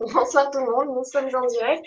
[0.00, 1.84] Bonsoir tout le monde, nous sommes en direct.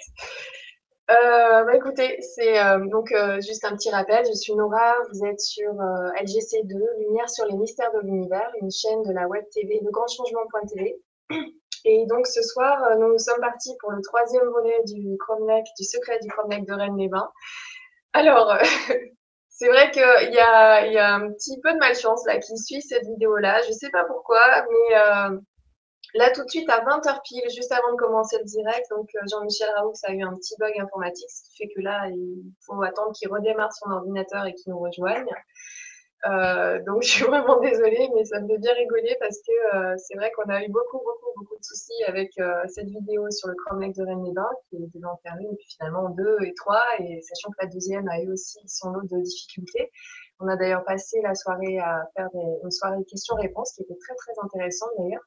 [1.09, 4.23] Euh, bah écoutez, c'est euh, donc euh, juste un petit rappel.
[4.27, 9.01] Je suis Nora, vous êtes sur LGC2, Lumière sur les mystères de l'univers, une chaîne
[9.01, 10.95] de la web TV de grandchangement.tv.
[11.85, 15.83] Et donc ce soir, nous, nous sommes partis pour le troisième volet du Chrome du
[15.83, 17.31] secret du Chrome de Rennes-les-Bains.
[18.13, 18.55] Alors,
[19.49, 22.83] c'est vrai qu'il y a, y a un petit peu de malchance là qui suit
[22.83, 23.63] cette vidéo-là.
[23.63, 24.39] Je ne sais pas pourquoi,
[24.69, 24.95] mais
[26.15, 29.19] Là, tout de suite, à 20h pile, juste avant de commencer le direct, donc euh,
[29.31, 32.79] Jean-Michel Raoux a eu un petit bug informatique, ce qui fait que là, il faut
[32.83, 35.25] attendre qu'il redémarre son ordinateur et qu'il nous rejoigne.
[36.27, 39.95] Euh, donc, je suis vraiment désolée, mais ça me fait bien rigoler parce que euh,
[39.97, 42.31] c'est vrai qu'on a eu beaucoup, beaucoup, beaucoup de soucis avec
[42.67, 46.09] cette vidéo sur le Chrome de Rennes-les-Bains, qui était en faire une, et puis finalement
[46.09, 49.89] deux et trois, et sachant que la deuxième a eu aussi son lot de difficultés.
[50.39, 52.29] On a d'ailleurs passé la soirée à faire
[52.63, 55.23] une soirée questions-réponses qui était très, très intéressante d'ailleurs.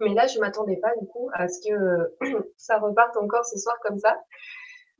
[0.00, 2.16] Mais là, je ne m'attendais pas du coup à ce que
[2.56, 4.16] ça reparte encore ce soir comme ça.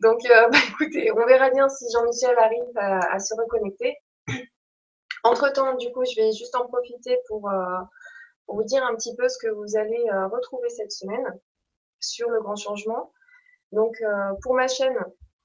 [0.02, 3.96] Donc, euh, bah, écoutez, on verra bien si Jean-Michel arrive à, se reconnecter.
[5.24, 7.78] Entre-temps, du coup, je vais juste en profiter pour, euh,
[8.48, 11.24] vous dire un petit peu ce que vous allez euh, retrouver cette semaine
[12.00, 13.12] sur le grand changement.
[13.70, 13.96] Donc,
[14.42, 14.94] pour ma chaîne,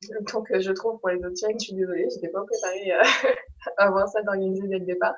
[0.10, 2.44] le temps que je trouve pour les autres chaînes, je suis désolée, je n'étais pas
[2.44, 2.92] préparée
[3.78, 5.16] à voir ça d'organiser dès le départ.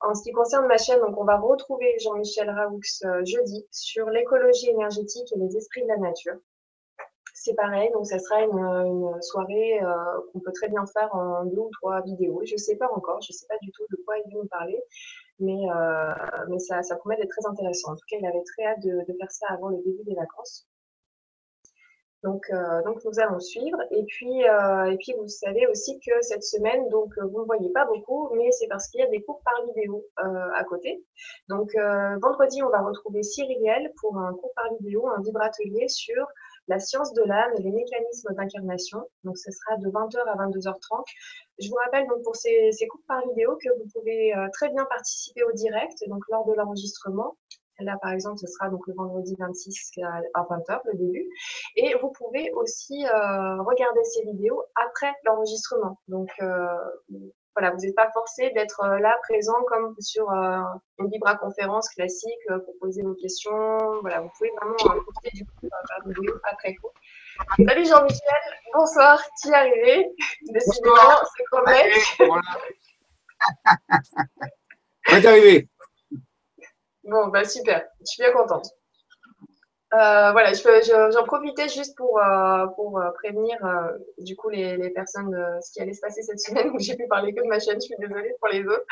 [0.00, 4.70] En ce qui concerne ma chaîne, on va retrouver Jean-Michel Raoux euh, jeudi sur l'écologie
[4.70, 6.36] énergétique et les esprits de la nature.
[7.34, 9.94] C'est pareil, donc ça sera une, soirée euh,
[10.32, 12.42] qu'on peut très bien faire en deux ou trois vidéos.
[12.44, 14.42] Je ne sais pas encore, je ne sais pas du tout de quoi il veut
[14.42, 14.80] nous parler,
[15.40, 17.92] mais, euh, ça promet d'être très intéressant.
[17.92, 20.67] En tout cas, il avait très hâte de faire ça avant le début des vacances.
[22.24, 23.78] Donc, euh, donc nous allons suivre.
[23.92, 27.44] Et puis, euh, et puis vous savez aussi que cette semaine, donc euh, vous ne
[27.44, 31.02] voyez pas beaucoup, mais c'est parce qu'il y a des cours par vidéo à côté.
[31.48, 31.70] Donc
[32.22, 36.26] vendredi, on va retrouver Cyrielle pour un cours par vidéo, un libre atelier sur
[36.66, 39.02] la science de l'âme et les mécanismes d'incarnation.
[39.24, 41.04] Donc ce sera de 20h à 22h30.
[41.60, 44.84] Je vous rappelle donc pour ces, ces cours par vidéo que vous pouvez très bien
[44.86, 47.36] participer au direct, donc lors de l'enregistrement
[47.80, 50.00] Là, par exemple, ce sera donc le vendredi 26
[50.34, 51.28] à 20h, le début.
[51.76, 56.00] Et vous pouvez aussi euh, regarder ces vidéos après l'enregistrement.
[56.08, 56.66] Donc, euh,
[57.54, 62.74] voilà, vous n'êtes pas forcé d'être euh, là, présent, comme sur une Libra-conférence classique, pour
[62.80, 63.78] poser vos questions.
[64.00, 66.88] Voilà, vous pouvez vraiment profiter du coup la vidéo après coup.
[67.64, 68.42] Salut Jean-Michel,
[68.74, 70.10] bonsoir, tu es arrivé?
[70.48, 71.94] Décidément, c'est correct.
[72.18, 72.42] Voilà.
[75.16, 75.68] Est arrivé.
[77.08, 78.66] Bon, bah super, je suis bien contente.
[79.94, 83.56] Euh, voilà, j'en profitais juste pour, euh, pour euh, prévenir
[84.18, 86.70] du coup les, les personnes de ce qui allait se passer cette semaine.
[86.78, 88.84] J'ai pu parler que de ma chaîne, je suis désolée pour les autres.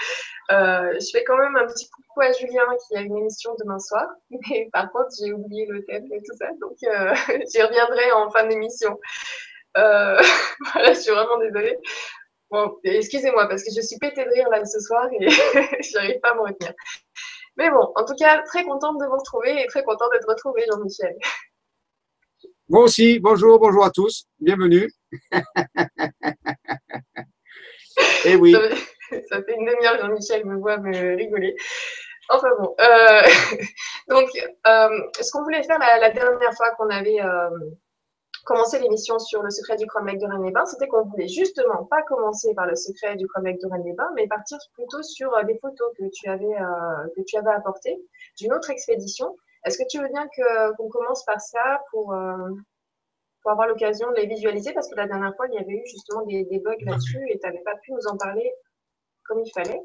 [0.48, 4.08] je fais quand même un petit coucou à Julien qui a une émission demain soir.
[4.30, 8.46] Mais par contre, j'ai oublié le thème et tout ça, donc j'y reviendrai en fin
[8.46, 8.98] d'émission.
[9.74, 10.22] voilà,
[10.88, 11.78] je suis vraiment désolée.
[12.50, 16.20] Bon, excusez-moi parce que je suis pétée de rire là ce soir et je n'arrive
[16.20, 16.72] pas à me retenir.
[17.56, 20.66] Mais bon, en tout cas, très contente de vous retrouver et très contente d'être retrouvée,
[20.70, 21.16] Jean-Michel.
[22.68, 24.90] Moi aussi, bonjour, bonjour à tous, bienvenue.
[25.32, 25.40] et
[28.26, 28.52] eh oui.
[28.52, 31.56] Ça, fait une demi-heure, Jean-Michel me voit me rigoler.
[32.28, 33.22] Enfin bon, euh,
[34.08, 34.28] donc
[34.66, 34.88] euh,
[35.20, 37.50] ce qu'on voulait faire la, dernière fois qu'on avait euh,
[38.46, 42.54] commencer l'émission sur le secret du Chrome de Rennes-les-Bains, c'était qu'on voulait justement pas commencer
[42.54, 46.04] par le secret du Chrome de Rennes-les-Bains, mais partir plutôt sur euh, des photos que
[46.14, 48.00] tu avais, euh, que tu avais apportées
[48.38, 49.36] d'une autre expédition.
[49.64, 50.26] Est-ce que tu veux bien
[50.76, 52.50] qu'on commence par ça pour, euh,
[53.42, 54.72] pour avoir l'occasion de les visualiser?
[54.72, 57.46] Parce que la dernière fois, il y avait eu justement des, bugs là-dessus et tu
[57.46, 58.48] n'avais pas pu nous en parler
[59.24, 59.82] comme il fallait.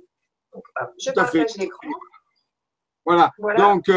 [0.53, 0.63] Donc,
[0.99, 1.89] je partage l'écran.
[3.05, 3.31] Voilà.
[3.39, 3.59] voilà.
[3.59, 3.89] Donc,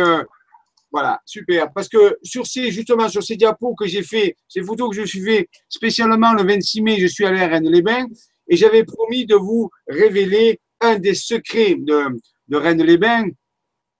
[0.94, 1.72] voilà, super.
[1.72, 5.04] Parce que sur ces, justement, sur ces diapos que j'ai fait, ces photos que je
[5.04, 8.06] suis fait spécialement le 26 mai, je suis allé à Rennes-les-Bains
[8.48, 13.26] et j'avais promis de vous révéler un des secrets de, de Rennes-les-Bains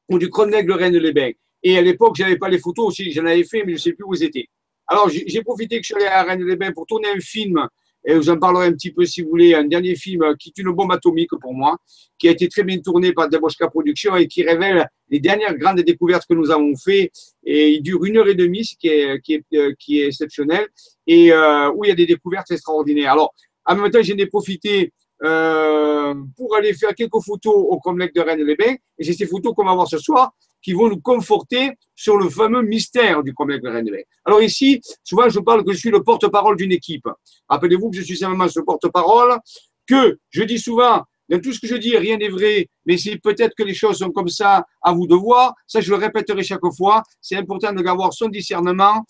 [0.08, 1.32] ou du Cronec de Rennes-les-Bains.
[1.64, 3.92] Et à l'époque, j'avais pas les photos aussi, j'en avais fait, mais je ne sais
[3.94, 4.46] plus où ils étaient.
[4.86, 7.66] Alors, j'ai profité que je suis allé à Rennes-les-Bains pour tourner un film
[8.04, 10.60] et vous en parlerez un petit peu si vous voulez, un dernier film qui est
[10.60, 11.78] une bombe atomique pour moi,
[12.18, 15.80] qui a été très bien tourné par Daboschka Productions et qui révèle les dernières grandes
[15.80, 17.10] découvertes que nous avons fait.
[17.44, 20.06] Et il dure une heure et demie, ce qui est, qui est, euh, qui est
[20.06, 20.66] exceptionnel,
[21.06, 23.12] et euh, où il y a des découvertes extraordinaires.
[23.12, 23.34] Alors,
[23.66, 24.92] en même temps, j'en ai profité
[25.24, 28.76] euh, pour aller faire quelques photos au complexe de Rennes-les-Bains.
[28.98, 30.32] Et c'est ces photos qu'on va voir ce soir
[30.62, 34.04] qui vont nous conforter sur le fameux mystère du complexe de Rennes-les-Bains.
[34.24, 37.08] Alors ici, souvent, je parle que je suis le porte-parole d'une équipe.
[37.48, 39.38] Rappelez-vous que je suis simplement ce porte-parole,
[39.86, 43.16] que je dis souvent, dans tout ce que je dis, rien n'est vrai, mais c'est
[43.16, 45.54] peut-être que les choses sont comme ça, à vous de voir.
[45.66, 47.02] Ça, je le répéterai chaque fois.
[47.20, 49.04] C'est important d'avoir son discernement.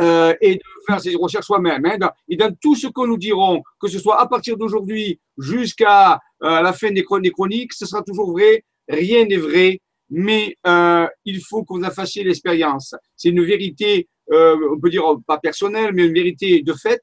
[0.00, 1.84] Euh, et de faire ses recherches soi-même.
[1.84, 2.10] Hein.
[2.28, 6.60] Et dans tout ce que nous dirons, que ce soit à partir d'aujourd'hui jusqu'à euh,
[6.60, 8.64] la fin des, chroniques, ce sera toujours vrai.
[8.88, 12.94] Rien n'est vrai, mais euh, il faut vous en fassiez l'expérience.
[13.16, 17.02] C'est une vérité, on peut dire pas personnelle, mais une vérité de fait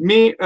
[0.00, 0.36] mais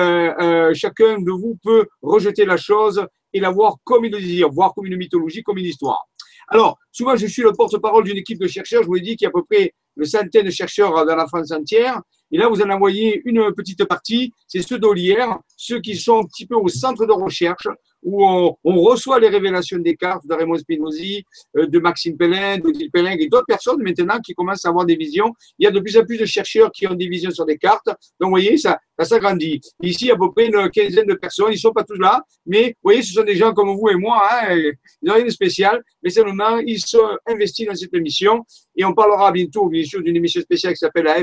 [0.75, 4.75] chacun de vous peut rejeter la chose et la voir comme il le désire, voir
[4.75, 6.07] comme une mythologie, comme une histoire.
[6.49, 8.83] Alors, souvent, je suis le porte-parole d'une équipe de chercheurs.
[8.83, 11.17] Je vous l'ai dit qu'il y a à peu près une centaine de chercheurs dans
[11.17, 12.01] la France entière.
[12.31, 16.25] Et là, vous en envoyez une petite partie, c'est ceux d'Olière, ceux qui sont un
[16.25, 17.69] petit peu au centre de recherche,
[18.03, 21.25] où on, reçoit les révélations des cartes de Raymond Spinozzi,
[21.57, 24.85] euh, de Maxime Pellin, de Gilles Pellin et d'autres personnes maintenant qui commencent à avoir
[24.85, 25.33] des visions.
[25.59, 27.59] Il y a de plus en plus de chercheurs qui ont des visions sur des
[27.59, 27.87] cartes.
[27.87, 29.61] Donc, vous voyez, ça, ça s'agrandit.
[29.83, 31.49] Ici, à peu près une quinzaine de personnes.
[31.51, 33.89] Ils ne sont pas tous là, mais vous voyez, ce sont des gens comme vous
[33.89, 34.21] et moi.
[34.31, 38.45] Hein, ils n'ont rien de spécial, mais seulement ils sont investis dans cette émission.
[38.77, 41.19] Et on parlera bientôt, bien sûr, d'une émission spéciale qui s'appelle la,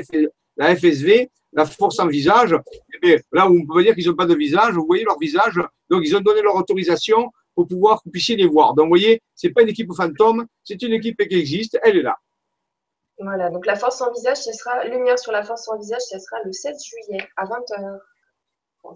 [0.58, 2.56] la FSV, la force en visage.
[3.04, 5.60] Et là où on peut dire qu'ils n'ont pas de visage, vous voyez leur visage.
[5.90, 8.74] Donc, ils ont donné leur autorisation pour pouvoir que vous puissiez les voir.
[8.74, 11.98] Donc, vous voyez, ce n'est pas une équipe fantôme, c'est une équipe qui existe, elle
[11.98, 12.18] est là.
[13.22, 16.18] Voilà, donc la force en visage, ce sera, lumière sur la force en visage, ce
[16.20, 18.00] sera le 7 juillet à 20h.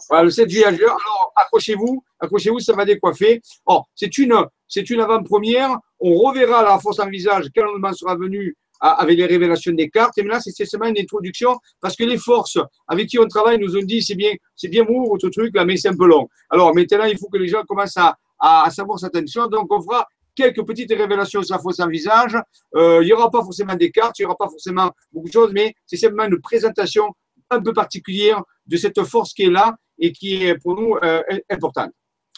[0.07, 3.41] voilà, le 7 juillet à Alors, accrochez-vous, accrochez-vous, ça va décoiffer.
[3.65, 4.33] Oh, c'est une,
[4.65, 5.77] c'est une avant-première.
[5.99, 9.89] On reverra la force en visage quand le moment sera venu avec les révélations des
[9.89, 10.17] cartes.
[10.17, 12.57] Et maintenant, c'est seulement une introduction parce que les forces
[12.87, 15.63] avec qui on travaille nous ont dit c'est bien, c'est bien beau votre truc là,
[15.63, 16.27] mais c'est un peu long.
[16.49, 19.49] Alors maintenant, il faut que les gens commencent à, à, savoir certaines choses.
[19.49, 22.35] Donc, on fera quelques petites révélations sur la force en visage.
[22.75, 25.33] Euh, il n'y aura pas forcément des cartes, il n'y aura pas forcément beaucoup de
[25.33, 27.05] choses, mais c'est simplement une présentation
[27.49, 31.21] un peu particulière de cette force qui est là et qui est pour nous euh,
[31.49, 31.91] importante.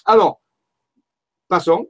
[0.05, 0.41] Alors,
[1.47, 1.89] passons.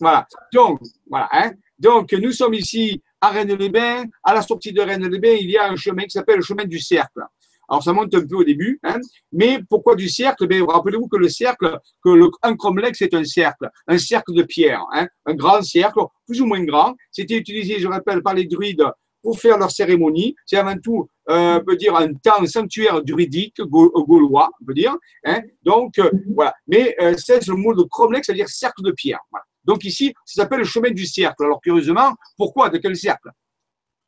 [0.00, 0.26] Voilà.
[0.52, 1.28] Donc, voilà.
[1.32, 1.52] Hein.
[1.78, 4.04] Donc, nous sommes ici à Rennes-les-Bains.
[4.22, 6.78] À la sortie de Rennes-les-Bains, il y a un chemin qui s'appelle le chemin du
[6.78, 7.22] cercle.
[7.68, 8.98] Alors, ça monte un peu au début, hein.
[9.32, 10.46] mais pourquoi du cercle?
[10.46, 14.42] Ben, Rappelez-vous que le cercle, que le, un cromlech, c'est un cercle, un cercle de
[14.42, 15.06] pierre, hein.
[15.24, 16.94] un grand cercle, plus ou moins grand.
[17.10, 18.84] C'était utilisé, je rappelle, par les druides
[19.22, 20.36] pour faire leur cérémonie.
[20.44, 24.94] C'est avant tout, euh, on peut dire, un temps sanctuaire druidique, gaulois, on peut dire.
[25.24, 25.40] Hein.
[25.62, 26.52] Donc, euh, voilà.
[26.66, 29.20] Mais euh, c'est le mot de cromlech, c'est-à-dire cercle de pierre.
[29.30, 29.46] Voilà.
[29.64, 31.44] Donc ici, ça s'appelle le chemin du cercle.
[31.44, 33.30] Alors curieusement, pourquoi De quel cercle?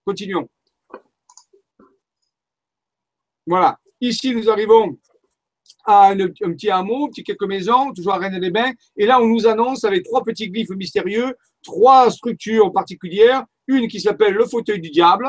[0.05, 0.49] Continuons.
[3.47, 3.79] Voilà.
[4.00, 4.99] Ici, nous arrivons
[5.85, 8.73] à un, petit hameau, petit quelques maisons, toujours à Rennes-les-Bains.
[8.97, 13.45] Et là, on nous annonce avec trois petits glyphes mystérieux, trois structures particulières.
[13.69, 15.28] Une qui s'appelle le fauteuil du diable,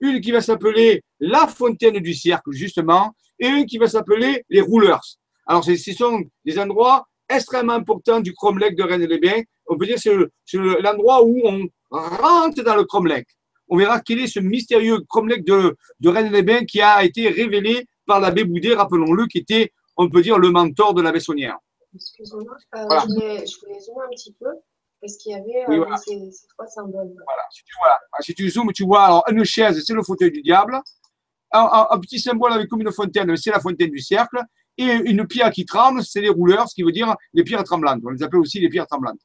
[0.00, 4.60] une qui va s'appeler la fontaine du cercle, justement, et une qui va s'appeler les
[4.60, 5.02] rouleurs.
[5.46, 10.30] Alors, ce sont des endroits extrêmement importants du cromlech de Rennes-les-Bains on peut dire que
[10.44, 13.26] c'est l'endroit où on rentre dans le cromlech.
[13.68, 18.20] On verra quel est ce mystérieux cromlech de, de Rennes-les-Bains qui a été révélé par
[18.20, 21.58] l'abbé Boudet, rappelons-le, qui était, on peut dire, le mentor de la Bessonnière.
[21.94, 24.48] Excusez-moi, euh, je, voulais, zoomer un petit peu
[25.00, 27.12] parce qu'il y avait euh, ces, trois symboles.
[27.26, 27.98] Voilà, si tu, voilà.
[28.20, 30.80] si tu zoomes, tu vois alors, une chaise, c'est le fauteuil du diable.
[31.54, 34.38] Un, petit symbole avec comme une fontaine, c'est la fontaine du cercle.
[34.78, 38.00] Et une pierre qui tremble, c'est les rouleurs, ce qui veut dire les pierres tremblantes.
[38.04, 39.20] On les appelle aussi les pierres tremblantes.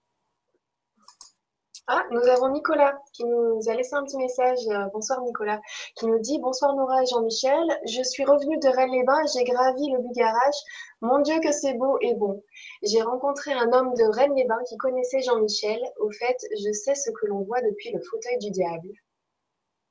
[1.89, 4.59] Ah, nous avons Nicolas qui nous a laissé un petit message.
[4.67, 5.61] Euh, bonsoir Nicolas,
[5.95, 7.63] qui nous dit Bonsoir Nora et Jean-Michel.
[7.85, 10.55] Je suis revenu de Rennes-les-Bains j'ai gravi le Bugarage.
[10.99, 12.43] Mon Dieu, que c'est beau et bon.
[12.83, 15.79] J'ai rencontré un homme de Rennes-les-Bains qui connaissait Jean-Michel.
[16.01, 18.89] Au fait, je sais ce que l'on voit depuis le fauteuil du diable.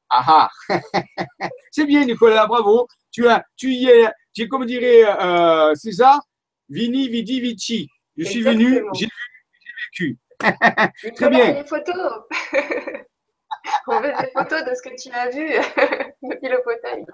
[0.09, 0.79] Ah ah
[1.71, 2.87] C'est bien Nicolas, bravo.
[3.11, 6.21] Tu, as, tu y es, tu es comme dirait euh, César,
[6.69, 7.89] Vini, Vidi, Vici.
[8.17, 9.09] Je suis venu, j'ai
[9.91, 10.19] vécu.
[11.17, 11.53] Très bien.
[11.55, 12.23] Les photos.
[13.89, 15.49] On veut des photos de ce que tu as vu
[16.23, 17.05] depuis le fauteuil.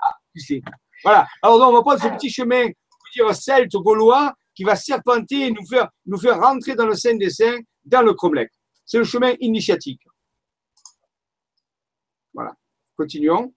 [0.00, 0.62] Ah, tu sais.
[1.04, 1.26] Voilà.
[1.40, 2.66] Alors, on va prendre ce petit chemin,
[3.14, 7.14] dire celte gaulois, qui va serpenter et nous faire, nous faire rentrer dans le Saint
[7.14, 8.50] des Saints, dans le Cromlech.
[8.84, 10.00] C'est le chemin initiatique.
[12.34, 12.52] Voilà.
[12.96, 13.52] Continuons.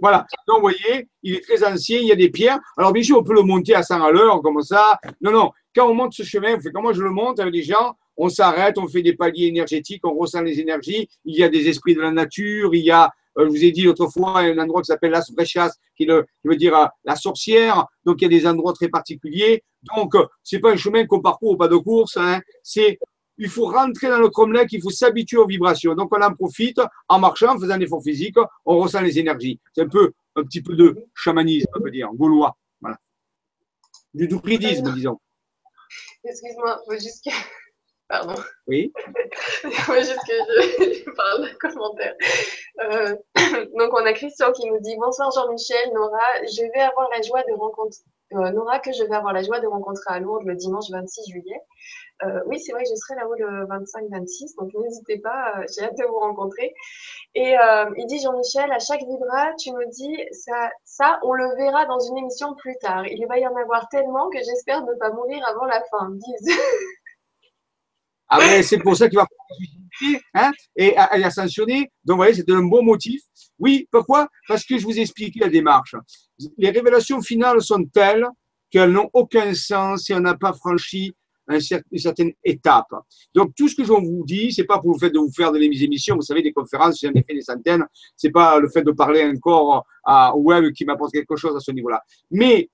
[0.00, 0.26] Voilà.
[0.48, 2.58] Donc, vous voyez, il est très ancien, il y a des pierres.
[2.76, 4.98] Alors, bien sûr, on peut le monter à 100 à l'heure, comme ça.
[5.20, 5.50] Non, non.
[5.74, 8.28] Quand on monte ce chemin, fait, quand moi je le monte avec des gens, on
[8.28, 11.08] s'arrête, on fait des paliers énergétiques, on ressent les énergies.
[11.24, 13.70] Il y a des esprits de la nature, il y a, euh, je vous ai
[13.70, 16.12] dit autrefois, un endroit qui s'appelle Las Brechas, qui, qui,
[16.44, 17.86] veut dire euh, la sorcière.
[18.04, 19.62] Donc, il y a des endroits très particuliers.
[19.94, 22.16] Donc, euh, c'est pas un chemin qu'on parcourt au pas de course.
[22.16, 22.40] Hein.
[22.62, 22.98] C'est
[23.38, 25.94] il faut rentrer dans le cromlech, il faut s'habituer aux vibrations.
[25.94, 29.60] Donc, on en profite en marchant, en faisant un effort physique, on ressent les énergies.
[29.74, 32.56] C'est un peu, un petit peu de chamanisme, on peut dire, gaulois.
[32.80, 32.96] Voilà.
[34.14, 35.18] Du druidisme, disons.
[36.24, 37.30] Excuse-moi, faut juste que.
[38.08, 38.34] Pardon.
[38.68, 38.92] Oui.
[39.72, 42.14] faut juste que je, parle d'un commentaire.
[42.80, 43.16] Euh,
[43.76, 47.42] donc, on a Christian qui nous dit Bonsoir Jean-Michel, Nora, je vais avoir la joie
[47.42, 48.02] de rencontrer.
[48.32, 51.30] Euh, Nora, que je vais avoir la joie de rencontrer à Lourdes le dimanche 26
[51.30, 51.60] juillet.
[52.24, 55.96] Euh, oui, c'est vrai, je serai là-haut le 25-26, donc n'hésitez pas, euh, j'ai hâte
[55.96, 56.74] de vous rencontrer.
[57.34, 57.54] Et
[57.96, 62.00] il dit Jean-Michel, à chaque vibra, tu nous dis ça, ça, on le verra dans
[62.00, 63.06] une émission plus tard.
[63.06, 66.10] Il va y en avoir tellement que j'espère ne pas mourir avant la fin.
[66.10, 66.58] Disent.
[68.28, 69.26] Ah ben, c'est pour ça qu'il va
[70.34, 71.90] hein, et à, a sanctionné.
[72.04, 73.22] Donc, vous voyez, c'est un bon motif.
[73.58, 74.28] Oui, pourquoi?
[74.48, 75.94] Parce que je vous ai expliqué la démarche.
[76.58, 78.26] Les révélations finales sont telles
[78.70, 81.14] qu'elles n'ont aucun sens si on n'a pas franchi
[81.48, 82.92] une certaine étape.
[83.34, 85.52] Donc, tout ce que je vous dis, c'est pas pour le fait de vous faire
[85.52, 87.84] de émissions, vous savez, des conférences, j'en ai fait des centaines,
[88.16, 91.70] c'est pas le fait de parler encore à web qui m'apporte quelque chose à ce
[91.70, 92.02] niveau-là.
[92.30, 92.68] Mais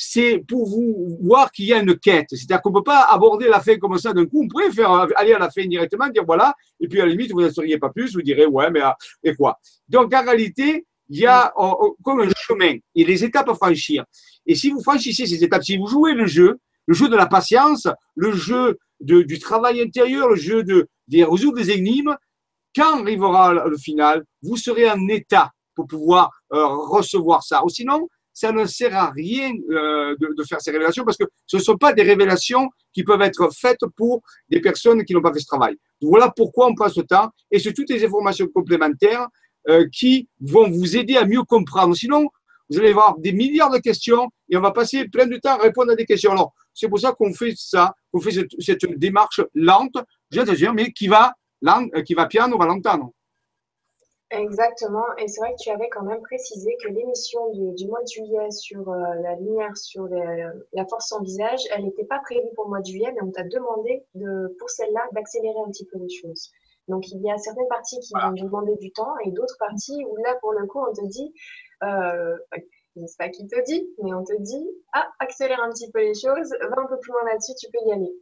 [0.00, 2.28] c'est pour vous voir qu'il y a une quête.
[2.30, 4.44] C'est-à-dire qu'on ne peut pas aborder la fin comme ça d'un coup.
[4.44, 7.32] On pourrait faire aller à la fin directement, dire voilà, et puis à la limite,
[7.32, 8.80] vous n'en seriez pas plus, vous direz ouais, mais
[9.24, 13.04] et quoi Donc en réalité, il y a oh, oh, comme un chemin, il y
[13.04, 14.04] a des étapes à franchir.
[14.46, 17.26] Et si vous franchissez ces étapes, si vous jouez le jeu, le jeu de la
[17.26, 22.16] patience, le jeu du travail intérieur, le jeu de, résoudre des énigmes.
[22.74, 27.64] Quand arrivera le final, vous serez en état pour pouvoir euh, recevoir ça.
[27.64, 31.56] Ou sinon, ça ne sert à rien euh, de, faire ces révélations parce que ce
[31.56, 35.32] ne sont pas des révélations qui peuvent être faites pour des personnes qui n'ont pas
[35.32, 35.76] fait ce travail.
[36.00, 39.26] Voilà pourquoi on passe le temps et c'est toutes les informations complémentaires
[39.68, 41.96] euh, qui vont vous aider à mieux comprendre.
[41.96, 42.28] Sinon,
[42.70, 45.62] vous allez avoir des milliards de questions et on va passer plein de temps à
[45.62, 46.30] répondre à des questions.
[46.30, 49.96] Alors, c'est pour ça qu'on fait ça, qu'on fait cette, démarche lente,
[50.74, 53.12] mais qui va, lente, euh, qui va piano, va longtemps.
[54.30, 58.08] Exactement, et c'est vrai que tu avais quand même précisé que l'émission du, mois de
[58.08, 62.64] juillet sur euh, la lumière sur la force sans visage, elle n'était pas prévue pour
[62.64, 65.98] le mois de juillet, mais on t'a demandé de, pour celle-là d'accélérer un petit peu
[65.98, 66.50] les choses.
[66.88, 70.16] Donc il y a certaines parties qui vont demander du temps et d'autres parties où
[70.16, 71.32] là pour le coup on te dit,
[71.84, 72.36] euh,
[72.96, 76.00] je sais pas qui te dit, mais on te dit, ah, accélère un petit peu
[76.00, 78.12] les choses, va un peu plus loin là-dessus, tu peux y aller.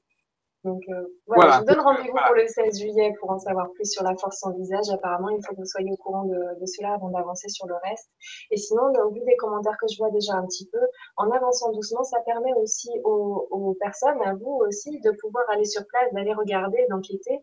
[0.67, 3.89] Donc euh, voilà, je vous donne rendez-vous pour le 16 juillet pour en savoir plus
[3.89, 4.91] sur la force sans visage.
[4.93, 8.11] Apparemment, il faut que vous soyez au courant de, cela avant d'avancer sur le reste.
[8.51, 10.81] Et sinon, au vu des commentaires que je vois déjà un petit peu,
[11.17, 15.87] en avançant doucement, ça permet aussi aux, personnes, à vous aussi, de pouvoir aller sur
[15.87, 17.41] place, d'aller regarder, d'enquêter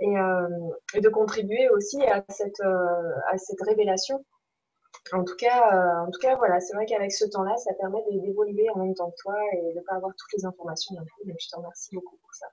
[0.00, 0.48] et, euh,
[1.00, 4.24] de contribuer aussi à cette, euh, à cette révélation
[5.12, 8.02] en tout cas, euh, en tout cas, voilà, c'est vrai qu'avec ce temps-là, ça permet
[8.10, 11.02] d'évoluer en même temps que toi et de ne pas avoir toutes les informations d'un
[11.02, 11.26] coup.
[11.26, 12.46] Donc, je te remercie beaucoup pour ça.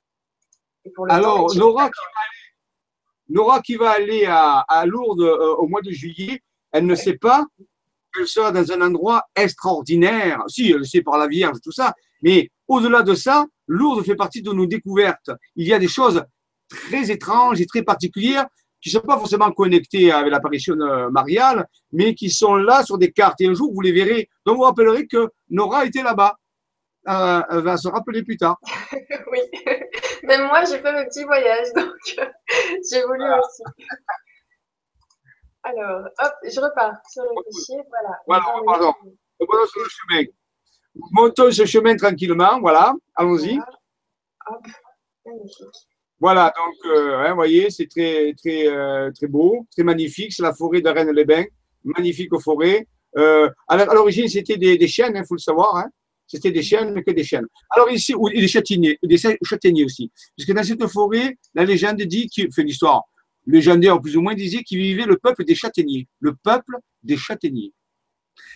[1.10, 2.01] Alors, Nora qui,
[3.29, 6.41] Nora qui, va aller à, Lourdes euh, au mois de juillet,
[6.72, 7.45] elle ne sait pas
[8.13, 10.43] qu'elle sera dans un endroit extraordinaire.
[10.48, 11.93] Si, elle sait par la Vierge, tout ça.
[12.22, 15.31] Mais au-delà de ça, Lourdes fait partie de nos découvertes.
[15.55, 16.24] Il y a des choses
[16.67, 18.48] très étranges et très particulières
[18.84, 20.75] qui ne sont pas forcément connectés avec l'apparition
[21.10, 23.40] mariale, mais qui sont là sur des cartes.
[23.40, 24.30] Et un jour, vous les verrez.
[24.46, 26.36] Donc, vous rappellerez que Nora était là-bas.
[27.08, 28.58] Euh, elle va se rappeler plus tard.
[29.32, 29.40] oui,
[30.24, 31.94] même moi, j'ai fait mon petit voyage, donc
[32.90, 33.63] j'ai voulu aussi.
[35.63, 37.82] Alors, hop, je repars sur le fichier.
[37.90, 38.18] Voilà.
[38.28, 38.94] Voilà, pardon.
[39.40, 40.24] Voilà sur le chemin.
[41.12, 42.60] Montons ce chemin tranquillement.
[42.60, 43.58] Voilà, allons-y.
[44.48, 44.66] Hop,
[45.25, 45.88] magnifique.
[46.20, 50.34] Voilà, donc, euh, vous voyez, c'est très, très, euh, très beau, très magnifique.
[50.34, 51.46] C'est la forêt de Rennes-les-Bains,
[51.84, 52.88] magnifique forêt.
[53.17, 55.75] Euh, à l'origine, c'était des, chênes, il hein, faut le savoir.
[55.77, 55.89] Hein.
[56.25, 57.46] C'était des chênes, que des chênes.
[57.70, 60.12] Alors ici, ou des châtaigniers, des châtaigniers aussi.
[60.36, 63.03] Parce que dans cette forêt, la légende dit, qui fait l'histoire
[63.46, 66.08] légendaire plus ou moins, disait qu'il vivait le peuple des châtaigniers.
[66.20, 67.74] Le peuple des châtaigniers.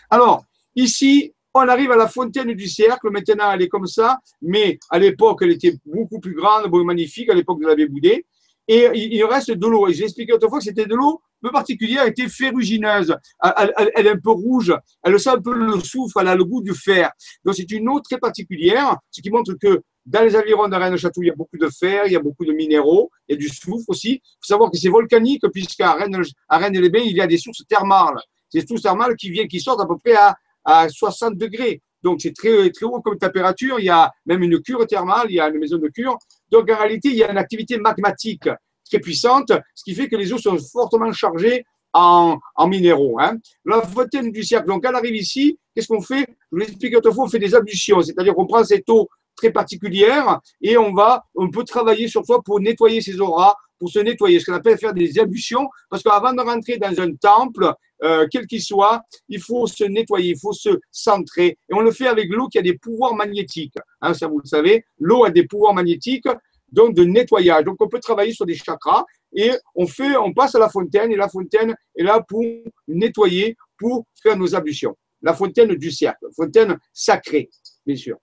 [0.09, 0.45] Alors,
[0.75, 1.33] ici,
[1.65, 3.09] on arrive à la fontaine du cercle.
[3.09, 7.33] Maintenant, elle est comme ça, mais à l'époque, elle était beaucoup plus grande, magnifique, à
[7.33, 8.25] l'époque de la Boudet.
[8.67, 9.87] Et il reste de l'eau.
[9.87, 13.15] Et j'ai expliqué autrefois que c'était de l'eau peu particulière, elle était ferrugineuse.
[13.57, 14.73] Elle, est un peu rouge,
[15.03, 17.11] elle sent un peu le soufre, elle a le goût du fer.
[17.43, 21.21] Donc c'est une eau très particulière, ce qui montre que dans les environs de Rennes-Château,
[21.21, 23.37] il y a beaucoup de fer, il y a beaucoup de minéraux, il y a
[23.37, 24.21] du soufre aussi.
[24.23, 28.17] Il faut savoir que c'est volcanique, puisqu'à Rennes-les-Bains, il y a des sources thermales.
[28.53, 30.33] Des sources thermales qui viennent, qui sortent à peu près à
[30.67, 31.81] à 60 degrés.
[32.03, 33.79] Donc, c'est très, très haut comme température.
[33.79, 36.17] Il y a même une cure thermale, il y a une maison de cure.
[36.51, 38.50] Donc, en réalité, il y a une activité magmatique
[38.86, 43.19] très puissante, ce qui fait que les eaux sont fortement chargées en, minéraux.
[43.19, 43.38] Hein.
[43.65, 46.27] La fontaine du cercle, donc, elle arrive ici, qu'est-ce qu'on fait?
[46.29, 50.39] Je vous l'explique autrefois, on fait des ablutions, c'est-à-dire qu'on prend cette eau très particulière
[50.62, 54.39] et on va, on peut travailler sur soi pour nettoyer ces auras, pour se nettoyer,
[54.39, 58.45] ce qu'on appelle faire des ablutions, parce qu'avant de rentrer dans un temple, euh, quel
[58.47, 61.57] qu'il soit, il faut se nettoyer, il faut se centrer.
[61.69, 63.75] Et on le fait avec l'eau qui a des pouvoirs magnétiques.
[64.01, 66.27] Hein, ça, vous le savez, l'eau a des pouvoirs magnétiques,
[66.71, 67.63] donc de nettoyage.
[67.63, 71.11] Donc, on peut travailler sur des chakras et on fait, on passe à la fontaine
[71.11, 72.43] et la fontaine est là pour
[72.87, 74.95] nettoyer, pour faire nos ablutions.
[75.21, 77.49] La fontaine du cercle, fontaine sacrée,
[77.85, 78.17] bien sûr.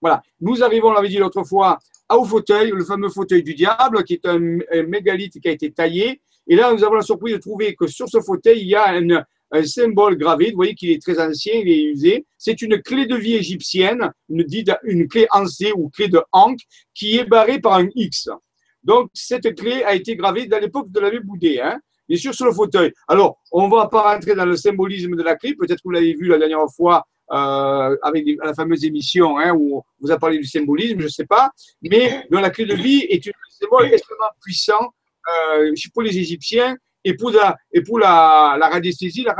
[0.00, 0.22] Voilà.
[0.40, 1.78] Nous arrivons, on l'avait dit l'autre fois,
[2.10, 4.38] au fauteuil, le fameux fauteuil du diable, qui est un,
[4.86, 6.20] mégalithe qui a été taillé.
[6.48, 8.90] Et là, nous avons la surprise de trouver que sur ce fauteuil, il y a
[8.90, 10.50] un, symbole gravé.
[10.50, 12.26] Vous voyez qu'il est très ancien, il est usé.
[12.38, 16.60] C'est une clé de vie égyptienne, une, clé ancée ou clé de Ankh,
[16.94, 18.30] qui est barrée par un X.
[18.82, 21.78] Donc, cette clé a été gravée dans l'époque de l'abbé Boudé, hein,
[22.08, 22.92] bien sûr sur le fauteuil.
[23.06, 25.90] Alors, on ne va pas rentrer dans le symbolisme de la clé, peut-être que vous
[25.90, 30.18] l'avez vu la dernière fois euh, avec la fameuse émission hein, où on vous a
[30.18, 31.50] parlé du symbolisme, je ne sais pas,
[31.82, 34.94] mais la clé de vie est un symbole extrêmement puissant
[35.28, 37.82] euh, pour les Égyptiens et pour la, et
[38.60, 39.22] radiesthésie.
[39.22, 39.36] La...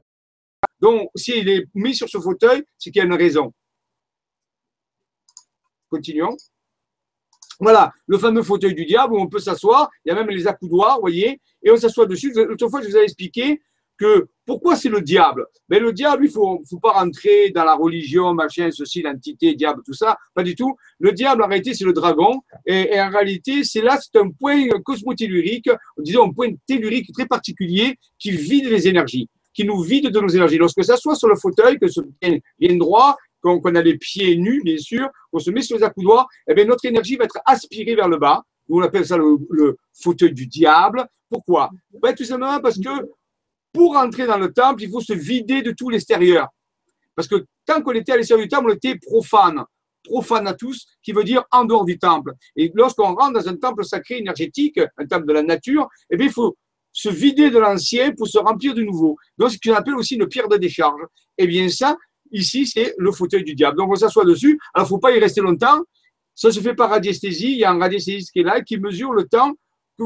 [0.80, 3.52] Donc, s'il est mis sur ce fauteuil, c'est qu'il y a une raison.
[5.90, 6.36] Continuons.
[7.60, 9.90] Voilà, le fameux fauteuil du diable où on peut s'asseoir.
[10.04, 12.32] Il y a même les accoudoirs, vous voyez, et on s'assoit dessus.
[12.32, 13.60] L'autre fois, je vous avais expliqué
[13.96, 15.44] que pourquoi c'est le diable?
[15.68, 19.82] Mais le diable, il faut, faut pas rentrer dans la religion, machin, ceci, l'entité, diable,
[19.84, 20.74] tout ça, pas du tout.
[20.98, 24.66] Le diable, en réalité, c'est le dragon, et, en réalité, c'est là, c'est un point
[24.82, 30.18] cosmotellurique, disons un point tellurique très particulier qui vide les énergies, qui nous vide de
[30.18, 30.56] nos énergies.
[30.56, 32.00] Lorsque ça soit sur le fauteuil, que ce
[32.58, 36.26] vienne droit, qu'on a les pieds nus, bien sûr, qu'on se met sur les accoudoirs,
[36.48, 38.42] eh bien, notre énergie va être aspirée vers le bas.
[38.70, 41.06] On appelle ça le, fauteuil du diable.
[41.28, 41.68] Pourquoi?
[42.02, 42.88] Ben, Tout simplement parce que
[43.78, 46.48] pour entrer dans le temple, il faut se vider de tout l'extérieur.
[47.14, 49.62] Parce que tant qu'on était à l'extérieur du temple, on était profane.
[50.02, 52.32] Profane à tous, qui veut dire en dehors du temple.
[52.56, 56.26] Et lorsqu'on rentre dans un temple sacré énergétique, un temple de la nature, eh bien,
[56.26, 56.56] il faut
[56.92, 59.16] se vider de l'ancien pour se remplir du nouveau.
[59.36, 61.02] Donc, ce qu'on appelle aussi une pierre de décharge.
[61.36, 61.96] Eh bien, ça,
[62.32, 63.76] ici, c'est le fauteuil du diable.
[63.76, 64.58] Donc, on s'assoit dessus.
[64.74, 65.84] Alors, il ne faut pas y rester longtemps.
[66.34, 67.52] Ça se fait par radiesthésie.
[67.52, 69.54] Il y a un radiesthésiste qui est là, qui mesure le temps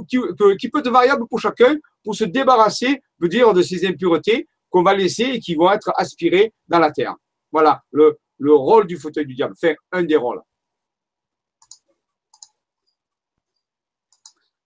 [0.08, 0.18] qui,
[0.58, 4.82] qui, peut être variable pour chacun, pour se débarrasser, veut dire, de ces impuretés qu'on
[4.82, 7.14] va laisser et qui vont être aspirées dans la terre.
[7.50, 10.40] Voilà le, le rôle du fauteuil du diable, faire un des rôles.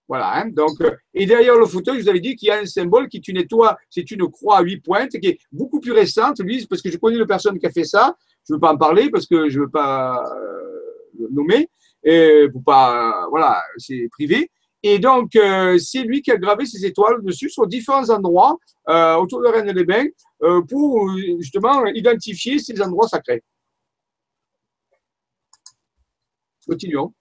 [0.09, 2.61] Voilà, hein, donc, euh, et derrière le fauteuil, je vous avais dit qu'il y a
[2.61, 3.44] un symbole qui est une
[3.90, 6.96] c'est une croix à huit pointes, qui est beaucoup plus récente, lui, parce que je
[6.96, 8.14] connais une personne qui a fait ça,
[8.46, 10.81] je ne veux pas en parler parce que je ne veux pas euh,
[11.18, 11.68] le nommer,
[12.05, 14.49] et pour pas, voilà, c'est privé,
[14.88, 18.57] et donc, euh, c'est lui qui a gravé ces étoiles dessus sur différents endroits
[18.88, 20.07] euh, autour de Rennes-les-Bains
[20.42, 23.42] euh, pour justement identifier ces endroits sacrés.
[26.68, 27.12] Continuons.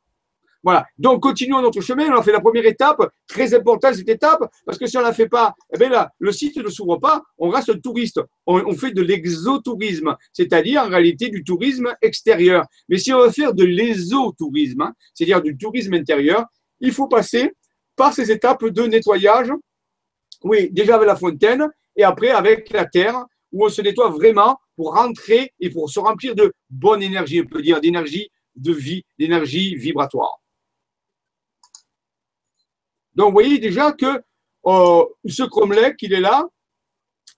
[0.63, 0.85] Voilà.
[0.99, 2.07] Donc, continuons notre chemin.
[2.11, 5.05] On a fait la première étape, très importante cette étape, parce que si on ne
[5.05, 8.21] la fait pas, eh là, le site ne s'ouvre pas, on reste touriste.
[8.45, 12.65] On, fait de l'exotourisme, c'est-à-dire en réalité du tourisme extérieur.
[12.89, 16.45] Mais si on veut faire de l'ésotourisme, hein, c'est-à-dire du tourisme intérieur,
[16.85, 17.51] il faut passer
[17.95, 19.51] par ces étapes de nettoyage.
[20.43, 24.59] Oui, déjà avec la fontaine et après avec la terre où on se nettoie vraiment
[24.75, 29.03] pour rentrer et pour se remplir de bonne énergie, on peut dire d'énergie de vie,
[29.17, 30.39] d'énergie vibratoire.
[33.15, 34.21] Donc, vous voyez déjà que
[34.67, 36.45] euh, ce cromlech, il est là,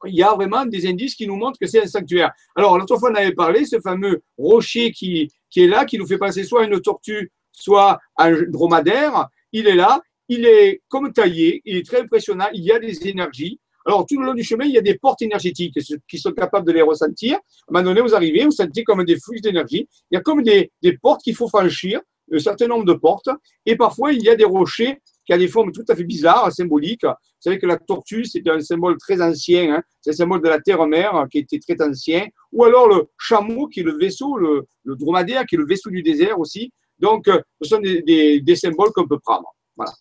[0.06, 2.32] il y a vraiment des indices qui nous montrent que c'est un sanctuaire.
[2.56, 6.08] Alors, l'autre fois, on avait parlé, ce fameux rocher qui, qui est là, qui nous
[6.08, 11.62] fait passer soit une tortue, soit un dromadaire, il est là, il est comme taillé,
[11.66, 13.60] il est très impressionnant, il y a des énergies.
[13.88, 15.78] Alors, tout le long du chemin, il y a des portes énergétiques
[16.10, 17.36] qui sont capables de les ressentir.
[17.36, 19.88] À un moment donné, vous arrivez, vous sentez comme des flux d'énergie.
[20.12, 20.70] Il y a comme des,
[21.02, 23.30] portes qu'il faut franchir, un certain nombre de portes.
[23.66, 26.52] Et parfois, il y a des rochers qui ont des formes tout à fait bizarres,
[26.52, 27.06] symboliques.
[27.06, 29.76] Vous savez que la tortue, c'est un symbole très ancien.
[29.76, 29.84] Hein.
[30.02, 32.28] C'est un symbole de la terre-mère qui était très ancien.
[32.52, 36.04] Ou alors le chameau, qui est le vaisseau, le, dromadaire, qui est le vaisseau du
[36.04, 36.74] désert aussi.
[37.00, 39.54] Donc, euh, ce sont des, symboles qu'on peut prendre.
[39.76, 39.92] Voilà.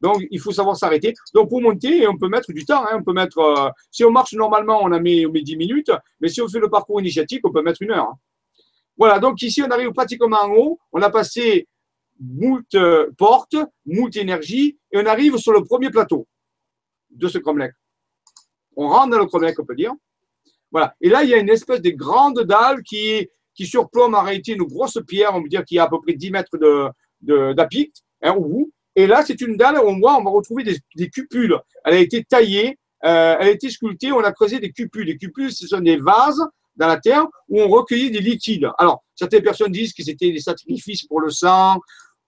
[0.00, 1.14] Donc, il faut savoir s'arrêter.
[1.32, 2.84] Donc, pour monter, on peut mettre du temps.
[2.84, 2.98] Hein.
[2.98, 5.90] On peut mettre, euh, si on marche normalement, on a mis, on met 10 minutes.
[6.20, 8.08] Mais si on fait le parcours initiatique, on peut mettre une heure.
[8.08, 8.18] Hein.
[8.98, 9.18] Voilà.
[9.18, 10.78] Donc, ici, on arrive pratiquement en haut.
[10.92, 11.66] On a passé
[12.20, 16.26] moult euh, portes, moult énergie, et on arrive sur le premier plateau
[17.10, 17.72] de ce cromlech.
[18.76, 19.92] On rentre dans le cromlech, on peut dire.
[20.70, 20.94] Voilà.
[21.00, 24.52] Et là, il y a une espèce de grande dalle qui, qui surplombe en réalité
[24.52, 26.58] une grosse pierre, on peut dire, qui a à peu près 10 mètres
[27.54, 28.64] d'apic, de, hein,
[28.96, 31.56] Et là, c'est une dalle, on voit, on va retrouver des, cupules.
[31.84, 35.06] Elle a été taillée, euh, elle a été sculptée, on a creusé des cupules.
[35.06, 36.42] Les cupules, ce sont des vases
[36.76, 38.68] dans la terre où on recueillait des liquides.
[38.78, 41.78] Alors, certaines personnes disent que c'était des sacrifices pour le sang.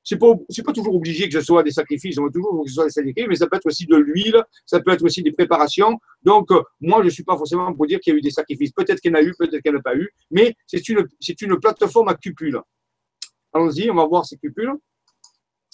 [0.07, 0.29] C'est pas,
[0.65, 3.27] pas toujours obligé que ce soit des sacrifices, on toujours que ce soit des sacrifices,
[3.29, 5.99] mais ça peut être aussi de l'huile, ça peut être aussi des préparations.
[6.23, 8.71] Donc, euh, moi, je suis pas forcément pour dire qu'il y a eu des sacrifices.
[8.71, 10.89] Peut-être qu'il y en a eu, peut-être qu'il n'y en a pas eu, mais c'est
[10.89, 12.61] une, c'est une plateforme à cupules.
[13.53, 14.73] Allons-y, on va voir ces cupules.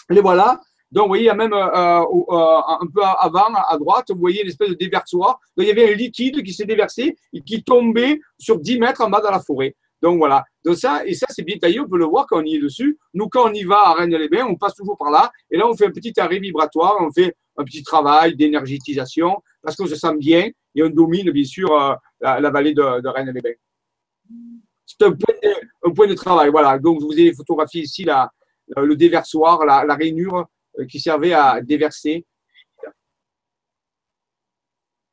[0.08, 0.62] Les voilà.
[0.90, 4.18] Donc, vous voyez, il y a même euh, euh, un peu avant, à droite, vous
[4.18, 5.40] voyez une espèce de déversoir.
[5.56, 9.02] Donc, il y avait un liquide qui s'est déversé et qui tombait sur 10 mètres
[9.02, 9.76] en bas dans la forêt.
[10.02, 10.44] Donc voilà.
[10.74, 12.98] Ça, et ça, c'est bien taillé, on peut le voir quand on y est dessus.
[13.14, 15.30] Nous, quand on y va à Rennes-les-Bains, on passe toujours par là.
[15.50, 19.76] Et là, on fait un petit arrêt vibratoire, on fait un petit travail d'énergétisation parce
[19.76, 23.54] qu'on se sent bien et on domine, bien sûr, euh, la, vallée de, de Rennes-les-Bains.
[24.86, 25.12] C'est un,
[25.94, 26.50] point de travail.
[26.50, 26.78] Voilà.
[26.78, 28.04] Donc, je vous ai photographié ici
[28.76, 30.46] le déversoir, la, la rainure
[30.78, 32.26] euh, qui servait à déverser.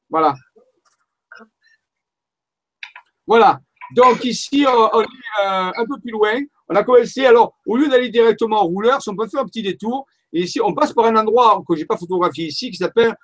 [0.09, 0.33] Voilà.
[3.27, 3.59] Voilà.
[3.95, 6.33] Donc ici, on est euh, un peu plus loin.
[6.67, 9.63] On a commencé, alors, au lieu d'aller directement au rouleur, on peut faire un petit
[9.63, 10.05] détour.
[10.31, 13.15] Et ici, on passe par un endroit que je n'ai pas photographié ici, qui s'appelle,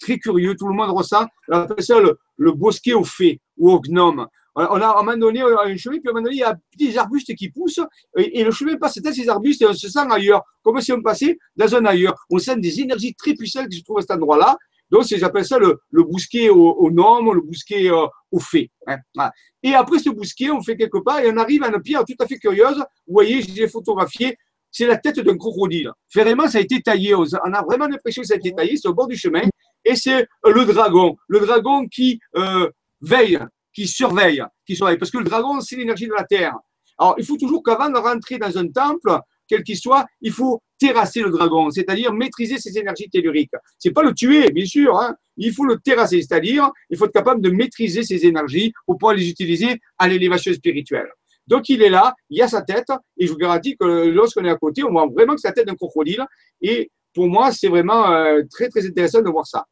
[0.00, 3.80] très curieux, tout le monde ressent, on appelle ça le, bosquet aux fées ou aux
[3.80, 4.26] gnomes.
[4.54, 6.42] On a, à un moment donné, un chemin, puis à un moment donné, il y
[6.42, 7.80] a des arbustes qui poussent,
[8.16, 11.02] et, le chemin passe dans ces arbustes et on se sent ailleurs, comme si on
[11.02, 12.14] passait dans un ailleurs.
[12.30, 14.56] On sent des énergies très puissantes qui se trouvent à cet endroit-là.
[14.90, 18.70] Donc, j'appelle ça le, le bousquet aux, aux gnomes, le bousquet euh, aux fées.
[18.86, 19.30] Hein.
[19.62, 22.14] Et après ce bousquet, on fait quelque part et on arrive à une pierre tout
[22.20, 22.78] à fait curieuse.
[23.06, 24.36] Vous voyez, je l'ai photographié.
[24.70, 25.90] C'est la tête d'un crocodile.
[26.14, 27.14] Vraiment, ça a été taillé.
[27.14, 28.76] On a vraiment l'impression que ça a été taillé.
[28.76, 29.42] C'est au bord du chemin.
[29.84, 31.16] Et c'est euh, le dragon.
[31.28, 32.70] Le dragon qui euh,
[33.00, 33.38] veille,
[33.72, 34.98] qui surveille, qui surveille.
[34.98, 36.54] Parce que le dragon, c'est l'énergie de la terre.
[36.98, 39.18] Alors, il faut toujours qu'avant de rentrer dans un temple,
[39.48, 43.52] quel qu'il soit, il faut terrasser le dragon, c'est-à-dire maîtriser ses énergies telluriques.
[43.78, 45.16] C'est pas le tuer, bien sûr, hein.
[45.36, 49.14] il faut le terrasser, c'est-à-dire il faut être capable de maîtriser ses énergies pour pouvoir
[49.14, 51.08] les utiliser à l'élévation spirituelle.
[51.46, 54.44] Donc il est là, il y a sa tête, et je vous garantis que lorsqu'on
[54.44, 56.24] est à côté, on voit vraiment que c'est la tête d'un crocodile.
[56.60, 59.64] Et pour moi, c'est vraiment euh, très très intéressant de voir ça.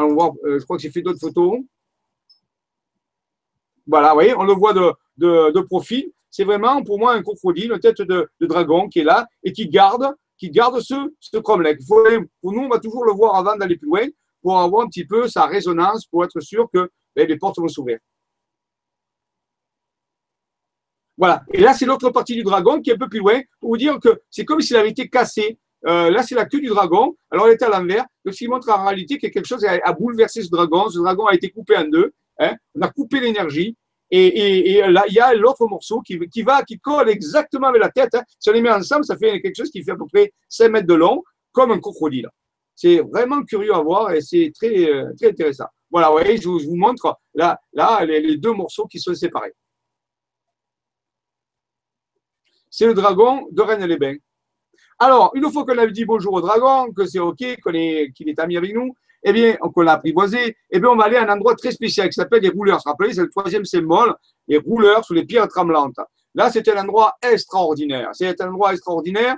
[0.00, 1.60] Euh, je crois que j'ai fait d'autres photos.
[3.86, 7.22] Voilà, vous voyez, on le voit de, de, de profil c'est vraiment pour moi un
[7.22, 11.78] crocodile, une tête de, dragon qui est là et qui garde, ce, ce cromlech.
[11.86, 14.06] Pour nous, on va toujours le voir avant d'aller plus loin
[14.40, 17.68] pour avoir un petit peu sa résonance, pour être sûr que ben, les portes vont
[17.68, 17.98] s'ouvrir.
[21.18, 21.44] Voilà.
[21.52, 23.76] Et là, c'est l'autre partie du dragon qui est un peu plus loin pour vous
[23.76, 25.58] dire que c'est comme s'il avait été cassé.
[25.86, 27.14] Euh, là, c'est la queue du dragon.
[27.30, 28.06] Alors, elle est à l'envers.
[28.24, 30.88] Donc, ce qui montre en réalité que quelque chose a, bouleversé ce dragon.
[30.88, 32.12] Ce dragon a été coupé en deux.
[32.38, 32.56] Hein.
[32.74, 33.76] On a coupé l'énergie.
[34.14, 38.14] Et, là, il y a l'autre morceau qui, va, qui colle exactement avec la tête.
[38.14, 38.22] Hein.
[38.38, 40.68] Si on les met ensemble, ça fait quelque chose qui fait à peu près 5
[40.68, 42.28] mètres de long, comme un crocodile.
[42.76, 45.64] C'est vraiment curieux à voir et c'est très, très intéressant.
[45.90, 49.54] Voilà, vous voyez, je vous, montre là, là les, deux morceaux qui sont séparés.
[52.68, 54.16] C'est le dragon de Rennes-les-Bains.
[54.98, 58.56] Alors, une fois qu'on a dit bonjour au dragon, que c'est OK, qu'il est ami
[58.58, 61.54] avec nous, eh bien, qu'on l'a apprivoisé, eh bien, on va aller à un endroit
[61.54, 62.80] très spécial qui s'appelle les rouleurs.
[62.84, 64.14] Rappelez, c'est le troisième symbole,
[64.48, 66.00] les rouleurs sous les pierres tremblantes.
[66.34, 68.10] Là, c'était un endroit extraordinaire.
[68.12, 69.36] C'est un endroit extraordinaire.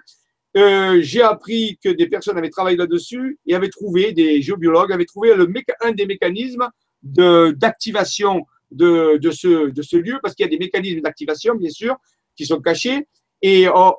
[0.56, 5.04] Euh, j'ai appris que des personnes avaient travaillé là-dessus et avaient trouvé, des géobiologues avaient
[5.04, 5.48] trouvé le
[5.80, 6.68] un des mécanismes
[7.02, 11.96] d'activation de ce lieu, parce qu'il y a des mécanismes d'activation, bien sûr,
[12.36, 13.06] qui sont cachés.
[13.46, 13.92] Et oh,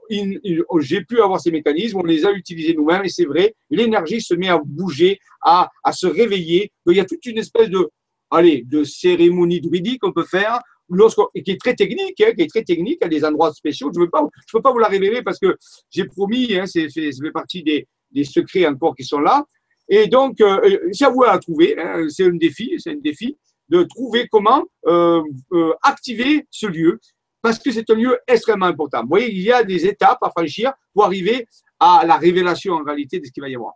[0.70, 4.20] oh, j'ai pu avoir ces mécanismes, on les a utilisés nous-mêmes, et c'est vrai, l'énergie
[4.20, 6.72] se met à bouger, à, se réveiller.
[6.88, 7.88] Il y a toute une espèce de,
[8.32, 12.64] allez, de cérémonie druidique qu'on peut faire, qui est très technique, hein, qui est très
[12.64, 13.92] technique, à des endroits spéciaux.
[13.94, 15.56] Je ne peux pas vous la révéler parce que
[15.92, 17.88] j'ai promis, hein, c'est, fait partie des,
[18.24, 19.46] secrets encore qui sont là.
[19.88, 21.78] Et donc, euh, c'est à vous à trouver.
[21.78, 23.38] Hein, c'est un défi, c'est un défi
[23.70, 25.22] de trouver comment euh,
[25.54, 27.00] euh, activer ce lieu
[27.46, 29.04] parce que c'est un lieu extrêmement important.
[29.04, 31.48] Vous voyez, il y a des étapes à franchir pour arriver
[31.80, 33.74] à la révélation en réalité de ce qu'il va y avoir.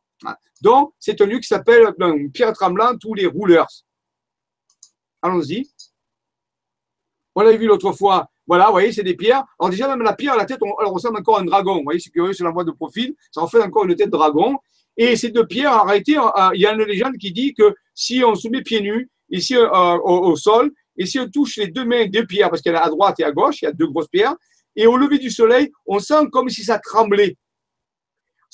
[0.59, 1.93] Donc, c'est un lieu qui s'appelle
[2.33, 3.67] Pierre Tremblante ou les Rouleurs.
[5.21, 5.69] Allons-y.
[7.35, 8.27] On l'a vu l'autre fois.
[8.47, 9.43] Voilà, vous voyez, c'est des pierres.
[9.59, 11.75] Alors déjà, même la pierre, la tête, elle ressemble encore à un dragon.
[11.75, 13.13] Vous voyez, c'est curieux sur la voie de profil.
[13.31, 14.57] Ça en fait encore une tête de dragon.
[14.97, 17.75] Et ces deux pierres, en réalité, euh, il y a une légende qui dit que
[17.93, 21.67] si on se met pieds nus, ici euh, au, sol, et si on touche les
[21.67, 23.67] deux mains, deux pierres, parce qu'il y a à droite et à gauche, il y
[23.69, 24.35] a deux grosses pierres,
[24.75, 27.37] et au lever du soleil, on sent comme si ça tremblait.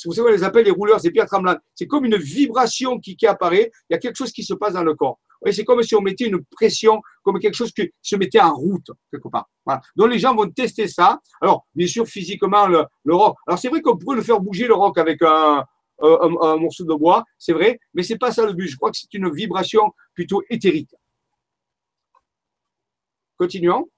[0.04, 1.58] Pour ça qu'on les appelle les rouleurs, ces pierres tremblantes.
[1.74, 4.84] C'est comme une vibration qui, apparaît, il y a quelque chose qui se passe dans
[4.84, 5.20] le corps.
[5.52, 8.92] C'est comme si on mettait une pression, comme quelque chose qui se mettait en route,
[9.12, 9.48] quelque part.
[9.96, 11.20] Donc les gens vont tester ça.
[11.42, 13.36] Alors, bien sûr, physiquement, le, roc.
[13.48, 15.64] Alors c'est vrai qu'on pourrait le faire bouger, le roc, avec un,
[16.02, 18.68] un morceau de bois, c'est vrai, mais c'est pas ça le but.
[18.68, 20.94] Je crois que c'est une vibration plutôt éthérique.
[23.38, 23.90] Continuons.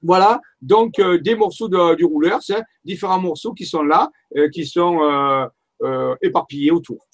[0.00, 4.10] Voilà, donc des morceaux du rouleur, c'est différents morceaux qui sont là,
[4.52, 5.50] qui sont
[6.22, 7.08] éparpillés autour.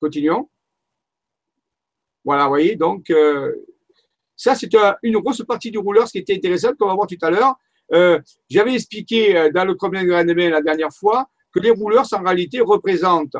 [0.00, 0.50] Continuons.
[2.24, 3.12] Voilà, vous voyez, donc
[4.36, 4.70] ça, c'est
[5.02, 7.54] une grosse partie du rouleur, ce qui était intéressant, qu'on va voir tout à l'heure.
[7.92, 8.20] Euh,
[8.50, 12.60] j'avais expliqué euh, dans le problème de la dernière fois que les rouleurs, en réalité,
[12.60, 13.36] représentent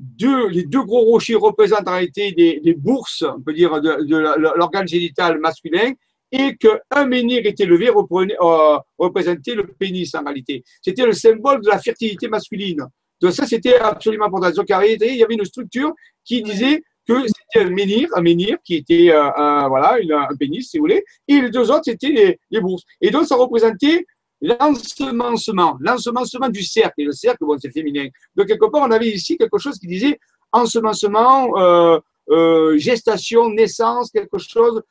[0.00, 4.88] deux, les deux gros rochers représentent en réalité des, bourses, on peut dire, de, l'organe
[4.88, 5.92] génital masculin,
[6.32, 10.62] et qu'un menhir était levé euh, représentait le pénis en réalité.
[10.80, 12.86] C'était le symbole de la fertilité masculine.
[13.20, 14.50] Donc ça, c'était absolument important.
[14.50, 15.92] Donc il y avait une structure
[16.24, 19.98] qui disait que c'était un menhir, un menhir qui était euh, un, voilà,
[20.30, 22.84] un pénis, si vous voulez, et les deux autres, c'était les, bourses.
[23.00, 24.06] Et donc, ça représentait
[24.40, 26.94] l'ensemencement, l'ensemencement du cercle.
[26.98, 28.08] Et le cercle, bon, c'est féminin.
[28.34, 30.18] Donc, quelque part, on avait ici quelque chose qui disait
[30.52, 31.98] ensemencement, euh,
[32.30, 34.82] euh, gestation, naissance, quelque chose.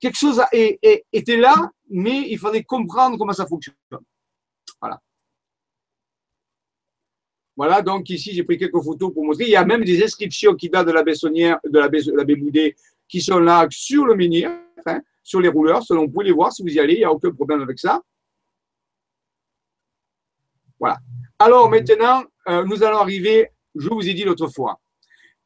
[0.00, 3.76] Quelque chose était là, mais il fallait comprendre comment ça fonctionne.
[4.80, 5.00] Voilà.
[7.56, 9.44] Voilà, donc ici, j'ai pris quelques photos pour montrer.
[9.44, 11.88] Il y a même des inscriptions qui datent de la Bessonnière, de la,
[12.24, 12.74] baie Boudé,
[13.06, 14.50] qui sont là sur le menhir,
[14.86, 15.82] hein, sur les rouleurs.
[15.82, 17.78] Selon, vous pouvez les voir si vous y allez, il n'y a aucun problème avec
[17.78, 18.02] ça.
[20.82, 20.98] Voilà.
[21.38, 24.80] Alors maintenant, euh, nous allons arriver, je vous ai dit l'autre fois,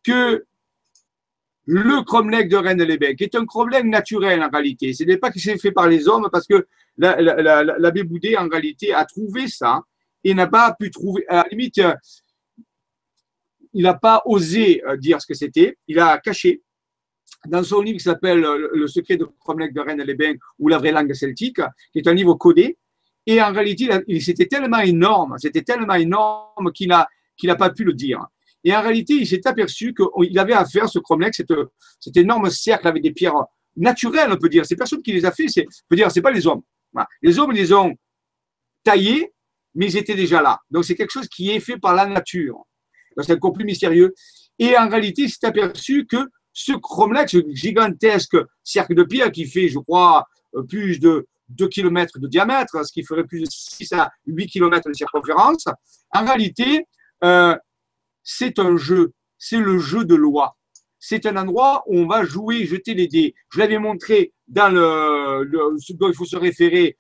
[0.03, 0.47] que
[1.67, 4.95] le cromlech de Rennes-les-Becs est un cromlech naturel en réalité.
[4.95, 8.95] Ce n'est pas que c'est fait par les hommes parce que l'abbé Boudé, en réalité,
[8.95, 9.83] a trouvé ça
[10.25, 11.95] il n'a pas pu trouver, à la limite, euh,
[13.75, 16.63] il n'a pas osé euh, dire ce que c'était, il a caché.
[17.47, 21.13] Dans son livre qui s'appelle Le secret de Cromlech de Rennes-les-Bains ou la vraie langue
[21.13, 21.61] celtique,
[21.93, 22.79] qui est un livre codé,
[23.27, 23.89] et en réalité,
[24.21, 28.25] c'était tellement énorme, c'était tellement énorme qu'il n'a pas pu le dire.
[28.65, 32.89] Et en réalité, il s'est aperçu qu'il avait à faire ce Cromlech, cet, énorme cercle
[32.89, 33.45] avec des pierres
[33.77, 34.65] naturelles, on peut dire.
[34.67, 36.63] C'est personne qui les a fait, c'est, peut dire, c'est pas les hommes.
[37.23, 37.95] Les hommes, les ont
[38.83, 39.33] taillés
[39.77, 40.59] mais ils étaient déjà là.
[40.71, 42.65] Donc c'est quelque chose qui est fait par la nature.
[43.21, 44.15] c'est encore plus mystérieux.
[44.59, 46.17] Et en réalité, il s'est aperçu que
[46.53, 51.69] ce cromlech, ce gigantesque cercle de pierre qui fait, je crois, euh, plus de 2
[51.69, 55.67] km de diamètre, ce qui ferait plus de 6 à 8 km de circonférence,
[56.15, 56.87] en réalité,
[57.25, 57.57] euh,
[58.23, 60.57] c'est un jeu, c'est le jeu de loi.
[60.99, 63.35] C'est un endroit où on va jouer, jeter les dés.
[63.53, 66.97] Je l'avais montré dans le, ce dont il faut se référer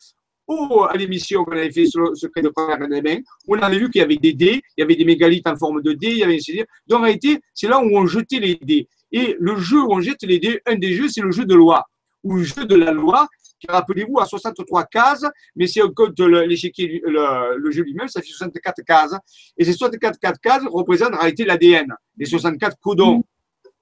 [0.48, 3.90] ou à l'émission qu'on avait fait sur le secret de première main, on avait vu
[3.90, 6.18] qu'il y avait des dés, il y avait des mégalithes en forme de dés, il
[6.18, 6.38] y avait
[6.86, 8.88] Donc en réalité, c'est là où on jetait les dés.
[9.12, 11.54] Et le jeu où on jette les dés, un des jeux, c'est le jeu de
[11.54, 11.84] loi,
[12.22, 13.26] ou le jeu de la loi,
[13.68, 18.82] rappelez-vous, a 63 cases, mais si on compte l'échiquier, le, jeu lui-même, ça fait 64
[18.82, 19.14] cases.
[19.56, 23.24] Et ces 64 cases représentent en réalité l'ADN, les 64 codons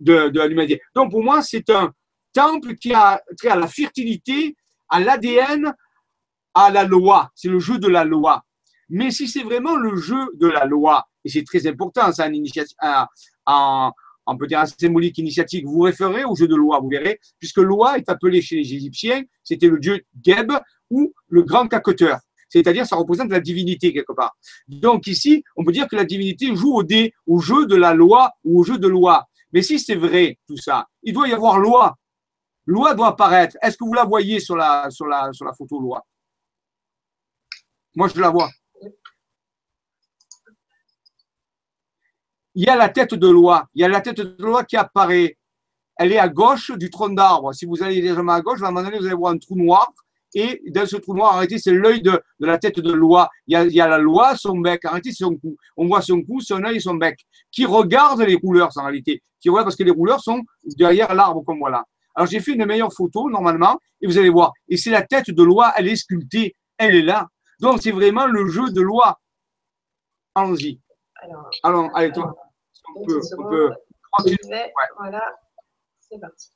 [0.01, 0.81] de, de l'humanité.
[0.95, 1.93] Donc pour moi, c'est un
[2.33, 4.57] temple qui a trait à la fertilité,
[4.89, 5.75] à l'ADN,
[6.55, 7.31] à la loi.
[7.35, 8.43] C'est le jeu de la loi.
[8.89, 12.29] Mais si c'est vraiment le jeu de la loi, et c'est très important, ça,
[13.47, 13.93] en,
[14.79, 18.57] symbolique initiatique, vous référez au jeu de loi, vous verrez, puisque loi est appelé chez
[18.57, 20.53] les Égyptiens, c'était le dieu Geb
[20.91, 22.19] ou le grand caqueteur.
[22.49, 24.37] C'est-à-dire, ça représente la divinité quelque part.
[24.69, 27.95] Donc ici, on peut dire que la divinité joue au dé, au jeu de la
[27.95, 29.27] loi ou au jeu de loi.
[29.53, 31.97] Mais si c'est vrai, tout ça, il doit y avoir loi.
[32.67, 33.57] Loi doit apparaître.
[33.61, 36.05] Est-ce que vous la voyez sur la, sur la, sur la photo loi?
[37.95, 38.51] Moi, je la vois.
[42.55, 43.69] Il y a la tête de loi.
[43.75, 45.37] Il y a la tête de loi qui apparaît.
[45.97, 47.53] Elle est à gauche du tronc d'arbre.
[47.53, 49.57] Si vous allez légèrement à gauche, à un moment donné, vous allez voir un trou
[49.57, 49.93] noir.
[50.35, 53.31] Et dans ce trou noir, arrêtez, c'est l'œil de, la tête de loi.
[53.47, 54.85] Il y, a, il y, a, la loi, son bec.
[54.85, 55.57] Arrêtez, c'est son cou.
[55.77, 57.21] On voit son cou, son œil et son bec.
[57.53, 59.23] Qui regardent les rouleurs, en réalité.
[59.41, 60.43] Qui voient parce que les rouleurs sont
[60.77, 61.85] derrière l'arbre, comme voilà.
[62.17, 64.53] Alors, j'ai fait une meilleure photo, normalement, et vous allez voir.
[64.69, 66.57] Et c'est la tête de loi, elle est sculptée.
[66.79, 67.29] Elle est là.
[67.61, 69.21] Donc, c'est vraiment le jeu de loi.
[70.35, 70.81] Allons-y.
[71.63, 72.35] Alors, allez, toi.
[72.97, 73.71] On peut, on peut
[74.99, 75.25] Voilà,
[76.09, 76.51] c'est parti.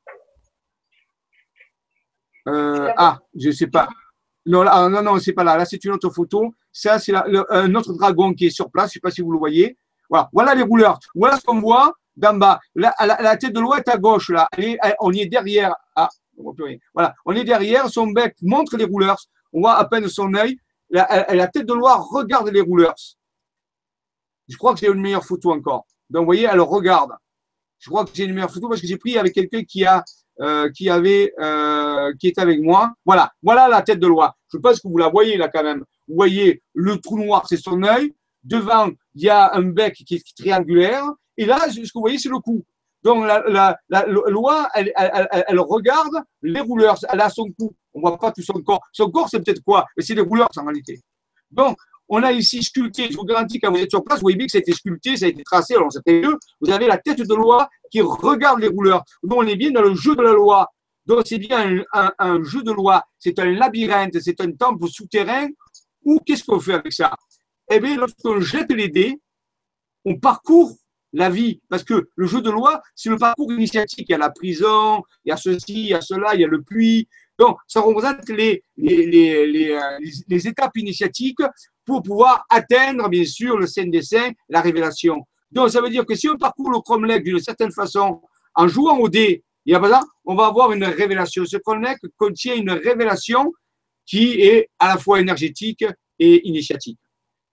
[2.48, 3.88] Euh, ah, je ne sais pas.
[4.46, 5.56] Non, là, ah, non, non, c'est pas là.
[5.56, 6.54] Là, c'est une autre photo.
[6.72, 8.86] Ça, c'est un autre dragon qui est sur place.
[8.86, 9.76] Je ne sais pas si vous le voyez.
[10.08, 10.98] Voilà, voilà les rouleurs.
[11.14, 12.58] Voilà ce qu'on voit d'en bas.
[12.74, 14.48] La, la, tête de loi est à gauche, là.
[15.00, 15.74] on y est derrière.
[15.94, 16.08] Ah,
[16.94, 17.88] voilà, on est derrière.
[17.90, 19.22] Son bec montre les rouleurs.
[19.52, 20.58] On voit à peine son œil
[20.90, 22.94] la, tête de Loire regarde les rouleurs.
[24.48, 25.86] Je crois que j'ai une meilleure photo encore.
[26.08, 27.12] Donc, vous voyez, elle regarde.
[27.78, 30.04] Je crois que j'ai une meilleure photo parce que j'ai pris avec quelqu'un qui a,
[30.40, 32.92] euh, qui avait, euh, qui est avec moi.
[33.04, 34.36] Voilà, voilà la tête de Loire.
[34.52, 35.84] Je pense que vous la voyez là quand même.
[36.08, 38.14] Vous voyez, le trou noir, c'est son œil.
[38.44, 41.04] Devant, il y a un bec qui est triangulaire.
[41.36, 42.64] Et là, ce que vous voyez, c'est le cou.
[43.02, 43.76] Donc, la,
[44.28, 46.98] loi, elle, regarde les rouleurs.
[47.12, 47.74] Elle a son cou.
[47.94, 48.80] On ne voit pas tout son corps.
[48.92, 49.86] Son corps, c'est peut-être quoi?
[49.96, 51.00] Mais c'est des rouleurs en réalité.
[51.50, 51.76] Donc,
[52.08, 54.46] on a ici sculpté, je vous garantis, quand vous êtes sur place, vous voyez bien
[54.46, 56.36] que ça a été sculpté, ça a été tracé, alors très vieux.
[56.60, 59.04] Vous avez la tête de loi qui regarde les rouleurs.
[59.22, 60.68] Donc, on est bien dans le jeu de la loi.
[61.04, 63.02] Donc, c'est bien un, jeu de loi.
[63.18, 65.48] C'est un labyrinthe, c'est un temple souterrain.
[66.04, 67.14] Ou qu'est-ce qu'on fait avec ça?
[67.70, 69.20] Eh bien, lorsqu'on jette les dés,
[70.04, 70.76] on parcourt
[71.12, 71.60] la vie.
[71.68, 74.06] Parce que le jeu de loi, c'est le parcours initiatique.
[74.08, 76.44] Il y a la prison, il y a ceci, il y a cela, il y
[76.44, 77.08] a le puits.
[77.38, 81.38] Donc, ça représente les, les, euh, les étapes initiatiques
[81.88, 85.26] pour pouvoir atteindre, bien sûr, le Saint des Saints, la révélation.
[85.50, 88.20] Donc, ça veut dire que si on parcourt le Cromlech d'une certaine façon,
[88.54, 91.46] en jouant au dé, a on va avoir une révélation.
[91.46, 93.54] Ce Cromlech contient une révélation
[94.04, 95.82] qui est à la fois énergétique
[96.18, 96.98] et initiatique.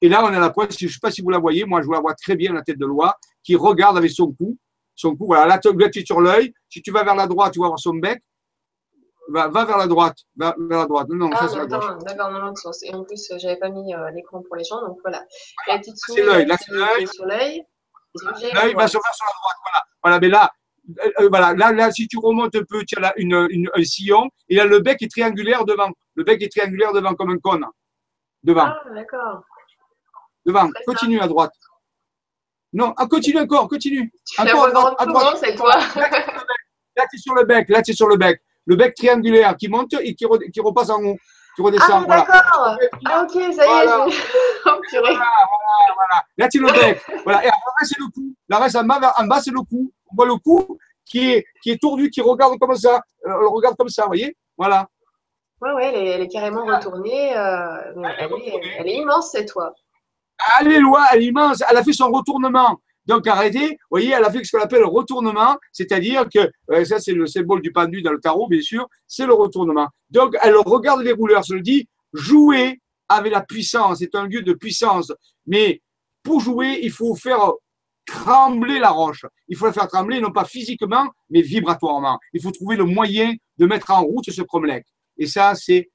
[0.02, 1.82] Et là, on a la pointe, je ne sais pas si vous la voyez, moi
[1.82, 4.58] je la vois très bien, la tête de loi, qui regarde avec son cou.
[4.96, 6.54] Son cou, voilà, là, tu es sur l'œil.
[6.68, 8.22] Si tu vas vers la droite, tu vas voir son bec
[9.30, 10.18] va, va vers la droite.
[10.36, 11.08] Va vers la droite.
[11.10, 12.84] Non, non, ah, ça, c'est D'accord, dans l'autre sens.
[12.84, 15.24] Et en plus, j'avais pas mis euh, l'écran pour les gens, donc voilà.
[15.66, 15.82] voilà.
[15.84, 16.46] C'est l'œil.
[16.46, 17.64] Là, c'est l'œil.
[18.54, 19.58] L'œil va se faire sur la droite.
[19.64, 19.86] Voilà.
[20.04, 20.52] Voilà, mais là,
[21.00, 23.70] euh, euh, voilà, là, là, si tu remontes un peu, tu as là une, une,
[23.74, 25.90] un sillon, et là, le bec est triangulaire devant.
[26.16, 27.66] Le bec est triangulaire devant, comme un cône.
[28.44, 28.68] Devant.
[28.68, 29.42] Ah, d'accord.
[30.46, 30.70] Devant.
[30.86, 31.54] Continue à droite.
[32.74, 34.12] Non, ah, continue encore, continue.
[34.26, 34.96] Tu encore à droite.
[35.00, 35.38] À droite.
[35.44, 35.76] c'est toi.
[36.98, 37.68] Là, tu es sur le bec.
[37.70, 40.90] Là, tu es sur le bec le bec triangulaire qui monte et qui, qui repasse
[40.90, 41.18] en haut.
[41.56, 42.04] Tu redescends.
[42.10, 42.78] Ah, d'accord.
[43.06, 43.86] Ah, ok, ça y est.
[43.86, 44.06] Voilà.
[44.66, 45.26] oh, voilà,
[45.96, 47.02] voilà, Là, tu le bec.
[47.24, 47.46] Voilà.
[47.46, 48.34] Et après, c'est le cou.
[48.50, 49.92] Là, reste en bas, en bas c'est le cou.
[50.12, 53.02] On voit le cou qui est, qui est tordu, qui regarde comme ça.
[53.26, 54.88] Euh, on le regarde comme ça, vous voyez Voilà.
[55.62, 57.36] Oui, ouais, elle, elle, est carrément retournée.
[57.38, 57.78] Euh,
[58.20, 59.74] elle, est, elle, est, immense, cette toi.
[60.60, 61.64] Elle est loin, elle est immense.
[61.70, 62.78] Elle a fait son retournement.
[63.06, 66.86] Donc arrêtez, vous voyez, elle a fait ce qu'on appelle le retournement, c'est-à-dire que, euh,
[66.86, 69.88] ça c'est le symbole du pendu dans le tarot, bien sûr, c'est le retournement.
[70.10, 74.42] Donc elle regarde les rouleurs, je le dis, jouer avec la puissance, c'est un lieu
[74.42, 75.12] de puissance.
[75.46, 75.82] Mais
[76.24, 77.52] pour jouer, il faut faire
[78.06, 79.26] trembler la roche.
[79.48, 82.20] Il faut la faire trembler, non pas physiquement, mais vibratoirement.
[82.34, 84.86] Il faut trouver le moyen de mettre en route ce cromlech.
[85.18, 85.90] Et ça, c'est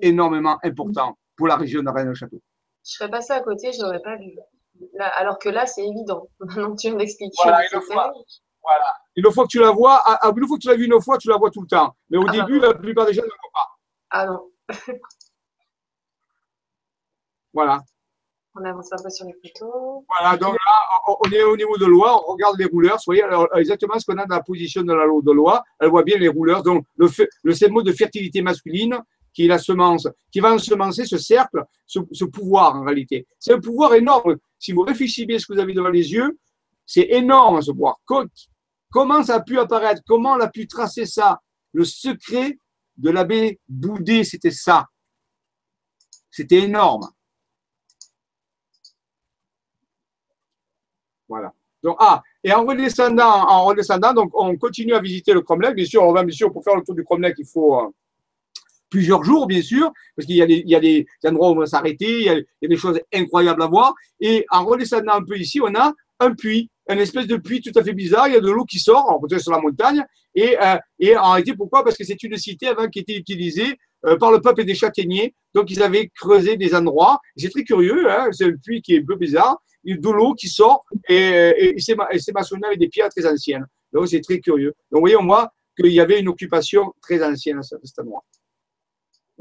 [0.00, 2.40] énormément important pour la région de Rennes-le-Château.
[2.84, 4.32] Je serais passé à côté, je n'aurais pas vu
[5.16, 6.28] alors que là, c'est évident.
[6.40, 6.90] Maintenant tu.
[6.90, 8.12] Voilà, une fois,
[8.62, 8.94] voilà.
[9.16, 11.00] Une fois que tu la vois, ah, ah, une fois que tu l'as vu une
[11.00, 11.94] fois, tu la vois tout le temps.
[12.10, 13.68] Mais au ah, début, la plupart des gens ne la voient pas.
[14.10, 14.50] Ah non.
[17.52, 17.80] voilà.
[18.54, 20.04] On avance un peu sur les photos.
[20.10, 22.96] Voilà, donc là, on est au niveau de loi, on regarde les rouleurs.
[22.96, 25.64] Vous voyez alors, exactement ce qu'on a dans la position de la loi de loi.
[25.80, 26.62] Elle voit bien les rouleurs.
[26.62, 27.08] Donc, le,
[27.44, 29.00] le mot de fertilité masculine,
[29.32, 33.26] qui est la semence, qui va ensemencer ce cercle, ce, ce pouvoir en réalité.
[33.38, 34.36] C'est un pouvoir énorme.
[34.62, 36.38] Si vous réfléchissez bien ce que vous avez devant les yeux,
[36.86, 38.00] c'est énorme ce pouvoir.
[38.92, 40.02] Comment ça a pu apparaître?
[40.06, 41.40] Comment on a pu tracer ça?
[41.72, 42.60] Le secret
[42.96, 44.86] de l'abbé Boudet, c'était ça.
[46.30, 47.10] C'était énorme.
[51.28, 51.52] Voilà.
[51.82, 55.74] Donc, ah, et en redescendant, en redescendant, donc on continue à visiter le Cromlech.
[55.74, 57.88] Bien sûr, on va bien sûr pour faire le tour du Cromlech, il faut euh,
[58.92, 62.44] plusieurs jours, bien sûr, parce qu'il y, a des, endroits où on va s'arrêter, il,
[62.62, 63.94] y a des choses incroyables à voir.
[64.20, 67.76] Et en redescendant un peu ici, on a un puits, un espèce de puits tout
[67.76, 68.28] à fait bizarre.
[68.28, 70.04] Il y a de l'eau qui sort, peut-être sur la montagne.
[70.34, 71.82] Et, euh, et en réalité, pourquoi?
[71.82, 75.34] Parce que c'est une cité avant qui était utilisée euh, par le peuple des châtaigniers.
[75.54, 77.18] Donc, ils avaient creusé des endroits.
[77.36, 79.56] C'est très curieux, hein, c'est un puits qui est un peu bizarre.
[79.84, 83.26] Il y a de l'eau qui sort et, et c'est maçonné avec des pierres très
[83.26, 83.66] anciennes.
[83.92, 84.74] Donc, c'est très curieux.
[84.90, 85.50] Donc, vous voyez, on voit
[85.80, 88.24] qu'il y avait une occupation très ancienne à cet endroit.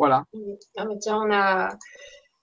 [0.01, 0.23] Voilà.
[0.77, 1.69] Ah, mais tiens, on a,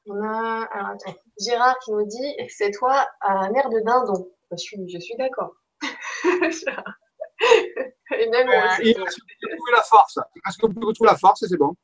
[0.06, 4.30] on a alors, attends, Gérard qui nous dit c'est toi un air de dindon.
[4.52, 5.50] Je suis, je suis d'accord.
[8.12, 10.20] Et même euh, il reste trouver la force.
[10.36, 11.74] Il reste qu'on retrouver la force et c'est bon.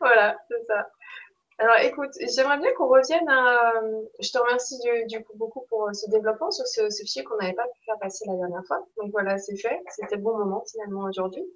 [0.00, 0.86] Voilà, c'est ça.
[1.56, 3.72] Alors écoute, j'aimerais bien qu'on revienne à.
[4.20, 4.78] Je te remercie
[5.08, 7.98] du, coup beaucoup pour ce développement sur ce, ce fichier qu'on n'avait pas pu faire
[8.00, 8.86] passer la dernière fois.
[8.98, 9.80] Donc voilà, c'est fait.
[9.88, 11.46] C'était le bon moment finalement aujourd'hui.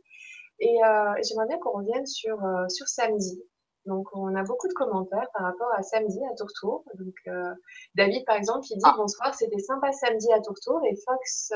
[0.62, 3.42] Euh, et, j'aimerais bien qu'on revienne sur, euh, sur samedi.
[3.86, 6.84] Donc, on a beaucoup de commentaires par rapport à samedi à Tourtour.
[6.94, 7.54] Donc, euh,
[7.94, 8.94] David, par exemple, qui dit ah.
[8.96, 10.80] bonsoir, c'était sympa samedi à Tourtour.
[10.84, 11.52] Et Fox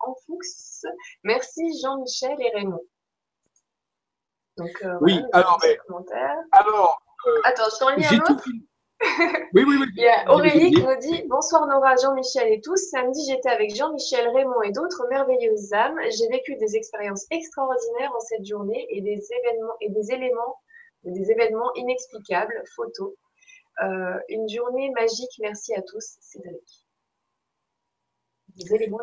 [0.00, 0.90] en Fuchs,
[1.22, 2.82] merci Jean-Michel et Raymond.
[4.56, 5.78] Donc, oui, alors, mais,
[6.52, 7.02] alors
[7.44, 8.48] Attends, je t'en lis un autre.
[9.54, 9.86] Oui, oui, oui.
[9.96, 12.76] Il y a Aurélie qui nous dit Bonsoir Nora, Jean-Michel et tous.
[12.90, 15.98] Samedi, j'étais avec Jean-Michel, Raymond et d'autres merveilleuses âmes.
[16.10, 20.56] J'ai vécu des expériences extraordinaires en cette journée et des événements, et des éléments,
[21.04, 22.62] des événements inexplicables.
[22.74, 23.12] Photos.
[23.82, 25.38] Euh, une journée magique.
[25.40, 26.85] Merci à tous, Cédric.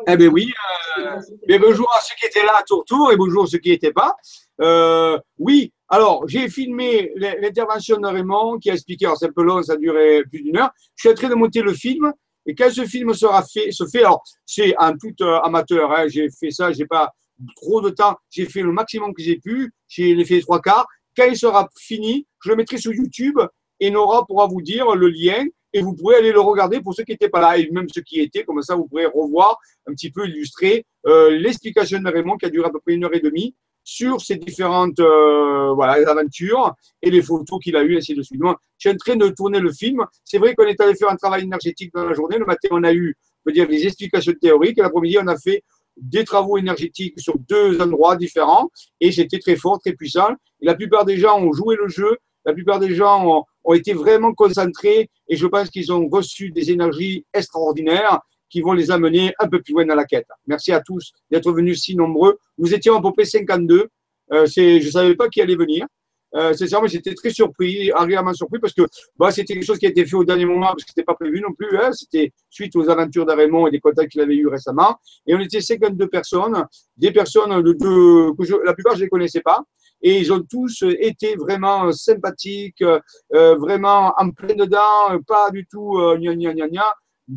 [0.06, 0.52] Eh bien oui,
[0.98, 3.70] euh, bonjour à ceux qui étaient là à tour tour et bonjour à ceux qui
[3.70, 4.16] n'étaient pas.
[4.60, 9.44] Euh, oui, Alors, j'ai filmé l'intervention de Raymond qui a expliqué, alors c'est un peu
[9.44, 10.70] long, ça a duré plus d'une heure.
[10.96, 12.12] Je suis en train de monter le film
[12.46, 16.06] et quand ce film sera fait, se fait, alors c'est en tout euh, amateur, hein,
[16.08, 17.12] j'ai fait ça, j'ai pas
[17.56, 20.86] trop de temps, j'ai fait le maximum que j'ai pu, j'ai fait trois quarts.
[21.16, 23.38] Quand il sera fini, je le mettrai sur YouTube
[23.78, 25.44] et Nora pourra vous dire le lien
[25.74, 28.00] et vous pourrez aller le regarder pour ceux qui n'étaient pas là et même ceux
[28.00, 32.38] qui étaient, comme ça vous pourrez revoir un petit peu illustrer euh, l'explication de Raymond
[32.38, 36.74] qui a duré à peu près une heure et demie sur ces différentes euh, aventures
[37.02, 38.40] et les photos qu'il a eues, ainsi de suite.
[38.40, 40.02] Donc, je suis en train de tourner le film.
[40.24, 42.38] C'est vrai qu'on est allé faire un travail énergétique dans la journée.
[42.38, 44.78] Le matin, on a eu, on peut dire, les explications théoriques.
[44.78, 45.62] Et l'après-midi, on a fait
[45.96, 48.70] des travaux énergétiques sur deux endroits différents
[49.00, 50.30] et c'était très fort, très puissant.
[50.60, 53.94] Et la plupart des gens ont joué le jeu, la plupart des gens ont, été
[53.94, 58.20] vraiment concentrés et je pense qu'ils ont reçu des énergies extraordinaires
[58.50, 60.26] qui vont les amener un peu plus loin dans la quête.
[60.46, 62.38] Merci à tous d'être venus si nombreux.
[62.58, 63.88] Nous étions à peu près 52.
[64.32, 65.86] Euh, je ne savais pas qui allait venir.
[66.34, 68.82] Euh, sincèrement, j'étais très surpris, agréablement surpris, parce que
[69.16, 71.04] bah, c'était quelque chose qui a été fait au dernier moment, parce que ce n'était
[71.04, 71.78] pas prévu non plus.
[71.78, 71.92] Hein.
[71.92, 74.96] C'était suite aux aventures d'Arémon et des contacts qu'il avait eu récemment.
[75.26, 76.64] Et on était 52 personnes,
[76.96, 79.62] des personnes de, que la plupart je ne les connaissais pas.
[80.06, 85.98] Et ils ont tous été vraiment sympathiques, euh, vraiment en plein dedans, pas du tout
[85.98, 86.94] euh, gna gna gna gna.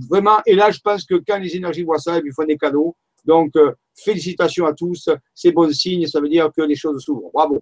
[0.10, 2.96] Vraiment, et là, je pense que quand les énergies voient ça, ils font des cadeaux.
[3.24, 7.32] Donc, euh, félicitations à tous, c'est bon signe, ça veut dire que les choses s'ouvrent.
[7.34, 7.60] Bravo.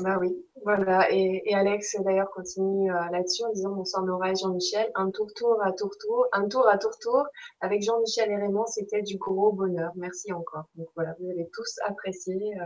[0.00, 1.12] Bah oui, voilà.
[1.12, 4.90] Et, Alex, d'ailleurs, continue euh, là-dessus en disant bonsoir Nora et Jean-Michel.
[4.94, 7.26] Un tour-tour à tour-tour, un tour à tour-tour
[7.60, 9.92] avec Jean-Michel et Raymond, c'était du gros bonheur.
[9.96, 10.64] Merci encore.
[10.76, 12.64] Donc voilà, vous avez tous apprécié euh,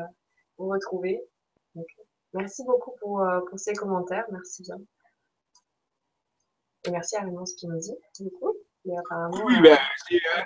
[0.59, 1.21] vous retrouver.
[1.77, 1.87] Donc,
[2.33, 4.24] merci beaucoup pour, euh, pour ces commentaires.
[4.33, 4.77] Merci bien.
[6.85, 8.57] Et merci à Raymond Spinozzi, du coup.
[8.87, 9.77] Oui, ben, euh,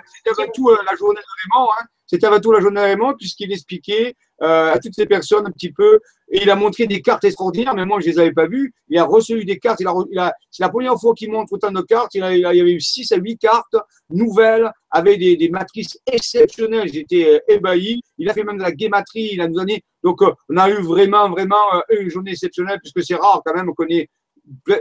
[0.05, 1.69] c'était avant tout euh, la journée de Raymond.
[1.79, 1.85] Hein.
[2.11, 5.51] C'était avant tout la journée de Raymond, puisqu'il expliquait euh, à toutes ces personnes un
[5.51, 8.33] petit peu, et il a montré des cartes extraordinaires, mais moi je ne les avais
[8.33, 8.73] pas vues.
[8.89, 9.87] Il a reçu des cartes, il
[10.19, 12.13] a, c'est la première fois qu'il montre autant de cartes.
[12.13, 13.77] Il, y avait eu 6 à 8 cartes
[14.09, 16.91] nouvelles, avec des, matrices exceptionnelles.
[16.91, 18.01] J'étais ébahi.
[18.17, 19.81] Il a fait même de la guématrie, il a nous donné.
[20.03, 23.87] Donc on a eu vraiment, vraiment une journée exceptionnelle, puisque c'est rare quand même qu'on
[23.87, 24.09] ait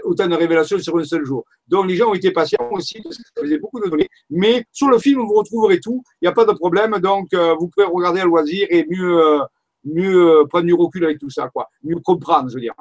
[0.05, 1.45] autant de révélations sur un seul jour.
[1.69, 4.09] Donc les gens ont été patients aussi, parce que ça faisait beaucoup de données.
[4.31, 6.99] Mais sur le film, vous retrouverez tout, il n'y a pas de problème.
[6.99, 9.41] Donc euh, vous pouvez regarder à loisir et mieux, euh,
[9.85, 11.69] mieux prendre du recul avec tout ça, quoi.
[11.83, 12.75] mieux comprendre, je veux dire.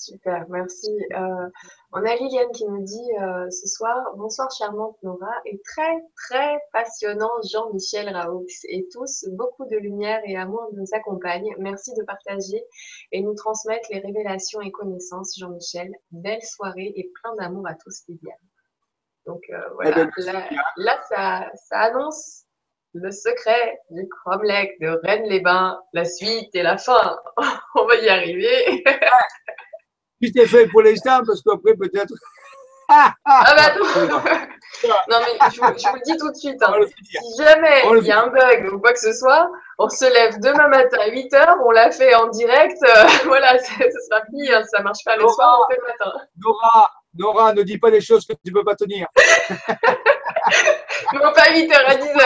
[0.00, 0.88] Super, merci.
[1.12, 1.48] Euh,
[1.92, 6.58] on a Liliane qui nous dit euh, ce soir Bonsoir, charmante Nora, et très, très
[6.72, 8.46] passionnant Jean-Michel Raoux.
[8.70, 11.54] Et tous, beaucoup de lumière et amour nous accompagnent.
[11.58, 12.64] Merci de partager
[13.12, 15.92] et nous transmettre les révélations et connaissances, Jean-Michel.
[16.12, 18.32] Belle soirée et plein d'amour à tous, Liliane.
[19.26, 20.44] Donc euh, voilà, eh ben,
[20.78, 22.46] là, ça, ça annonce
[22.94, 27.18] le secret du cromlech de Rennes-les-Bains, la suite et la fin.
[27.74, 28.82] On va y arriver.
[30.22, 32.14] Tout est fait pour l'instant, parce qu'après, peut-être.
[32.88, 33.74] ah bah
[35.08, 36.72] non mais je vous, le dis tout de suite, hein.
[36.88, 40.40] si jamais il y a un bug ou quoi que ce soit, on se lève
[40.40, 44.62] demain matin à 8h, on l'a fait en direct, euh, voilà, ce sera fini, hein,
[44.70, 46.12] ça marche pas le soir, on fait le matin.
[46.42, 49.06] Nora, Nora, ne dis pas des choses que tu ne peux pas tenir.
[51.14, 52.22] Non, pas à 8h, à 10h.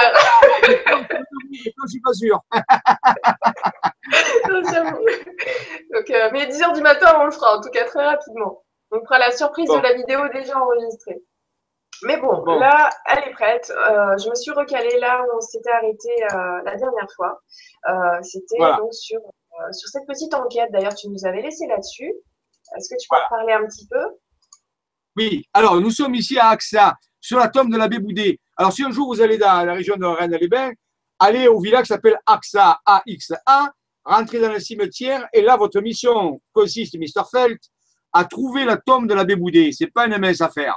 [1.52, 2.40] je suis pas sûr.
[5.92, 8.62] Donc, euh, mais 10h du matin, on le fera, en tout cas très rapidement.
[8.90, 11.22] On fera la surprise de la vidéo déjà enregistrée.
[12.02, 13.70] Mais bon, là, elle est prête.
[13.70, 17.40] Euh, je me suis recalée là où on s'était arrêté euh, la dernière fois.
[18.22, 19.20] C'était donc sur,
[19.72, 20.70] sur cette petite enquête.
[20.72, 22.12] D'ailleurs, tu nous avais laissé là-dessus.
[22.76, 24.04] Est-ce que tu peux en parler un petit peu?
[25.16, 26.94] Oui, alors nous sommes ici à AXA,
[27.24, 28.38] sur la tombe de l'abbé Boudet.
[28.54, 30.72] Alors, si un jour vous allez dans la région de Rennes-les-Bains,
[31.18, 33.72] allez au village qui s'appelle AXA, A-X-A,
[34.04, 37.22] rentrez dans le cimetière et là, votre mission consiste, Mr.
[37.30, 37.58] Felt,
[38.12, 39.72] à trouver la tombe de l'abbé Boudet.
[39.72, 40.76] Ce n'est pas une mince affaire.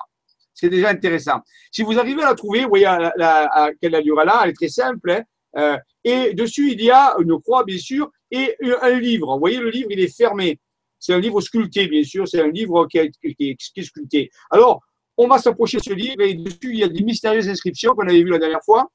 [0.53, 1.41] C'est déjà intéressant.
[1.69, 4.53] Si vous arrivez à la trouver, vous voyez à, quelle allure elle a, elle est
[4.53, 5.11] très simple.
[5.11, 5.23] Hein,
[5.57, 9.33] euh, et dessus, il y a une croix, bien sûr, et un livre.
[9.33, 10.61] Vous voyez, le livre, il est fermé.
[10.97, 12.25] C'est un livre sculpté, bien sûr.
[12.25, 14.31] C'est un livre qui est sculpté.
[14.49, 14.81] Alors,
[15.17, 18.07] on va s'approcher de ce livre et dessus, il y a des mystérieuses inscriptions qu'on
[18.07, 18.87] avait vues la dernière fois.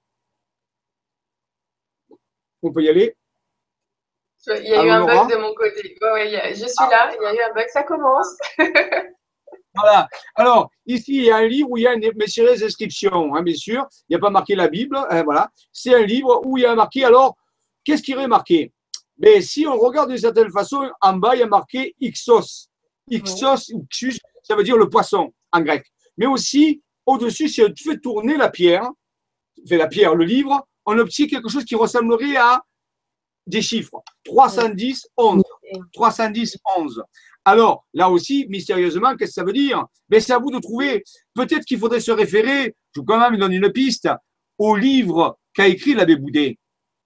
[2.62, 3.16] On peut y aller.
[4.46, 5.82] Il y a eu un bug de mon côté.
[5.82, 8.36] je suis là, il y a eu un bug, ça commence.
[9.74, 10.08] voilà.
[10.34, 13.42] Alors, ici, il y a un livre où il y a une mystérieuse inscription, hein,
[13.42, 13.86] bien sûr.
[14.08, 14.96] Il n'y a pas marqué la Bible.
[14.96, 15.50] Hein, voilà.
[15.72, 17.04] C'est un livre où il y a marqué.
[17.04, 17.36] Alors,
[17.84, 18.72] qu'est-ce qui est marqué?
[19.18, 22.68] Mais ben, si on regarde d'une certaine façon, en bas, il y a marqué Ixos.
[23.08, 25.91] Ixos ou Xus, ça veut dire le poisson en grec.
[26.16, 28.88] Mais aussi, au-dessus, si on fait tourner la pierre,
[29.66, 32.62] fait la pierre, le livre, on obtient quelque chose qui ressemblerait à
[33.46, 34.02] des chiffres.
[34.24, 35.42] 310, 11.
[35.92, 37.02] 310, 11.
[37.44, 39.84] Alors, là aussi, mystérieusement, qu'est-ce que ça veut dire?
[40.08, 41.02] Mais c'est à vous de trouver.
[41.34, 44.08] Peut-être qu'il faudrait se référer, je vous quand même donne une piste,
[44.58, 46.58] au livre qu'a écrit l'abbé Boudet,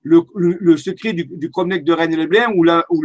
[0.02, 3.02] le, secret du, du de Rennes-les-Blins ou, la, ou,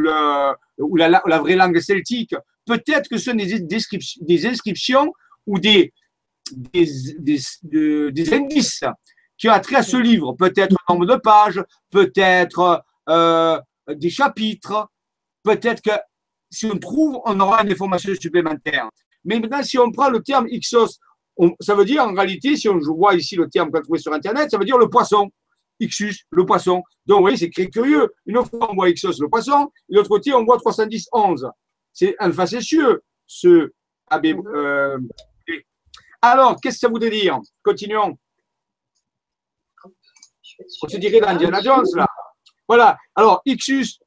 [0.78, 2.36] ou la, la, vraie langue celtique.
[2.66, 5.14] Peut-être que ce sont des, des inscriptions
[5.52, 5.94] ou des,
[6.52, 6.88] des,
[8.12, 8.84] des, indices
[9.38, 10.34] qui ont trait à ce livre.
[10.34, 14.90] Peut-être un nombre de pages, peut-être euh, des chapitres,
[15.44, 15.92] peut-être que
[16.50, 18.90] si on trouve, on aura une information supplémentaire.
[19.26, 21.00] Mais maintenant, si on prend le terme Ixos,
[21.60, 24.14] ça veut dire en réalité, si on voit ici le terme qu'on a trouvé sur
[24.14, 25.30] Internet, ça veut dire le poisson.
[25.82, 26.84] Ixus, le poisson.
[27.06, 28.08] Donc, vous voyez, c'est très curieux.
[28.26, 31.50] Une fois, on voit Ixos, le poisson, et l'autre côté, on voit 310, 11.
[31.92, 33.72] C'est un facétieux, ce
[34.10, 34.26] AB.
[34.28, 35.00] Euh,
[36.22, 38.18] alors, qu'est-ce que ça voudrait dire Continuons.
[40.84, 42.06] On se dirait dans Indiana Jones, là.
[42.68, 42.98] Voilà.
[43.16, 44.00] Alors, Ixus,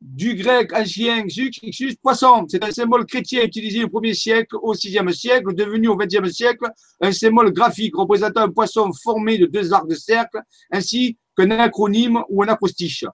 [0.00, 2.46] du grec ancien Ixus, poisson.
[2.48, 6.66] C'est un symbole chrétien utilisé au 1er siècle, au 6e siècle, devenu au 20e siècle
[7.00, 10.40] un symbole graphique représentant un poisson formé de deux arcs de cercle,
[10.70, 13.04] ainsi qu'un acronyme ou un acrostiche.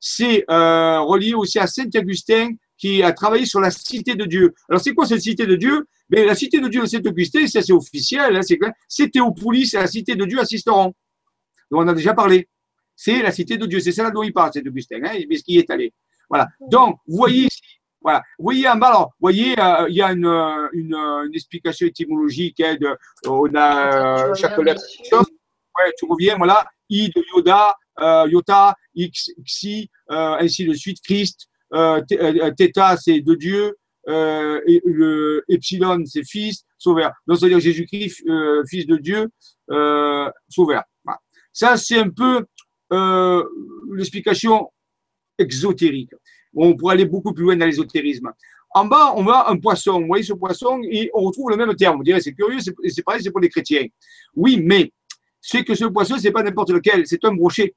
[0.00, 4.54] C'est euh, relié aussi à Saint Augustin qui a travaillé sur la cité de Dieu.
[4.68, 5.86] Alors, c'est quoi cette cité de Dieu?
[6.10, 8.72] Mais La cité de Dieu de Saint-Augustin, c'est officiel, hein, c'est clair.
[8.88, 10.94] C'est Théopolis, c'est la cité de Dieu à Sisteron.
[11.70, 12.48] dont on a déjà parlé.
[12.96, 15.68] C'est la cité de Dieu, c'est celle dont il parle, Saint-Augustin, hein, ce qui est
[15.70, 15.92] allé.
[16.28, 16.48] Voilà.
[16.60, 17.60] Donc, vous voyez ici,
[18.00, 18.22] voilà.
[18.38, 20.26] Vous voyez en bas, alors, vous voyez, euh, il y a une,
[20.72, 22.60] une, une, explication étymologique.
[22.60, 24.82] Hein, de, on a euh, chaque lettre.
[25.12, 26.64] Ouais, tu reviens, voilà.
[26.88, 32.96] I de Yoda, euh, Yota, X, Xi, euh, ainsi de suite, Christ, euh, euh, Theta,
[32.96, 33.76] c'est de Dieu,
[34.08, 37.12] euh, et le Epsilon, c'est fils, sauveur.
[37.26, 38.24] Donc, c'est-à-dire Jésus-Christ,
[38.68, 39.28] fils de Dieu,
[40.48, 40.82] sauveur.
[41.52, 42.44] Ça, c'est un peu
[43.92, 44.70] l'explication
[45.38, 46.10] exotérique.
[46.54, 48.32] On pourrait aller beaucoup plus loin dans l'ésotérisme.
[48.70, 50.00] En bas, on voit un poisson.
[50.00, 51.96] Vous voyez ce poisson et on retrouve le même terme.
[51.96, 53.86] Vous direz, c'est curieux, c'est pareil, c'est pour les chrétiens.
[54.34, 54.92] Oui, mais
[55.40, 57.74] c'est que ce poisson, c'est pas n'importe lequel, c'est un brochet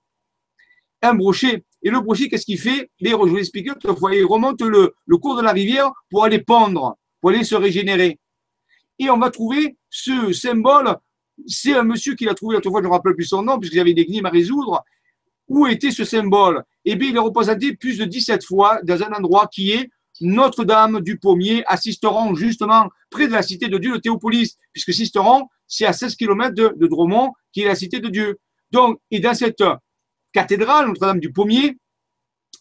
[1.01, 1.63] un brochet.
[1.83, 2.89] Et le brochet, qu'est-ce qu'il fait?
[2.99, 7.31] Je vous l'expliquais autrefois, il remonte le, cours de la rivière pour aller pondre, pour
[7.31, 8.19] aller se régénérer.
[8.99, 10.95] Et on va trouver ce symbole.
[11.47, 13.77] C'est un monsieur qui l'a trouvé autrefois, je ne me rappelle plus son nom, puisqu'il
[13.77, 14.83] y avait des énigmes à résoudre.
[15.47, 16.63] Où était ce symbole?
[16.85, 19.89] Eh bien, il est représenté plus de 17 fois dans un endroit qui est
[20.21, 24.93] Notre-Dame du Pommier à Sisteron, justement près de la cité de Dieu de Théopolis, puisque
[24.93, 28.39] Sisteron, c'est à 16 km de, de Dromont, qui est la cité de Dieu.
[28.71, 29.63] Donc, et dans cette
[30.31, 31.77] cathédrale, Notre-Dame du Pommier,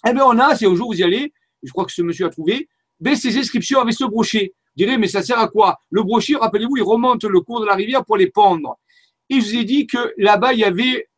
[0.06, 2.26] eh bien, on a, si un jour vous y allez, je crois que ce monsieur
[2.26, 2.68] a trouvé,
[3.00, 4.54] ben, ces inscriptions avec ce brochet.
[4.76, 5.80] Vous direz, mais ça sert à quoi?
[5.90, 8.78] Le brochet, rappelez-vous, il remonte le cours de la rivière pour les pondre.
[9.28, 11.08] Et je vous ai dit que là-bas, il y avait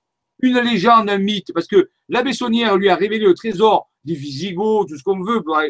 [0.40, 4.88] une légende, un mythe, parce que la Bessonnière lui a révélé le trésor des Visigoths,
[4.88, 5.68] tout ce qu'on veut, pour euh,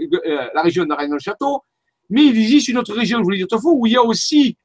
[0.54, 1.62] la région de Rennes-le-Château.
[2.08, 4.02] Mais il existe une autre région, je vous l'ai dit autrefois, où il y a
[4.02, 4.56] aussi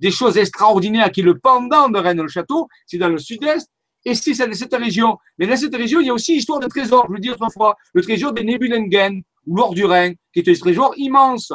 [0.00, 3.70] des choses extraordinaires qui le pendant de Rennes-le-Château, c'est dans le sud-est,
[4.04, 5.18] et si c'est dans cette région.
[5.38, 7.76] Mais dans cette région, il y a aussi l'histoire de trésor, je le dis autrefois,
[7.94, 11.52] le trésor des Nebulungen, ou l'or du Rhin, qui est un trésor immense.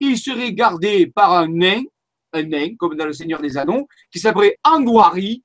[0.00, 1.82] Il serait gardé par un nain,
[2.32, 5.42] un nain, comme dans le Seigneur des Anneaux, qui s'appellerait Anguari,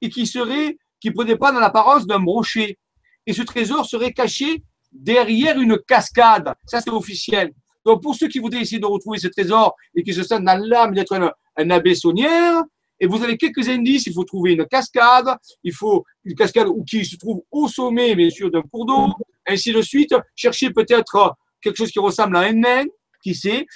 [0.00, 2.78] et qui serait, qui prenait pas dans l'apparence d'un brochet.
[3.26, 6.54] Et ce trésor serait caché derrière une cascade.
[6.66, 7.52] Ça, c'est officiel.
[7.84, 10.60] Donc, pour ceux qui voudraient essayer de retrouver ce trésor et qui se sentent dans
[10.60, 12.62] l'âme d'être un, un abbé saunière,
[13.02, 14.06] et vous avez quelques indices.
[14.06, 18.30] Il faut trouver une cascade, il faut une cascade qui se trouve au sommet, bien
[18.30, 19.08] sûr, d'un cours d'eau,
[19.46, 20.14] ainsi de suite.
[20.36, 22.84] Chercher peut-être quelque chose qui ressemble à un nain,
[23.20, 23.66] qui sait,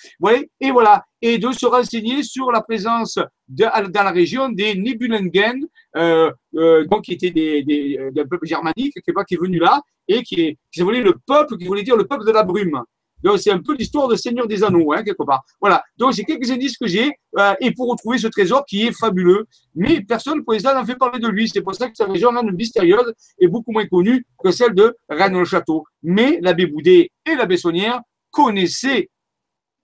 [0.60, 3.18] et voilà, et de se renseigner sur la présence
[3.48, 5.66] dans la région des Nibelungen,
[5.96, 10.56] euh, euh, qui étaient des, des, d'un peuple germanique, qui est venu là, et qui
[10.78, 12.80] voulait le peuple, qui voulait dire le peuple de la brume.
[13.22, 15.44] Donc, c'est un peu l'histoire de Seigneur des Anneaux, hein, quelque part.
[15.60, 15.82] Voilà.
[15.96, 19.46] Donc, c'est quelques indices que j'ai, euh, et pour retrouver ce trésor qui est fabuleux.
[19.74, 21.48] Mais personne, pour l'instant, n'en fait parler de lui.
[21.48, 24.96] C'est pour ça que sa région, même mystérieuse, est beaucoup moins connue que celle de
[25.08, 25.84] Rennes-le-Château.
[26.02, 28.00] Mais l'abbé Boudet et l'abbé Saunière
[28.30, 29.08] connaissaient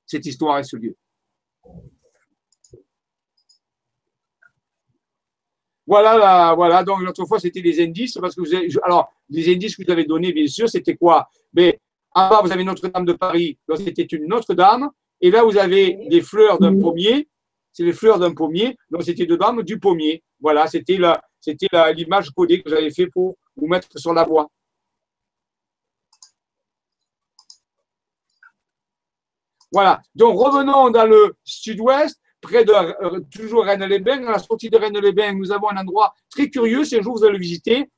[0.06, 0.94] cette histoire et ce lieu.
[5.86, 6.84] Voilà, là, voilà.
[6.84, 8.42] Donc, l'autre fois, c'était des indices, parce que
[8.84, 11.28] alors, les indices que vous avez donnés, bien sûr, c'était quoi?
[11.52, 11.80] Mais
[12.14, 13.58] en bas, vous avez Notre-Dame de Paris.
[13.68, 14.90] Donc, c'était une Notre-Dame.
[15.20, 17.28] Et là, vous avez les fleurs d'un pommier.
[17.72, 18.76] C'est les fleurs d'un pommier.
[18.90, 20.22] Donc, c'était deux dames du pommier.
[20.40, 24.48] Voilà, c'était la, c'était l'image codée que j'avais fait pour vous mettre sur la voie.
[29.72, 30.02] Voilà.
[30.14, 34.26] Donc, revenons dans le sud-ouest, près de euh, toujours Rennes-les-Bains.
[34.26, 36.84] À la sortie de Rennes-les-Bains, nous avons un endroit très curieux.
[36.84, 37.88] Si un jour vous allez le visiter,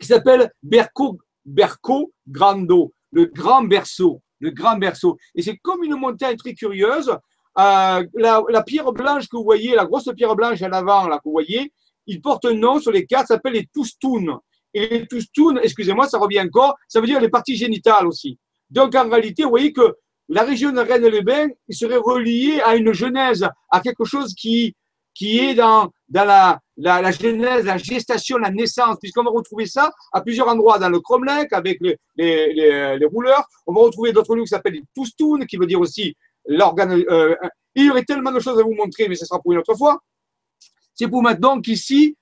[0.00, 2.94] qui s'appelle Berco, Berco Grando.
[3.12, 4.20] Le grand berceau.
[4.40, 5.16] Le grand berceau.
[5.34, 7.10] Et c'est comme une montagne très curieuse.
[7.58, 11.24] Euh, la, pierre blanche que vous voyez, la grosse pierre blanche en avant, là, que
[11.26, 11.72] vous voyez,
[12.06, 14.38] il porte un nom sur les cartes, ça s'appelle les Toustoun.
[14.74, 18.38] Et les Toustoun, excusez-moi, ça revient encore, ça veut dire les parties génitales aussi.
[18.70, 19.94] Donc en réalité, vous voyez que
[20.28, 24.74] la région de Rennes-les-Bains serait reliée à une genèse, à quelque chose qui,
[25.14, 30.20] qui est dans, dans la, genèse, la gestation, la naissance, puisqu'on va retrouver ça à
[30.20, 33.48] plusieurs endroits dans le Cromlech avec les, rouleurs.
[33.66, 36.14] On va retrouver d'autres lieux qui s'appellent les Toustoun, qui veut dire aussi
[36.46, 37.02] l'organe.
[37.08, 37.34] Euh,
[37.74, 39.74] il y aurait tellement de choses à vous montrer, mais ce sera pour une autre
[39.74, 40.00] fois.
[40.94, 42.14] C'est pour maintenant qu'ici,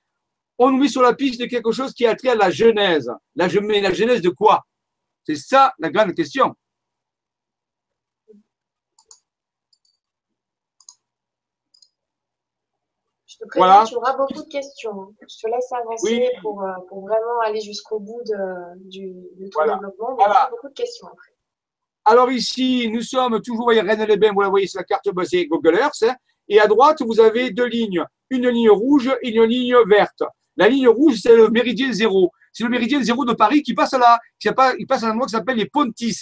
[0.57, 3.11] on nous met sur la piste de quelque chose qui a trait à la genèse.
[3.35, 4.65] La, la genèse de quoi?
[5.25, 6.55] C'est ça la grande question.
[13.27, 15.15] Je te préviens, tu auras beaucoup de questions.
[15.21, 20.17] Je te laisse avancer pour, euh, pour, vraiment aller jusqu'au bout de, du, ton développement.
[20.19, 21.33] Il y aura beaucoup de questions après.
[22.05, 25.77] Alors ici, nous sommes toujours à Rennes-les-Bains, vous la voyez sur la carte basée Google
[25.77, 26.03] Earth.
[26.03, 26.15] Hein.
[26.49, 30.23] et à droite, vous avez deux lignes, une ligne rouge et une ligne verte.
[30.57, 32.31] La ligne rouge, c'est le méridien zéro.
[32.53, 34.19] C'est le méridien zéro de Paris qui passe là.
[34.79, 36.19] Il passe à un endroit qui s'appelle les Pontis.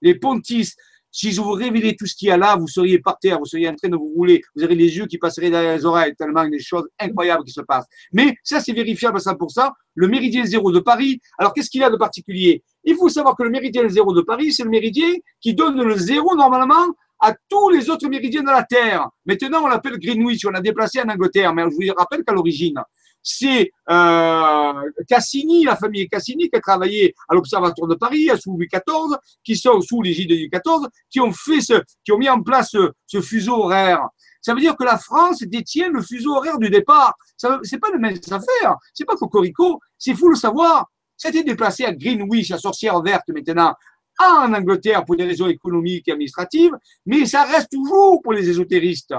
[0.00, 0.72] Les Pontis.
[1.12, 3.46] Si je vous révélais tout ce qu'il y a là, vous seriez par terre, vous
[3.46, 6.14] seriez en train de vous rouler, vous aurez les yeux qui passeraient dans les oreilles,
[6.16, 7.86] tellement des choses incroyables qui se passent.
[8.12, 9.70] Mais ça, c'est vérifiable à 100%.
[9.94, 12.62] Le méridien zéro de Paris, alors qu'est-ce qu'il y a de particulier?
[12.84, 15.96] Il faut savoir que le méridien zéro de Paris, c'est le méridien qui donne le
[15.96, 16.86] zéro normalement
[17.20, 19.08] à tous les autres méridiens de la Terre.
[19.26, 22.80] Maintenant, on l'appelle Greenwich, on l'a déplacé en Angleterre, mais je vous rappelle qu'à l'origine,
[23.22, 24.72] c'est euh,
[25.08, 29.56] Cassini, la famille Cassini, qui a travaillé à l'Observatoire de Paris sous Louis XIV, qui
[29.56, 32.74] sont sous l'égide de Louis XIV, qui ont fait ce, qui ont mis en place
[33.06, 34.00] ce, fuseau horaire.
[34.40, 37.14] Ça veut dire que la France détient le fuseau horaire du départ.
[37.62, 38.76] C'est pas le même affaire.
[38.94, 39.80] C'est pas Cocorico.
[39.98, 40.86] C'est fou le savoir.
[41.14, 43.74] C'était déplacé à Greenwich, à Sorcière Verte maintenant,
[44.18, 46.72] en Angleterre pour des raisons économiques et administratives,
[47.06, 49.14] mais ça reste toujours pour les ésotéristes,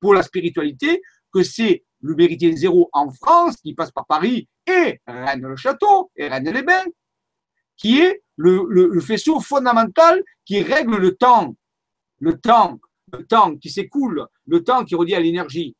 [0.00, 5.00] pour la spiritualité, que c'est le méridien zéro en France, qui passe par Paris, et
[5.06, 6.86] Rennes-le-Château et Rennes-les-Bains,
[7.76, 11.54] qui est le, faisceau fondamental qui règle le temps,
[12.18, 12.78] le temps,
[13.12, 15.74] le temps qui s'écoule, le temps qui redit à l'énergie.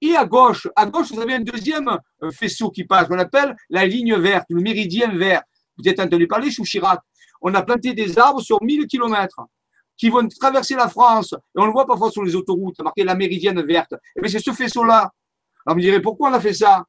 [0.00, 1.88] Et à gauche, à gauche, vous avez un deuxième
[2.22, 5.42] euh, faisceau qui passe, qu'on appelle la ligne verte, le méridien vert.
[5.76, 7.00] Vous êtes entendu parler sous Chirac.
[7.42, 9.40] On a planté des arbres sur 1000 kilomètres
[9.96, 11.34] qui vont traverser la France.
[11.34, 13.94] Et on le voit parfois sur les autoroutes, marqué la méridienne verte.
[14.16, 15.10] Eh c'est ce faisceau-là
[15.70, 16.84] alors, vous me direz, pourquoi on a fait ça?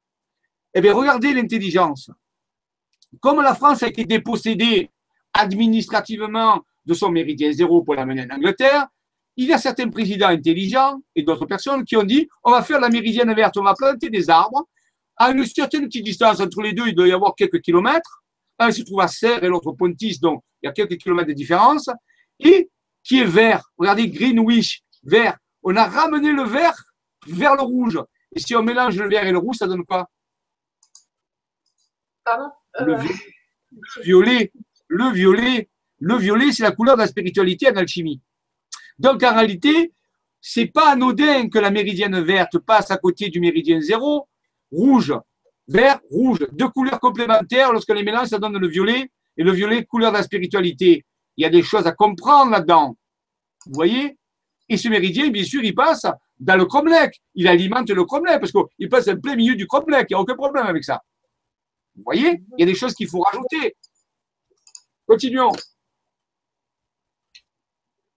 [0.73, 2.09] Eh bien, regardez l'intelligence.
[3.19, 4.89] Comme la France a été dépossédée
[5.33, 8.87] administrativement de son méridien zéro pour l'amener en Angleterre,
[9.37, 12.79] il y a certains présidents intelligents et d'autres personnes qui ont dit on va faire
[12.79, 14.67] la méridienne verte, on va planter des arbres.
[15.15, 18.23] À une certaine petite distance entre les deux, il doit y avoir quelques kilomètres.
[18.57, 21.33] Un se trouve à Serre et l'autre Pontis, donc il y a quelques kilomètres de
[21.33, 21.87] différence.
[22.39, 22.71] Et
[23.03, 25.37] qui est vert Regardez, Greenwich, vert.
[25.61, 26.75] On a ramené le vert
[27.27, 27.99] vers le rouge.
[28.35, 30.09] Et si on mélange le vert et le rouge, ça donne quoi
[32.23, 33.03] Pardon Le euh,
[34.03, 34.51] violet.
[34.87, 35.69] Le violet.
[35.99, 38.21] Le violet, c'est la couleur de la spiritualité en alchimie.
[38.97, 39.93] Donc en réalité,
[40.39, 44.27] c'est pas anodin que la méridienne verte passe à côté du méridien zéro.
[44.71, 45.13] Rouge,
[45.67, 46.39] vert, rouge.
[46.51, 47.71] Deux couleurs complémentaires.
[47.71, 49.11] Lorsqu'on les mélange, ça donne le violet.
[49.37, 51.05] Et le violet, couleur de la spiritualité.
[51.37, 52.97] Il y a des choses à comprendre là-dedans.
[53.65, 54.17] Vous voyez?
[54.67, 56.05] Et ce méridien, bien sûr, il passe
[56.41, 57.21] dans le Cromlech.
[57.35, 60.07] Il alimente le Cromlech parce qu'il passe en plein milieu du Cromlech.
[60.09, 60.99] Il n'y a aucun problème avec ça.
[61.95, 62.41] Vous voyez?
[62.57, 63.75] Il y a des choses qu'il faut rajouter.
[65.07, 65.51] Continuons.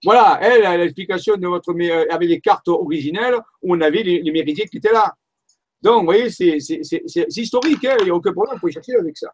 [0.03, 4.67] Voilà, elle, l'explication de votre euh, avec les cartes originelles où on avait les, méridiens
[4.67, 5.15] qui étaient là.
[5.81, 6.59] Donc, vous voyez, c'est
[7.37, 9.33] historique, hein, il n'y a aucun problème, vous pouvez chercher avec ça.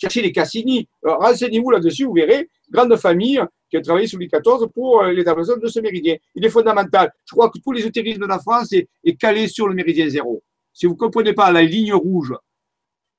[0.00, 4.68] Cherchez les Cassini, renseignez-vous là-dessus, vous verrez, grande famille, qui a travaillé sous Louis XIV
[4.74, 6.16] pour euh, l'établissement de ce méridien.
[6.34, 7.12] Il est fondamental.
[7.24, 10.42] Je crois que tous les de la France est, calé sur le méridien zéro.
[10.72, 12.34] Si vous ne comprenez pas la ligne rouge,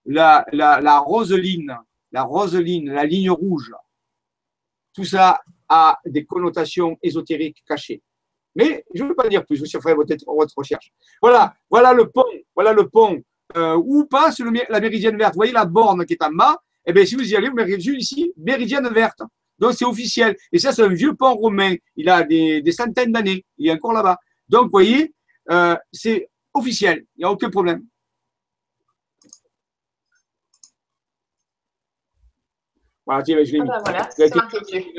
[0.05, 1.77] la, la, roseline,
[2.11, 3.71] la roseline, la ligne rouge,
[4.93, 8.01] tout ça a des connotations ésotériques cachées.
[8.55, 10.91] Mais je ne veux pas dire plus, je ferai votre, votre recherche.
[11.21, 12.25] Voilà, voilà le pont,
[12.55, 13.21] voilà le pont
[13.55, 14.39] euh, où passe
[14.69, 15.33] la méridienne verte?
[15.33, 16.57] Vous voyez la borne qui est en bas?
[16.85, 19.21] Eh bien, si vous y allez, vous verrez ici, méridienne verte.
[19.59, 20.35] Donc, c'est officiel.
[20.51, 21.75] Et ça, c'est un vieux pont romain.
[21.95, 23.45] Il a des, centaines d'années.
[23.57, 24.17] Il est encore là-bas.
[24.47, 25.13] Donc, vous voyez,
[25.51, 27.05] euh, c'est officiel.
[27.15, 27.83] Il n'y a aucun problème.
[33.05, 33.69] Voilà, tiens, je l'ai mis.
[33.71, 34.93] Ah ben voilà, c'est marqué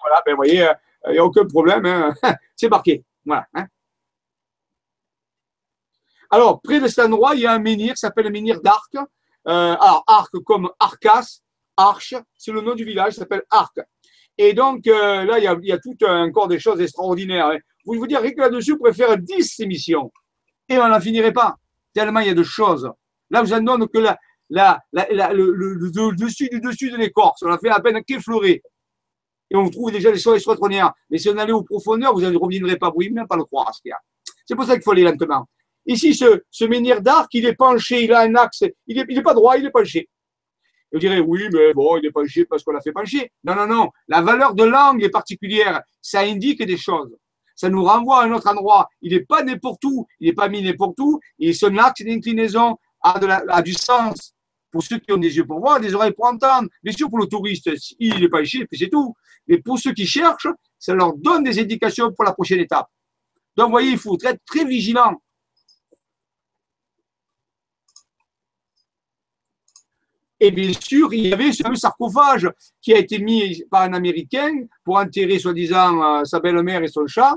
[0.00, 0.74] Voilà, ben, vous voyez, euh,
[1.06, 1.86] il n'y a aucun problème.
[1.86, 2.14] Hein.
[2.56, 3.02] c'est marqué.
[3.24, 3.46] Voilà.
[3.54, 3.66] Hein.
[6.30, 8.94] Alors, près de cet endroit, il y a un menhir qui s'appelle le menhir d'Arc.
[8.94, 9.06] Euh,
[9.46, 11.40] alors, Arc comme Arcas,
[11.78, 13.78] Arche, c'est le nom du village, ça s'appelle Arc.
[14.36, 17.46] Et donc, euh, là, il y, a, tout encore des choses extraordinaires.
[17.46, 17.58] Hein.
[17.84, 20.12] Vous vous dire que là-dessus, on faire 10 émissions.
[20.68, 21.56] Et on n'en finirait pas.
[21.94, 22.90] Tellement il y a de choses.
[23.30, 23.98] Là, je donne que
[24.50, 27.42] le, dessus du dessus de l'écorce.
[27.42, 28.62] On a fait à peine qu'effleurer.
[29.50, 30.92] Et on trouve déjà les choses extraordinaires.
[31.10, 32.90] Mais si on allait aux profondeurs, vous ne reviendrez pas.
[32.90, 33.72] Vous ne même pas le croire,
[34.44, 35.48] C'est pour ça qu'il faut aller lentement.
[35.86, 38.64] Ici, ce, ce menhir d'arc, il est penché, il a un axe.
[38.86, 40.08] Il n'est il est pas droit, il est penché.
[40.92, 43.30] Je dirais, oui, mais bon, il est penché parce qu'on l'a fait pencher.
[43.44, 43.90] Non, non, non.
[44.08, 45.82] La valeur de l'angle est particulière.
[46.00, 47.14] Ça indique des choses.
[47.54, 48.88] Ça nous renvoie à un autre endroit.
[49.02, 50.06] Il n'est pas n'importe où.
[50.20, 51.18] Il n'est pas mis n'importe où.
[51.38, 54.34] Et son axe d'inclinaison a, de a du sens.
[54.70, 56.68] Pour ceux qui ont des yeux pour voir, des oreilles pour entendre.
[56.82, 59.14] Bien sûr, pour le touriste, il est penché, puis c'est tout.
[59.46, 62.86] Mais pour ceux qui cherchent, ça leur donne des indications pour la prochaine étape.
[63.56, 65.20] Donc, vous voyez, il faut être très vigilant.
[70.40, 72.48] Et bien sûr, il y avait ce sarcophage
[72.80, 74.52] qui a été mis par un Américain
[74.84, 77.36] pour enterrer soi-disant euh, sa belle-mère et son chat,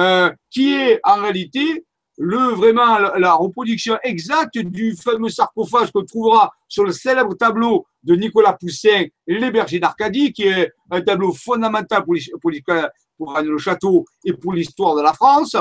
[0.00, 1.84] euh, qui est en réalité
[2.18, 8.14] le, vraiment la, reproduction exacte du fameux sarcophage qu'on trouvera sur le célèbre tableau de
[8.16, 12.14] Nicolas Poussin, Les Bergers d'Arcadie, qui est un tableau fondamental pour
[12.52, 15.56] le château et pour l'histoire de la France.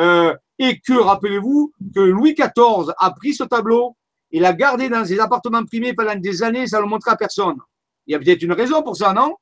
[0.00, 3.96] Euh, et que, rappelez-vous, que Louis XIV a pris ce tableau
[4.34, 7.14] il l'a gardé dans ses appartements primés pendant des années, ça ne le montre à
[7.14, 7.56] personne.
[8.04, 9.36] Il y a peut-être une raison pour ça, non?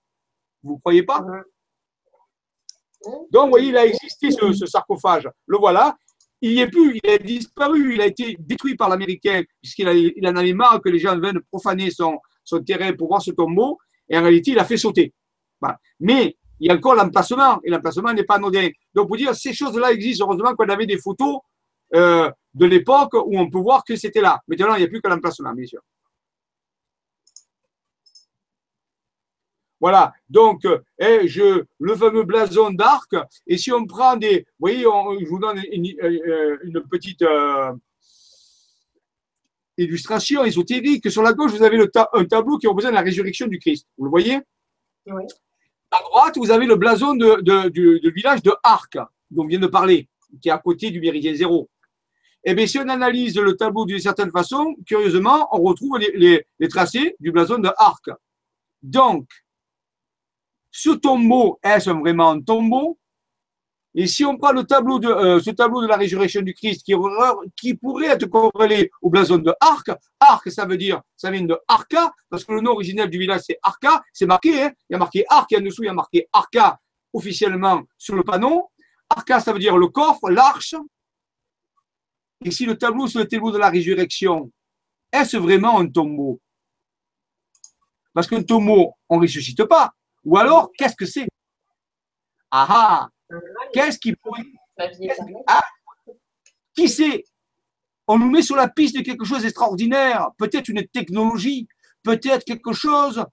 [0.63, 1.25] Vous ne croyez pas?
[3.31, 5.31] Donc, vous voyez, il a existé ce, sarcophage.
[5.47, 5.97] Le voilà.
[6.43, 10.29] Il n'y est plus, il a disparu, il a été détruit par l'Américain, puisqu'il il
[10.29, 13.79] en avait marre que les gens viennent profaner son, son terrain pour voir ce tombeau,
[14.11, 15.15] et en réalité, il a fait sauter.
[16.01, 18.69] Mais il y a encore l'emplacement, et l'emplacement n'est pas anodin.
[18.95, 20.27] Donc, vous dire, ces choses-là existent.
[20.27, 21.39] Heureusement qu'on avait des photos
[21.95, 24.41] euh, de l'époque où on peut voir que c'était là.
[24.49, 25.81] Maintenant, il n'y a plus que l'emplacement, bien sûr.
[29.81, 30.61] Voilà, donc
[31.01, 33.17] eh, je, le fameux blason d'arc,
[33.49, 37.73] et si on prend des, vous voyez, je vous donne une, euh, petite euh,
[39.77, 41.11] illustration ésotérique.
[41.11, 43.89] Sur la gauche, vous avez le un tableau qui représente la résurrection du Christ.
[43.99, 44.39] Vous le voyez?
[45.07, 45.25] Oui.
[45.91, 48.97] À droite, vous avez le blason de, du, village de Arc,
[49.31, 50.09] dont on vient de parler,
[50.41, 51.69] qui est à côté du méridien zéro.
[52.45, 57.17] Eh bien, si on analyse le tableau d'une certaine façon, curieusement, on retrouve les, tracés
[57.21, 58.11] du blason de Arc.
[58.83, 59.29] Donc,
[60.71, 62.99] ce tombeau, est-ce vraiment un tombeau?
[63.95, 66.83] Et si on prend le tableau de, euh, ce tableau de la résurrection du Christ
[66.83, 71.59] qui, pourrait être corrélé au blason de Arc, Arc, ça veut dire, ça vient de
[71.69, 74.97] Arca, parce que le nom originel du village, c'est Arca, c'est marqué, hein il y
[74.97, 76.81] a marqué Arc, et en dessous, il y a marqué Arca
[77.13, 78.71] officiellement sur le panneau.
[79.11, 80.75] Arca, ça veut dire le coffre, l'arche,
[82.45, 84.51] Ici, le tableau, c'est le tableau de la résurrection.
[85.13, 86.41] Est-ce vraiment un tombeau?
[88.15, 89.93] Parce qu'un tombeau, on ne ressuscite pas.
[90.25, 91.29] Ou alors, qu'est-ce que c'est?
[92.51, 93.09] Ah ah
[93.73, 94.45] Qu'est-ce qui pourrait.
[95.47, 95.63] Ah
[96.75, 97.25] Qui sait?
[98.07, 100.29] On nous met sur la piste de quelque chose d'extraordinaire.
[100.37, 101.67] Peut-être une technologie,
[102.03, 103.25] peut-être quelque chose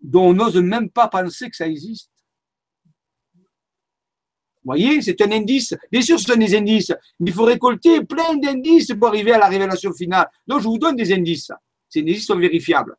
[0.00, 2.10] dont on n'ose même pas penser que ça existe.
[4.64, 5.74] Vous voyez, c'est un indice.
[5.92, 6.92] Bien sûr, ce sont des indices.
[7.20, 10.26] Mais il faut récolter plein d'indices pour arriver à la révélation finale.
[10.46, 11.52] Donc, je vous donne des indices.
[11.90, 12.96] Ces indices sont vérifiables.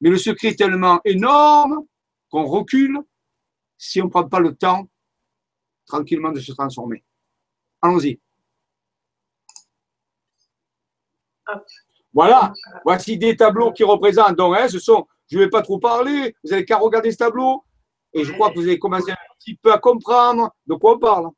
[0.00, 1.84] Mais le secret est tellement énorme
[2.30, 3.00] qu'on recule
[3.76, 4.86] si on ne prend pas le temps
[5.84, 7.02] tranquillement de se transformer.
[7.82, 8.20] Allons-y.
[12.12, 12.52] Voilà,
[12.84, 14.36] voici des tableaux qui représentent.
[14.36, 17.18] Donc, hein, ce sont, je ne vais pas trop parler, vous n'avez qu'à regarder ce
[17.18, 17.64] tableau.
[18.16, 20.98] Et je crois que vous avez commencé un petit peu à comprendre de quoi on
[20.98, 21.28] parle.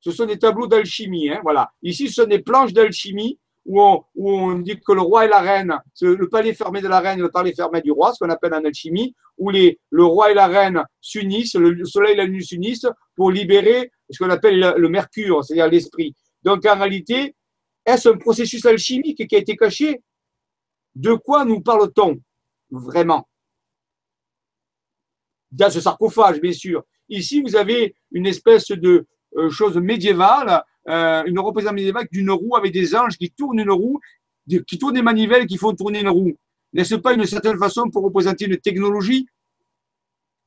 [0.00, 1.28] Ce sont des tableaux d'alchimie.
[1.28, 1.72] Hein, voilà.
[1.82, 5.76] Ici, ce sont des planches d'alchimie où on, dit que le roi et la reine,
[6.00, 8.54] le palais fermé de la reine et le palais fermé du roi, ce qu'on appelle
[8.54, 12.40] en alchimie, où les, le roi et la reine s'unissent, le soleil et la lune
[12.40, 16.14] s'unissent pour libérer ce qu'on appelle le, le mercure, c'est-à-dire l'esprit.
[16.42, 17.36] Donc en réalité,
[17.86, 20.02] est-ce un processus alchimique qui a été caché?
[20.94, 22.20] De quoi nous parle-t-on?
[22.72, 23.28] Vraiment.
[25.50, 26.84] Dans ce sarcophage, bien sûr.
[27.08, 29.06] Ici, vous avez une espèce de
[29.36, 33.70] euh, chose médiévale, euh, une représentation médiévale d'une roue avec des anges qui tournent une
[33.70, 34.00] roue,
[34.66, 36.34] qui tournent des manivelles qui font tourner une roue.
[36.72, 39.26] N'est-ce pas une certaine façon pour représenter une technologie?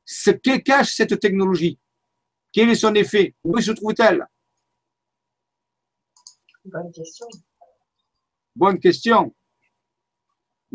[0.04, 1.78] Ce que cache cette technologie?
[2.52, 3.34] Quel est son effet?
[3.44, 4.26] Où se trouve-t-elle?
[6.64, 7.26] Bonne question.
[8.56, 9.34] Bonne question.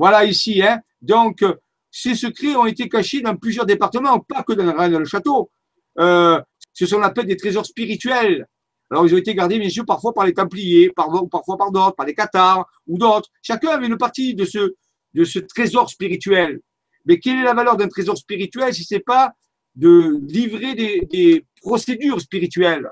[0.02, 0.82] Voilà ici, hein.
[1.00, 1.46] Donc,
[1.92, 5.52] ces secrets ont été cachés dans plusieurs départements, pas que dans le château.
[6.00, 6.42] Euh,
[6.74, 8.48] ce sont appelle des trésors spirituels.
[8.90, 11.96] Alors, ils ont été gardés, bien sûr, parfois par les Templiers, par, parfois par d'autres,
[11.96, 13.30] par les Cathares ou d'autres.
[13.44, 16.62] Chacun avait une partie de ce, trésor spirituel.
[17.06, 19.34] Mais quelle est la valeur d'un trésor spirituel si ce n'est pas
[19.76, 22.90] de livrer des, des, procédures spirituelles,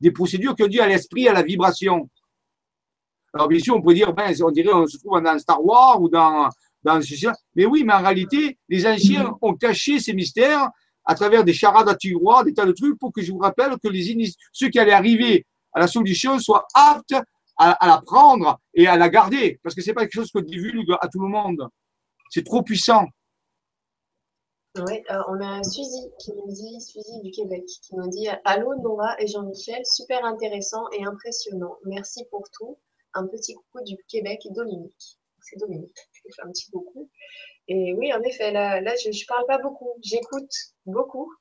[0.00, 2.08] des procédures qui ont dû à l'esprit, à la vibration
[3.34, 6.00] Alors, bien sûr, on peut dire, ben, on dirait, on se trouve dans Star Wars
[6.00, 6.48] ou dans,
[6.82, 7.00] dans
[7.54, 10.68] Mais oui, mais en réalité, les anciens ont caché ces mystères
[11.04, 13.72] à travers des charades à tiroirs, des tas de trucs, pour que je vous rappelle
[13.82, 17.14] que les ceux qui allaient arriver à la solution soient aptes
[17.56, 20.94] à, la prendre et à la garder, parce que c'est pas quelque chose qu'on divulgue
[21.00, 21.68] à tout le monde.
[22.30, 23.04] C'est trop puissant.
[24.76, 28.74] Oui, euh, on a Suzy qui nous dit, Suzy du Québec, qui nous dit Allô
[28.82, 31.76] Nora et Jean-Michel, super intéressant et impressionnant.
[31.84, 32.78] Merci pour tout.
[33.14, 35.18] Un petit coucou du Québec et Dominique.
[35.40, 35.96] C'est Dominique.
[36.12, 37.10] Je fais un petit coucou.
[37.68, 40.50] Et oui, en effet, là, là je ne parle pas beaucoup, j'écoute
[40.86, 41.32] beaucoup.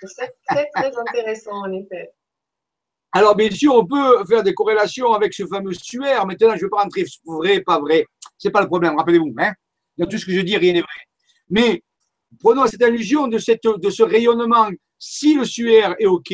[0.00, 2.12] C'est très, très intéressant, en effet.
[3.12, 6.26] Alors, bien sûr, on peut faire des corrélations avec ce fameux suaire.
[6.26, 8.04] Maintenant, je ne vais pas rentrer vrai, pas vrai.
[8.36, 9.32] Ce n'est pas le problème, rappelez-vous.
[9.38, 9.52] Hein
[9.96, 10.88] Dans tout ce que je dis, rien n'est vrai.
[11.48, 11.82] Mais
[12.40, 14.68] prenons cette allusion de, cette, de ce rayonnement.
[14.98, 16.32] Si le suaire est OK,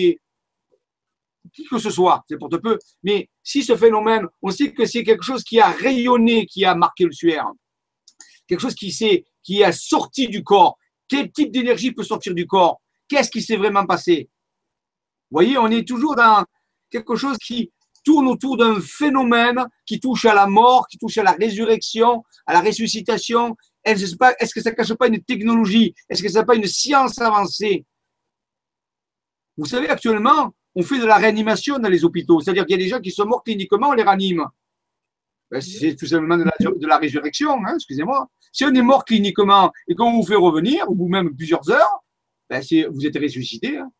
[1.52, 5.02] qui que ce soit, c'est pour peu, mais si ce phénomène, on sait que c'est
[5.02, 7.50] quelque chose qui a rayonné, qui a marqué le suaire,
[8.46, 10.76] quelque chose qui s'est qui a sorti du corps.
[11.08, 12.80] Quel type d'énergie peut sortir du corps?
[13.08, 14.28] Qu'est-ce qui s'est vraiment passé?
[15.30, 16.44] Vous voyez, on est toujours dans
[16.90, 17.72] quelque chose qui
[18.04, 22.52] tourne autour d'un phénomène qui touche à la mort, qui touche à la résurrection, à
[22.52, 23.56] la ressuscitation.
[23.84, 25.94] Est-ce que ça ne cache pas une technologie?
[26.08, 27.84] Est-ce que ça n'a pas une science avancée?
[29.56, 32.40] Vous savez, actuellement, on fait de la réanimation dans les hôpitaux.
[32.40, 34.44] C'est-à-dire qu'il y a des gens qui sont morts cliniquement, on les réanime.
[35.50, 38.28] Ben, c'est tout simplement de la, de la résurrection, hein, excusez-moi.
[38.52, 42.04] Si on est mort cliniquement et qu'on vous fait revenir, ou même plusieurs heures,
[42.48, 43.90] ben vous êtes ressuscité, hein,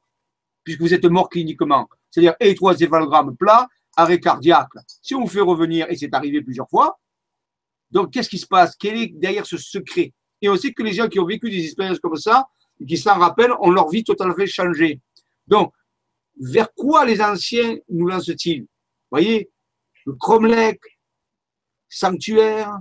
[0.65, 1.89] puisque vous êtes mort cliniquement.
[2.11, 4.69] C'est-à-dire électroencéphalogramme plat, arrêt cardiaque.
[5.03, 6.99] Si on vous fait revenir, et c'est arrivé plusieurs fois,
[7.91, 8.77] donc qu'est-ce qui se passe?
[8.77, 10.13] Quel est derrière ce secret?
[10.41, 12.47] Et on sait que les gens qui ont vécu des expériences comme ça,
[12.87, 15.01] qui s'en rappellent, ont leur vie totalement changé.
[15.47, 15.73] Donc,
[16.39, 18.63] vers quoi les anciens nous lancent-ils?
[18.63, 18.69] Vous
[19.11, 19.51] voyez,
[20.07, 20.81] le Cromlech,
[21.89, 22.81] sanctuaire,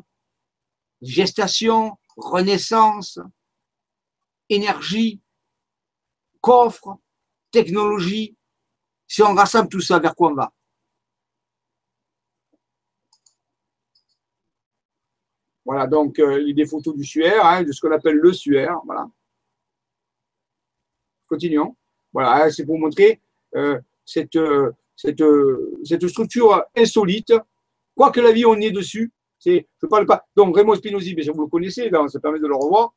[1.02, 3.20] gestation, renaissance,
[4.50, 5.22] énergie,
[6.42, 6.98] coffre,
[7.52, 8.36] technologie.
[9.08, 10.54] Si on rassemble tout ça, vers quoi on va?
[15.66, 18.80] Voilà, donc euh, des photos du suaire, hein, de ce qu'on appelle le suaire.
[18.86, 19.08] Voilà.
[21.28, 21.76] Continuons.
[22.12, 23.29] Voilà, hein, c'est pour montrer euh,
[24.06, 25.24] cette, euh, cette,
[25.84, 27.34] cette structure insolite
[27.96, 29.12] Quoi que la vie, on est dessus.
[29.40, 30.26] C'est, je parle pas.
[30.34, 32.94] Donc, Raymond Spinozzi, bien vous le connaissez, ça permet de le revoir.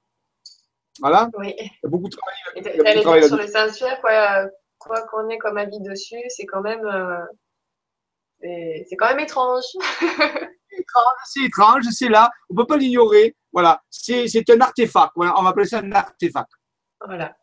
[1.01, 1.29] Voilà.
[1.39, 1.55] Oui.
[1.59, 3.25] Il y a beaucoup de travail.
[3.27, 4.47] sur les sanctuaires, quoi,
[4.79, 7.25] quoi qu'on ait comme avis dessus, c'est quand même, euh,
[8.89, 9.65] c'est, quand même étrange.
[11.25, 13.37] c'est étrange, c'est là, on ne peut pas l'ignorer.
[13.53, 15.13] Voilà, c'est, un artefact.
[15.17, 16.51] Voilà, on va appeler ça un artefact.
[17.05, 17.37] Voilà.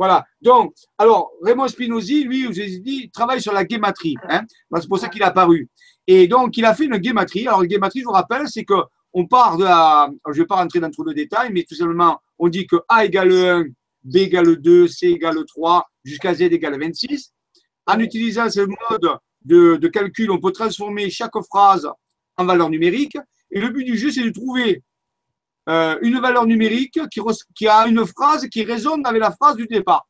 [0.00, 0.24] Voilà.
[0.40, 4.14] Donc, alors, Raymond Spinozzi, lui, vous ai dit, travaille sur la guématrie.
[4.30, 4.44] Hein.
[4.74, 5.68] C'est pour ça qu'il est apparu.
[6.06, 7.46] Et donc, il a fait une guématrie.
[7.46, 8.72] Alors, la guématrie, je vous rappelle, c'est que
[9.12, 10.08] on part de la.
[10.28, 12.76] je ne vais pas rentrer dans trop de détails, mais tout simplement, on dit que
[12.88, 13.64] A égale 1,
[14.04, 17.34] B égale 2, C égale 3, jusqu'à Z égale 26.
[17.86, 21.86] En utilisant ce mode de, de calcul, on peut transformer chaque phrase
[22.38, 23.18] en valeur numérique.
[23.50, 24.82] Et le but du jeu, c'est de trouver
[25.70, 26.98] euh, une valeur numérique
[27.54, 30.06] qui, a une phrase qui résonne avec la phrase du départ,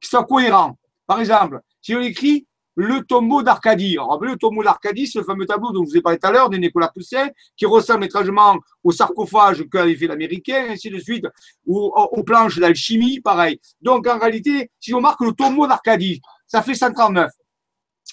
[0.00, 0.78] qui soit cohérent.
[1.06, 3.96] Par exemple, si on écrit le tombeau d'Arcadie.
[4.20, 6.50] Le tombeau d'Arcadie, c'est le fameux tableau dont je vous ai parlé tout à l'heure
[6.50, 11.24] de Nicolas Poussin, qui ressemble étrangement au sarcophage qu'avait fait l'Américain, ainsi de suite,
[11.66, 13.60] ou aux planches d'alchimie, pareil.
[13.80, 17.30] Donc, en réalité, si on marque le tombeau d'Arcadie, ça fait 139.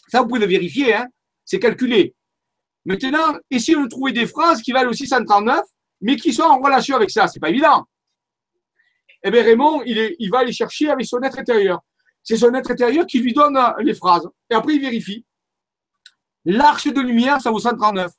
[0.09, 1.07] Ça, vous pouvez le vérifier, hein
[1.43, 2.15] c'est calculé.
[2.85, 5.61] Maintenant, essayons de trouver des phrases qui valent aussi 139,
[6.01, 7.27] mais qui sont en relation avec ça.
[7.27, 7.85] C'est pas évident.
[9.23, 11.79] Eh bien, Raymond, il, va aller chercher avec son être intérieur.
[12.23, 14.27] C'est son être intérieur qui lui donne euh, les phrases.
[14.49, 15.25] Et après, il vérifie.
[16.45, 18.11] L'arche de lumière, ça vaut 139.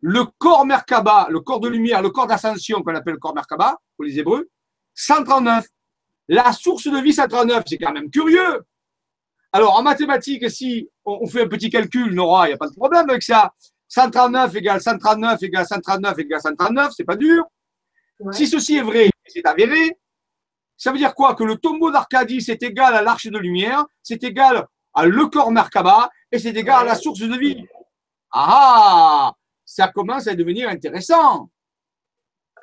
[0.00, 3.78] Le corps Merkaba, le corps de lumière, le corps d'ascension qu'on appelle le corps Merkaba
[3.96, 4.48] pour les Hébreux,
[4.94, 5.66] 139.
[6.28, 8.64] La source de vie 139, c'est quand même curieux.
[9.52, 12.74] Alors, en mathématiques, si on fait un petit calcul, Nora, il n'y a pas de
[12.74, 13.52] problème avec ça.
[13.88, 17.44] 139 égale 139 égale 139 égale 139, c'est pas dur.
[18.32, 19.98] Si ceci est vrai, c'est avéré,
[20.76, 21.34] ça veut dire quoi?
[21.34, 25.50] Que le tombeau d'Arcadie, c'est égal à l'arche de lumière, c'est égal à le corps
[25.50, 27.64] Merkaba, et c'est égal à la source de vie.
[28.32, 29.32] Ah
[29.64, 31.48] Ça commence à devenir intéressant.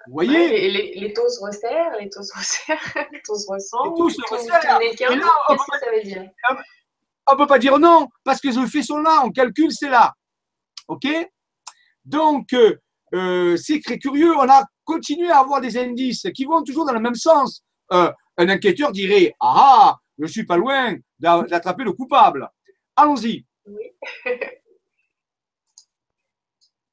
[0.08, 0.70] Vous voyez?
[0.70, 3.90] Les, les, taux se resserrent, les taux se resserrent, les taux se ressemblent.
[3.90, 4.80] Les taux se resserrent.
[7.28, 9.90] On ne peut pas dire non, parce que les effets sont là, on calcule, c'est
[9.90, 10.14] là.
[10.88, 11.08] OK?
[12.06, 12.78] Donc, euh,
[13.14, 14.36] euh, c'est très curieux.
[14.36, 17.64] On a continué à avoir des indices qui vont toujours dans le même sens.
[17.92, 22.50] Euh, un enquêteur dirait Ah, je ne suis pas loin d'attraper le coupable.
[22.96, 23.46] Allons-y.
[23.66, 23.84] Oui.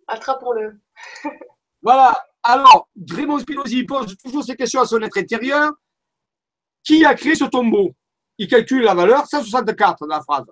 [0.06, 0.80] Attrapons-le.
[1.82, 2.18] voilà.
[2.42, 5.72] Alors, Raymond Spinozzi pose toujours ces questions à son être intérieur.
[6.82, 7.92] Qui a créé ce tombeau?
[8.38, 10.50] Il calcule la valeur 164 de la phrase.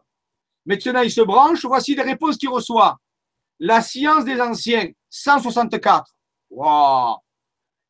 [0.66, 1.64] Maintenant, il se branche.
[1.64, 2.99] Voici les réponses qu'il reçoit.
[3.59, 6.11] La science des anciens, 164.
[6.50, 7.16] Wow.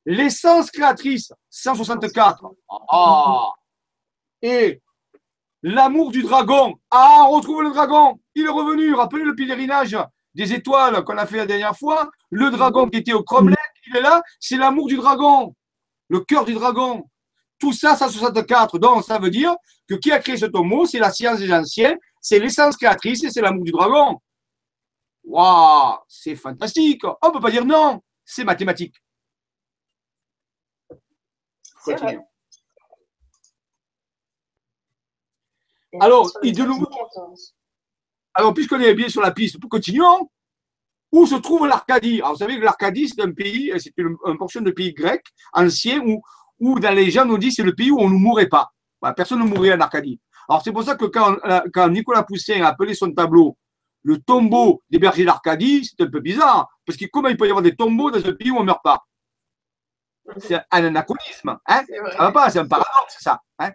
[0.05, 2.45] L'essence créatrice, 164.
[2.91, 3.51] Ah.
[4.43, 4.81] Et
[5.63, 6.75] l'amour du dragon.
[6.91, 8.19] Ah, on retrouve le dragon.
[8.35, 8.95] Il est revenu.
[8.95, 9.99] Rappelez le pèlerinage
[10.35, 12.11] des étoiles qu'on a fait la dernière fois.
[12.31, 13.57] Le dragon qui était au Kremlin,
[13.89, 14.23] il est là.
[14.39, 15.55] C'est l'amour du dragon.
[16.09, 17.05] Le cœur du dragon.
[17.59, 18.79] Tout ça, 164.
[18.79, 19.57] Donc, ça veut dire
[19.89, 23.31] que qui a créé ce tombeau, c'est la science des anciens, c'est l'essence créatrice et
[23.31, 24.21] c'est l'amour du dragon.
[25.27, 27.05] Waouh, c'est fantastique.
[27.05, 28.01] On ne peut pas dire non.
[28.25, 28.95] C'est mathématique.
[36.01, 36.87] Alors, il de nouveau.
[38.35, 40.29] Alors, puisqu'on est bien sur la piste, continuons.
[41.13, 42.21] Où se trouve l'Arcadie?
[42.21, 46.01] Alors, vous savez que l'Arcadie, c'est un pays, c'est une, portion de pays grec ancien
[46.01, 46.21] où,
[46.59, 48.73] où dans les gens, on dit c'est le pays où on ne mourrait pas.
[49.17, 50.21] personne ne mourrait en Arcadie.
[50.49, 51.37] Alors, c'est pour ça que quand,
[51.73, 53.57] quand Nicolas Poussin a appelé son tableau
[54.07, 56.69] le tombeau des bergers d'Arcadie, c'est un peu bizarre.
[56.87, 58.67] Parce que comment il peut y avoir des tombeaux dans un pays où on ne
[58.67, 59.05] meurt pas?
[60.39, 61.59] C'est un anachronisme.
[61.67, 61.83] Hein?
[62.13, 63.41] Ça va pas, c'est un paradoxe, ça.
[63.59, 63.73] Hein?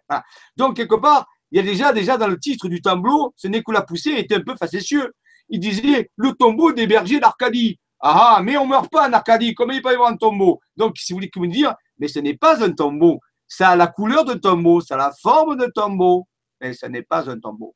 [0.56, 3.82] Donc, quelque part, il y a déjà, déjà dans le titre du tableau, ce Nicolas
[3.82, 5.12] Poussin était un peu facétieux.
[5.50, 7.78] Il disait le tombeau des bergers d'Arcadie.
[8.00, 9.54] Ah, mais on ne meurt pas en Arcadie.
[9.54, 10.62] Comment il peut y avoir un tombeau?
[10.78, 13.20] Donc, si vous voulez me dire, mais ce n'est pas un tombeau.
[13.50, 16.26] Ça a la couleur d'un tombeau, ça a la forme d'un tombeau,
[16.62, 17.76] mais ce n'est pas un tombeau.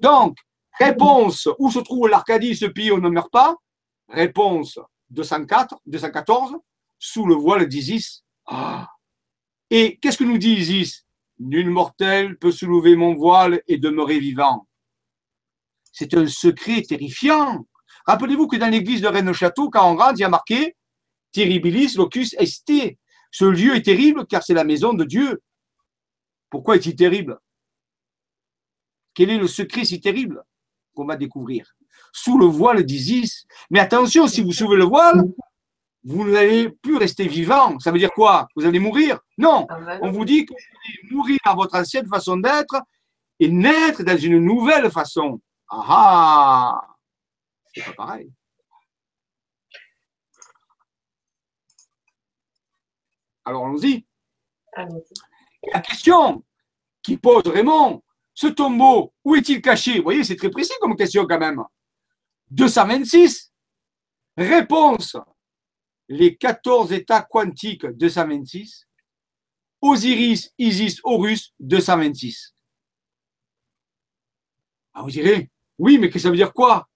[0.00, 0.36] Donc,
[0.78, 3.56] Réponse, où se trouve l'Arcadie, ce pays où on ne meurt pas?
[4.08, 4.78] Réponse
[5.10, 6.56] 204, 214,
[6.98, 8.24] sous le voile d'Isis.
[8.46, 8.90] Ah.
[9.70, 11.06] Et qu'est-ce que nous dit Isis?
[11.38, 14.68] Nul mortel peut soulever mon voile et demeurer vivant.
[15.92, 17.66] C'est un secret terrifiant.
[18.06, 20.76] Rappelez-vous que dans l'église de Rennes-Château, quand on rentre, il y a marqué
[21.32, 22.98] Terribilis locus est.
[23.32, 25.42] Ce lieu est terrible car c'est la maison de Dieu.
[26.48, 27.40] Pourquoi est-il terrible?
[29.12, 30.44] Quel est le secret si terrible?
[30.94, 31.74] Qu'on va découvrir.
[32.12, 33.46] Sous le voile d'Isis.
[33.70, 35.24] Mais attention, si vous soulevez le voile,
[36.04, 37.78] vous n'allez plus rester vivant.
[37.78, 38.46] Ça veut dire quoi?
[38.54, 39.18] Vous allez mourir?
[39.38, 39.66] Non.
[39.70, 42.76] Ah, On vous dit que vous allez mourir à votre ancienne façon d'être
[43.40, 45.40] et naître dans une nouvelle façon.
[45.68, 46.96] Ah ah
[47.74, 48.30] C'est pas pareil.
[53.44, 54.06] Alors allons-y.
[55.72, 56.44] La question
[57.02, 58.02] qui pose Raymond,
[58.34, 59.98] ce tombeau, où est-il caché?
[59.98, 61.62] Vous voyez, c'est très précis comme question quand même.
[62.50, 63.52] 226.
[64.36, 65.16] Réponse.
[66.08, 68.86] Les 14 états quantiques 226.
[69.80, 72.54] Osiris, Isis, Horus 226.
[74.94, 76.88] Ah, vous direz, oui, mais que ça veut dire quoi?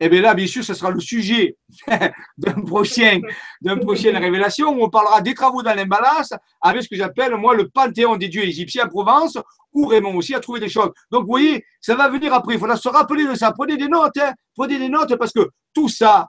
[0.00, 1.56] Eh bien là, bien sûr, ce sera le sujet
[2.38, 3.20] d'un prochain,
[3.60, 6.28] d'une prochaine révélation où on parlera des travaux dans l'emballage
[6.60, 9.38] avec ce que j'appelle, moi, le panthéon des dieux égyptiens en Provence,
[9.72, 10.90] où Raymond aussi a trouvé des choses.
[11.10, 12.54] Donc, vous voyez, ça va venir après.
[12.54, 13.52] Il faudra se rappeler de ça.
[13.52, 14.32] Prenez des notes, hein.
[14.54, 16.28] prenez des notes parce que tout ça,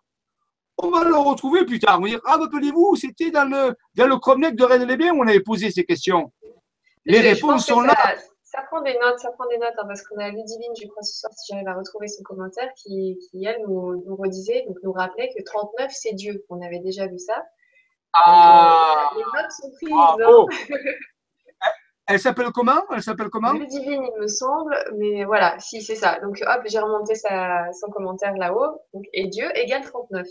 [0.78, 2.00] on va le retrouver plus tard.
[2.00, 5.42] On va dire, ah, rappelez-vous, c'était dans le, dans le de Rennes-les-Bains où on avait
[5.42, 6.32] posé ces questions.
[7.06, 7.96] Les réponses sont là.
[7.96, 8.16] Ça
[8.62, 11.20] prend des notes, ça prend des notes, hein, parce qu'on a Ludivine, je crois, ce
[11.20, 14.92] soir, si j'arrive à retrouver son commentaire, qui, qui elle, nous, nous, redisait, donc nous
[14.92, 16.46] rappelait que 39, c'est Dieu.
[16.50, 17.44] On avait déjà vu ça.
[18.14, 19.94] Ah, euh, les notes sont prises.
[19.94, 20.48] Ah, oh.
[22.08, 22.82] Elle s'appelle comment?
[22.92, 23.54] Elle s'appelle comment?
[23.54, 26.20] Ludivine, il me semble, mais voilà, si c'est ça.
[26.22, 28.82] Donc hop, j'ai remonté sa, son commentaire là-haut.
[29.14, 30.26] Et Dieu égale 39.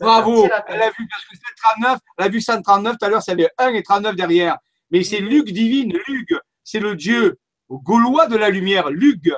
[0.00, 3.22] Bravo Elle a vu parce que c'est 39, elle a vu 139 tout à l'heure,
[3.22, 4.56] c'est avait 1 et 39 derrière.
[4.90, 6.30] Mais c'est Luc divine, Luc
[6.64, 7.38] c'est le dieu
[7.68, 9.34] gaulois de la lumière, Lug,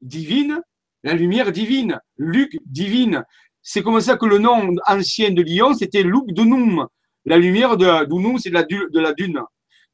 [0.00, 0.60] divine,
[1.02, 3.24] la lumière divine, Luc, divine.
[3.62, 6.86] C'est comme ça que le nom ancien de Lyon, c'était Lug Dunum.
[7.24, 9.40] La lumière de Dunum, c'est de la, de la dune.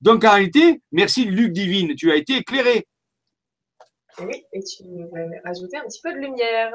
[0.00, 2.86] Donc en réalité, merci Luc divine, tu as été éclairé.
[4.18, 4.84] Oui, et tu
[5.44, 6.72] as ajouté un petit peu de lumière.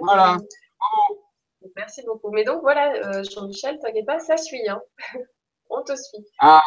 [0.00, 0.38] voilà.
[1.74, 2.30] Merci beaucoup.
[2.30, 4.68] Mais donc voilà, euh, Jean-Michel, t'inquiète pas, ça suit.
[4.68, 4.80] Hein.
[5.70, 6.24] On te suit.
[6.38, 6.62] Ah,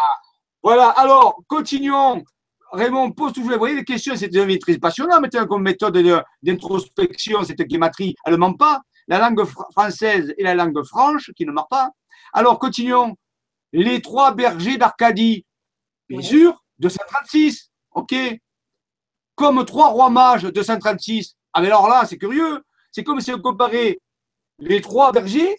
[0.61, 2.23] voilà, alors, continuons.
[2.71, 4.29] Raymond pose toujours, vous voyez, les questions, c'est
[4.59, 5.97] très passionnant maintenant comme méthode
[6.43, 8.81] d'introspection, cette guématrie, elle ne ment pas.
[9.07, 11.89] La langue française et la langue franche qui ne ment pas.
[12.33, 13.15] Alors, continuons.
[13.71, 15.45] Les trois bergers d'Arcadie,
[16.07, 18.15] bien sûr, 236, ok.
[19.35, 21.35] comme trois rois mages de 236.
[21.53, 22.63] Ah, mais alors là, c'est curieux.
[22.91, 23.99] C'est comme si on comparait
[24.59, 25.55] les trois bergers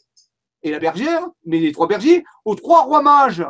[0.62, 3.44] et la bergère, mais les trois bergers, aux trois rois mages.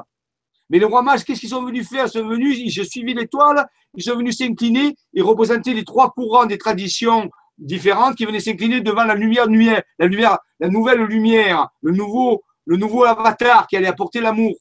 [0.70, 2.06] Mais les rois mages, qu'est-ce qu'ils sont venus faire?
[2.06, 6.10] Ils sont venus, ils ont suivi l'étoile, ils sont venus s'incliner et représenter les trois
[6.12, 9.46] courants des traditions différentes qui venaient s'incliner devant la lumière,
[9.98, 14.54] la la nouvelle lumière, le nouveau, le nouveau avatar qui allait apporter l'amour.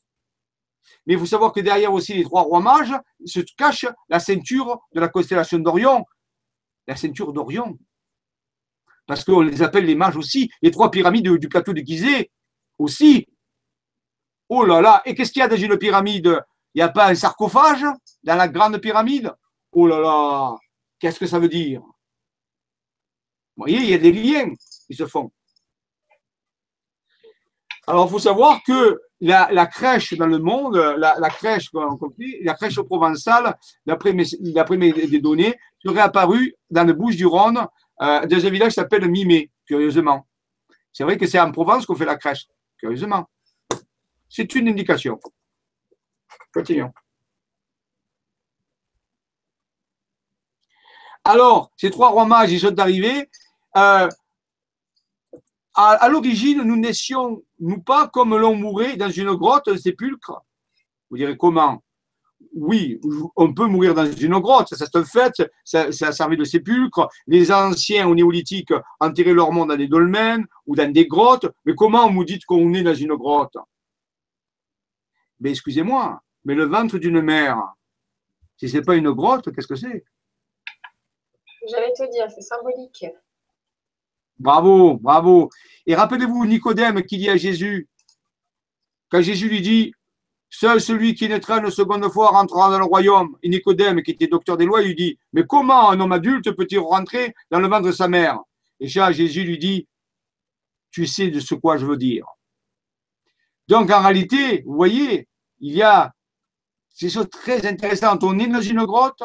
[1.05, 2.93] Mais il faut savoir que derrière aussi les trois rois mages
[3.25, 6.05] se cache la ceinture de la constellation d'Orion,
[6.87, 7.77] la ceinture d'Orion.
[9.05, 12.29] Parce qu'on les appelle les mages aussi, les trois pyramides du plateau de Gizeh
[12.77, 13.27] aussi.
[14.49, 16.43] Oh là là, et qu'est-ce qu'il y a dans une pyramide?
[16.73, 17.85] Il n'y a pas un sarcophage
[18.23, 19.31] dans la grande pyramide?
[19.71, 20.55] Oh là là,
[20.99, 21.81] qu'est-ce que ça veut dire?
[23.55, 24.53] Vous voyez, il y a des liens
[24.87, 25.31] qui se font.
[27.85, 31.69] Alors, il faut savoir que la, crèche dans le monde, la, crèche,
[32.43, 37.65] la crèche provençale, d'après mes, mes données, serait apparue dans le Bouches-du-Rhône,
[38.01, 40.25] euh, dans un village qui s'appelle Mimé, curieusement.
[40.93, 42.47] C'est vrai que c'est en Provence qu'on fait la crèche,
[42.77, 43.27] curieusement.
[44.29, 45.19] C'est une indication.
[46.53, 46.93] Continuons.
[51.23, 53.29] Alors, ces trois rois mages, ils sont arrivés.
[53.75, 54.07] Euh,
[55.75, 60.41] à, l'origine, nous naissions, nous pas comme l'on mourait dans une grotte, un sépulcre?
[61.09, 61.81] Vous direz comment?
[62.53, 62.99] Oui,
[63.35, 66.43] on peut mourir dans une grotte, ça c'est un fait, ça, ça a servi de
[66.43, 67.07] sépulcre.
[67.27, 71.75] Les anciens au néolithique enterraient leur monde dans des dolmens ou dans des grottes, mais
[71.75, 73.57] comment vous dites qu'on est dans une grotte?
[75.39, 77.61] Mais excusez-moi, mais le ventre d'une mère,
[78.57, 80.03] si ce n'est pas une grotte, qu'est-ce que c'est?
[81.69, 83.05] J'allais te dire, c'est symbolique.
[84.37, 85.49] Bravo, bravo.
[85.85, 87.89] Et rappelez-vous Nicodème qui dit à Jésus,
[89.09, 89.93] quand Jésus lui dit,
[90.51, 93.37] Seul celui qui naîtra une seconde fois rentrera dans le royaume.
[93.43, 96.79] Et Nicodème, qui était docteur des lois, lui dit, mais comment un homme adulte peut-il
[96.79, 98.39] rentrer dans le ventre de sa mère?
[98.79, 99.87] Et ça, Jésus lui dit,
[100.91, 102.25] tu sais de ce quoi je veux dire.
[103.69, 106.11] Donc en réalité, vous voyez, il y a
[106.89, 108.23] ces choses très intéressantes.
[108.23, 109.21] On est dans une grotte,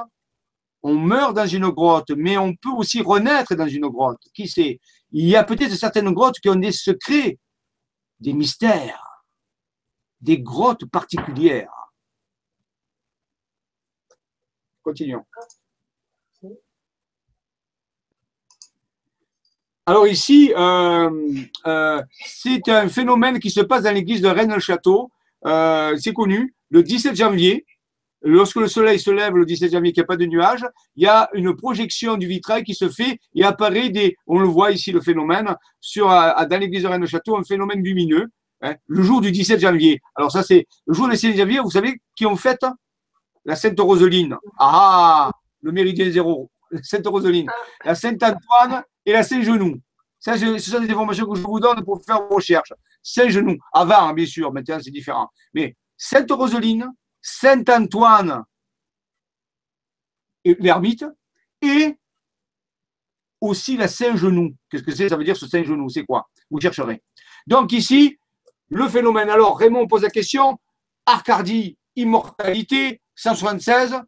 [0.83, 4.21] on meurt dans une grotte, mais on peut aussi renaître dans une grotte.
[4.35, 4.81] Qui sait?
[5.13, 7.39] Il y a peut-être certaines grottes qui ont des secrets,
[8.21, 9.25] des mystères,
[10.21, 11.73] des grottes particulières.
[14.83, 15.25] Continuons.
[19.87, 21.11] Alors ici, euh,
[21.67, 25.11] euh, c'est un phénomène qui se passe dans l'église de Rennes-le-Château.
[25.45, 27.67] Euh, c'est connu, le 17 janvier,
[28.23, 30.65] lorsque le soleil se lève le 17 janvier, qu'il n'y a pas de nuages,
[30.97, 34.49] il y a une projection du vitrail qui se fait et apparaît des, on le
[34.49, 38.29] voit ici le phénomène, sur, dans l'église de Rennes-le-Château, un phénomène lumineux,
[38.63, 40.01] hein, le jour du 17 janvier.
[40.15, 42.59] Alors ça c'est le jour du 17 janvier, vous savez qui ont fait
[43.45, 44.35] la Sainte Roseline.
[44.59, 45.31] Ah,
[45.61, 46.51] le méridien zéro,
[46.83, 47.51] Sainte Roseline,
[47.85, 49.81] la Sainte Antoine et la Saint-Genou.
[50.19, 52.73] Ça, ce sont des informations que je vous donne pour faire vos recherches.
[53.03, 55.29] Saint-Genou, avant, bien sûr, maintenant c'est différent.
[55.53, 56.91] Mais Sainte Roseline,
[57.21, 58.43] Saint-Antoine,
[60.45, 61.05] l'ermite,
[61.61, 61.97] et
[63.41, 64.55] aussi la Saint-Genou.
[64.71, 65.09] Qu'est-ce que c'est?
[65.09, 66.29] Ça veut dire ce Saint-Genou, c'est quoi?
[66.51, 67.03] Vous chercherez.
[67.47, 68.19] Donc ici,
[68.69, 69.29] le phénomène.
[69.29, 70.59] Alors, Raymond pose la question,
[71.05, 74.01] Arcadie, immortalité, 176,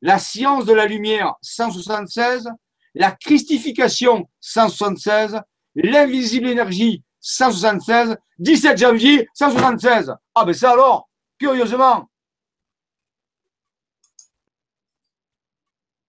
[0.00, 2.48] la science de la lumière, 176,
[2.94, 5.40] la christification, 176,
[5.74, 10.14] l'invisible énergie, 176, 17 janvier, 176.
[10.34, 11.08] Ah ben ça alors,
[11.38, 12.08] curieusement.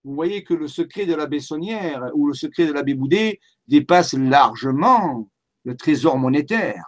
[0.04, 4.14] Vous voyez que le secret de la Bessonnière ou le secret de l'abbé Boudet dépasse
[4.14, 5.28] largement
[5.64, 6.86] le trésor monétaire.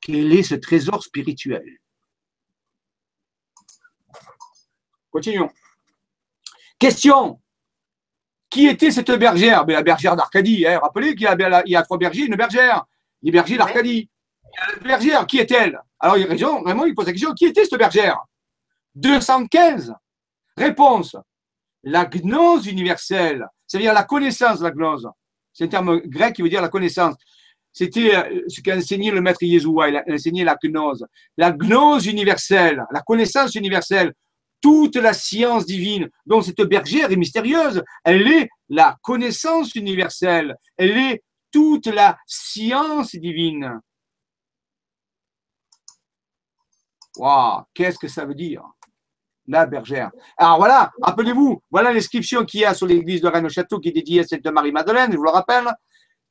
[0.00, 1.80] Quel est ce trésor spirituel?
[5.10, 5.50] Continuons.
[6.78, 7.40] Question.
[8.54, 9.66] Qui était cette bergère?
[9.66, 10.64] La bergère d'Arcadie.
[10.64, 10.78] Hein.
[10.80, 11.22] Rappelez qu'il
[11.66, 12.84] y, a trois bergers, une bergère.
[13.20, 14.08] Les bergers d'Arcadie.
[14.80, 15.76] La bergère, qui est-elle?
[15.98, 18.16] Alors, il il pose la question qui était cette bergère?
[18.94, 19.92] 215.
[20.56, 21.16] Réponse
[21.82, 25.10] la gnose universelle, c'est-à-dire la connaissance la gnose.
[25.52, 27.16] C'est un terme grec qui veut dire la connaissance.
[27.72, 31.04] C'était euh, ce qu'a enseigné le maître Yeshua, il a enseigné la gnose.
[31.36, 34.12] La gnose universelle, la connaissance universelle,
[34.60, 36.08] toute la science divine.
[36.26, 37.82] dont cette bergère est mystérieuse.
[38.04, 40.56] Elle est la connaissance universelle.
[40.76, 43.80] Elle est toute la science divine.
[47.16, 48.64] Waouh, qu'est-ce que ça veut dire
[49.46, 50.10] La bergère?
[50.36, 54.20] Alors voilà, rappelez-vous, voilà l'inscription qu'il y a sur l'église de Rennes-Château qui est dédiée
[54.20, 55.68] à Sainte Marie-Madeleine, je vous le rappelle.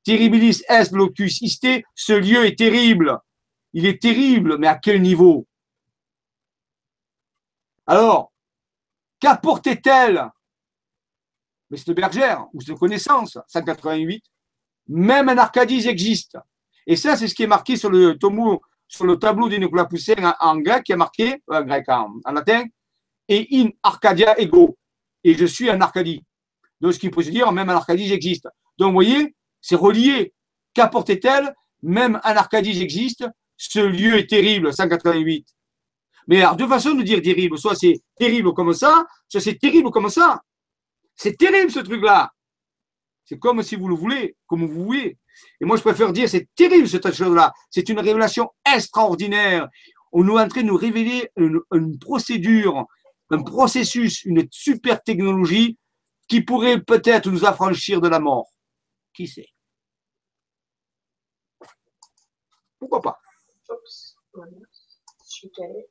[0.03, 3.17] Terribilis est locus iste, ce lieu est terrible.
[3.71, 5.47] Il est terrible, mais à quel niveau?
[7.85, 8.31] Alors,
[9.19, 10.29] qu'apportait-elle?
[11.69, 14.23] Mais cette bergère ou cette connaissance, 188,
[14.87, 16.37] même un Arcadie existe.
[16.85, 18.15] Et ça, c'est ce qui est marqué sur le
[19.15, 22.65] tableau de Nicolas Poussin en, grec, qui est marqué, en grec, en, latin,
[23.27, 24.77] et in Arcadia ego.
[25.23, 26.23] Et je suis un Arcadie.
[26.81, 28.47] Donc, ce qui peut se dire, même un Arcadie existe.
[28.77, 30.33] Donc, vous voyez, c'est relié.
[30.73, 31.53] Qu'apportait-elle?
[31.81, 33.25] Même un Arcadie existe.
[33.55, 35.47] Ce lieu est terrible, 188.
[36.27, 37.57] Mais alors, deux façons de dire terrible.
[37.57, 40.41] Soit c'est terrible comme ça, soit c'est terrible comme ça.
[41.15, 42.31] C'est terrible ce truc-là.
[43.25, 45.17] C'est comme si vous le voulez, comme vous voulez.
[45.59, 47.53] Et moi, je préfère dire, c'est terrible cette chose-là.
[47.69, 49.67] C'est une révélation extraordinaire.
[50.11, 52.85] On nous est en train de nous révéler une, procédure,
[53.29, 55.77] un processus, une super technologie
[56.27, 58.47] qui pourrait peut-être nous affranchir de la mort.
[59.13, 59.49] Qui sait?
[62.79, 63.19] Pourquoi pas?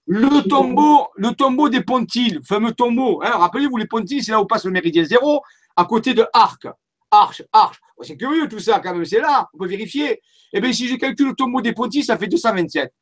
[0.06, 3.22] Le tombeau, le tombeau des Pontiles, fameux tombeau.
[3.22, 5.42] Hein, rappelez-vous, les Pontiles, c'est là où passe le méridien zéro,
[5.76, 6.66] à côté de Arc.
[7.10, 7.80] Arche, Arche.
[8.02, 10.20] C'est curieux tout ça quand même, c'est là, on peut vérifier.
[10.52, 12.92] Eh bien, si je calcule le tombeau des Pontiles, ça fait 227.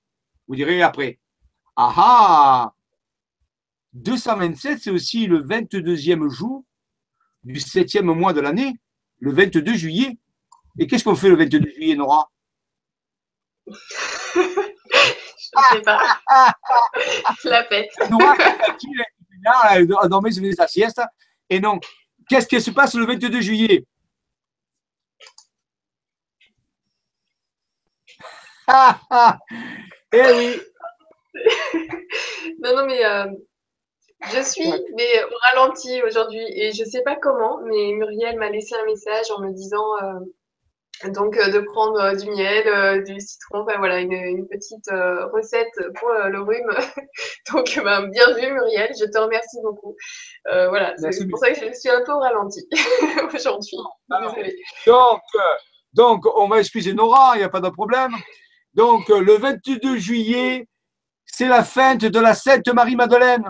[0.47, 1.19] Vous direz après.
[1.77, 2.75] Ah ah
[3.93, 6.65] 227, c'est aussi le 22e jour
[7.43, 8.75] du 7e mois de l'année,
[9.19, 10.19] le 22 juillet.
[10.79, 12.31] Et qu'est-ce qu'on fait le 22 juillet, Nora?
[15.57, 16.21] Je sais pas.
[17.45, 17.91] la fête.
[18.11, 18.35] Nora,
[19.73, 21.01] elle dormait, elle sa sieste.
[21.49, 21.81] Et non.
[22.29, 23.85] Qu'est-ce qui se passe le 22 juillet?
[30.13, 30.61] Eh oui.
[32.61, 33.27] non, non, mais euh,
[34.33, 38.51] je suis mais au ralenti aujourd'hui et je ne sais pas comment, mais Muriel m'a
[38.51, 40.21] laissé un message en me disant euh,
[41.09, 44.91] donc euh, de prendre euh, du miel, euh, du citron, enfin voilà, une, petite
[45.33, 46.71] recette pour le rhume.
[47.53, 49.97] donc bah, bien vu Muriel, je te remercie beaucoup.
[50.45, 52.67] voilà, c'est pour ça que je suis un peu au ralenti
[53.35, 53.79] aujourd'hui.
[54.87, 55.23] Donc,
[55.93, 58.13] donc, on va excuser Nora, il n'y a pas de problème.
[58.75, 60.69] Donc, le 22 juillet,
[61.25, 63.45] c'est la fête de la Sainte Marie-Madeleine.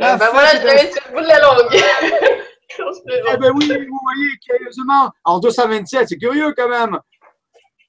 [0.00, 2.34] Ah, bah voilà, je l'avais sur le bout de la langue.
[2.80, 6.98] Eh ben oui, vous voyez, curieusement, en 227, c'est curieux quand même.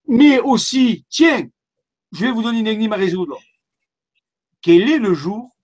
[0.07, 1.47] Mais aussi, tiens,
[2.11, 3.37] je vais vous donner une énigme à résoudre.
[4.61, 5.55] Quel est le jour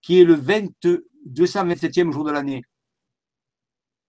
[0.00, 2.62] qui est le 227e jour de l'année?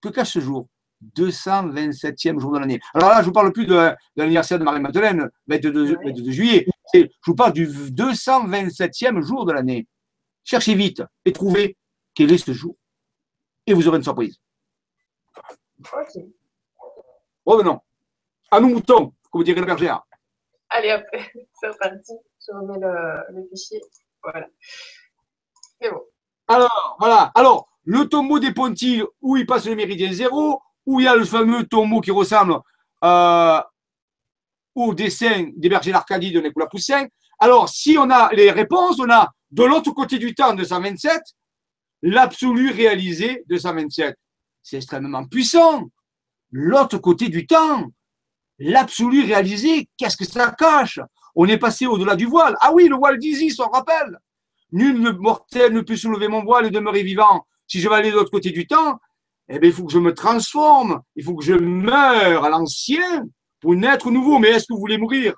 [0.02, 0.68] Que cache ce jour?
[1.16, 2.80] 227e jour de l'année.
[2.94, 6.66] Alors là, je ne vous parle plus de, l'anniversaire de Marie-Madeleine, 22, 22 juillet.
[6.94, 9.88] Je vous parle du 227e jour de l'année.
[10.44, 11.78] Cherchez vite et trouvez
[12.14, 12.76] quel est ce jour
[13.68, 14.40] et vous aurez une surprise.
[15.80, 16.24] Ok.
[17.46, 17.80] Revenons.
[18.52, 20.02] À nous moutons, comme dirait la bergère.
[20.70, 21.04] Allez, hop,
[21.60, 22.14] c'est reparti.
[22.46, 23.82] Je remets le, fichier.
[24.24, 24.48] Voilà.
[25.80, 26.02] C'est bon.
[26.48, 27.32] Alors, voilà.
[27.36, 31.16] Alors, le tombeau des Pontilles, où il passe le méridien zéro, où il y a
[31.16, 32.60] le fameux tombeau qui ressemble
[33.04, 33.62] euh,
[34.76, 37.08] au dessin des bergers d'Arcadie de Nicolas Poussin.
[37.40, 41.22] Alors, si on a les réponses, on a de l'autre côté du temps 227,
[42.06, 44.16] l'absolu réalisé de 127.
[44.62, 45.90] C'est extrêmement puissant.
[46.52, 47.88] L'autre côté du temps,
[48.60, 51.00] l'absolu réalisé, qu'est-ce que ça cache?
[51.34, 52.56] On est passé au-delà du voile.
[52.62, 54.20] Ah oui, le voile d'Isis, on rappelle.
[54.72, 57.46] Nul mortel ne peut soulever mon voile et demeurer vivant.
[57.68, 59.00] Si je vais aller de l'autre côté du temps,
[59.50, 61.02] eh bien, il faut que je me transforme.
[61.16, 63.26] Il faut que je meure à l'ancien
[63.60, 64.38] pour naître nouveau.
[64.38, 65.34] Mais est-ce que vous voulez mourir?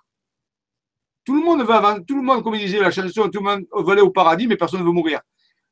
[1.24, 3.94] Tout le monde va, tout le monde, comme disait la chanson, tout le monde va
[3.94, 5.22] aller au paradis, mais personne ne veut mourir.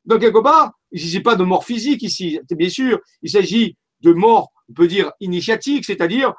[0.06, 3.00] Donc, quelque part, il ne s'agit pas de mort physique ici, bien sûr.
[3.22, 6.32] Il s'agit de mort, on peut dire, initiatique, c'est-à-dire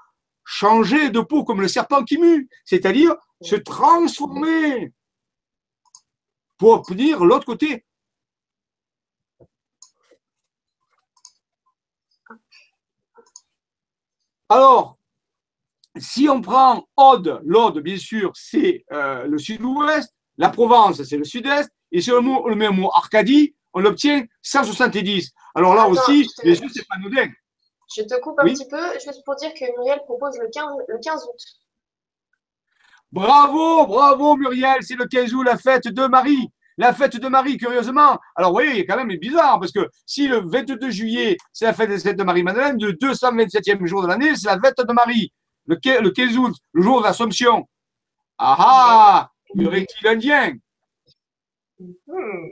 [0.46, 4.94] changer de peau comme le serpent qui mue, c'est-à-dire se transformer
[6.58, 7.84] pour obtenir l'autre côté.
[14.50, 14.98] Alors,
[15.98, 21.26] si on prend Aude, l'Aude, bien sûr, c'est euh, le sud-ouest, la Provence, c'est le
[21.26, 25.32] sud-est, et si on met le mot Arcadie, on obtient 170.
[25.54, 27.30] Alors là aussi, les yeux, c'est pas anodin.
[27.96, 30.98] Je te coupe un petit peu, juste pour dire que Muriel propose le 15, le
[31.00, 31.42] 15 août.
[33.12, 36.52] Bravo, bravo Muriel, c'est le 15 août, la fête de Marie.
[36.80, 38.20] La fête de Marie, curieusement.
[38.36, 41.66] Alors, vous voyez, il est quand même bizarre, parce que si le 22 juillet, c'est
[41.66, 45.32] la fête de Marie-Madeleine, le 227e jour de l'année, c'est la fête de Marie.
[45.66, 47.68] Le, 15 août, le jour de l'Assomption.
[48.38, 49.32] Ah ah
[50.06, 50.54] un lien?
[51.80, 52.48] Hmm.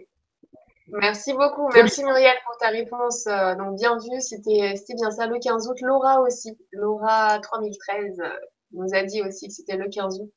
[0.99, 1.69] Merci beaucoup.
[1.73, 3.27] Merci Muriel pour ta réponse.
[3.27, 5.77] Euh, donc, bien vu, c'était bien ça le 15 août.
[5.81, 8.29] Laura aussi, Laura 3013, euh,
[8.71, 10.33] nous a dit aussi que c'était le 15 août.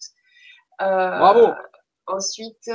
[0.80, 1.48] Euh, Bravo.
[2.06, 2.70] Ensuite,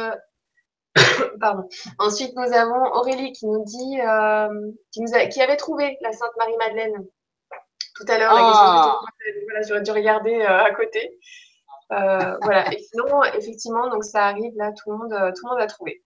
[1.39, 1.67] Pardon.
[1.99, 6.31] Ensuite, nous avons Aurélie qui nous dit, euh, qui, nous qui avait trouvé la Sainte
[6.37, 7.05] Marie-Madeleine
[7.95, 8.31] tout à l'heure.
[8.33, 8.99] Ah.
[9.45, 11.19] Voilà, j'aurais dû regarder euh, à côté.
[11.89, 12.71] Voilà.
[12.73, 16.02] Et sinon, effectivement, donc ça arrive là, tout le monde, tout le monde a trouvé.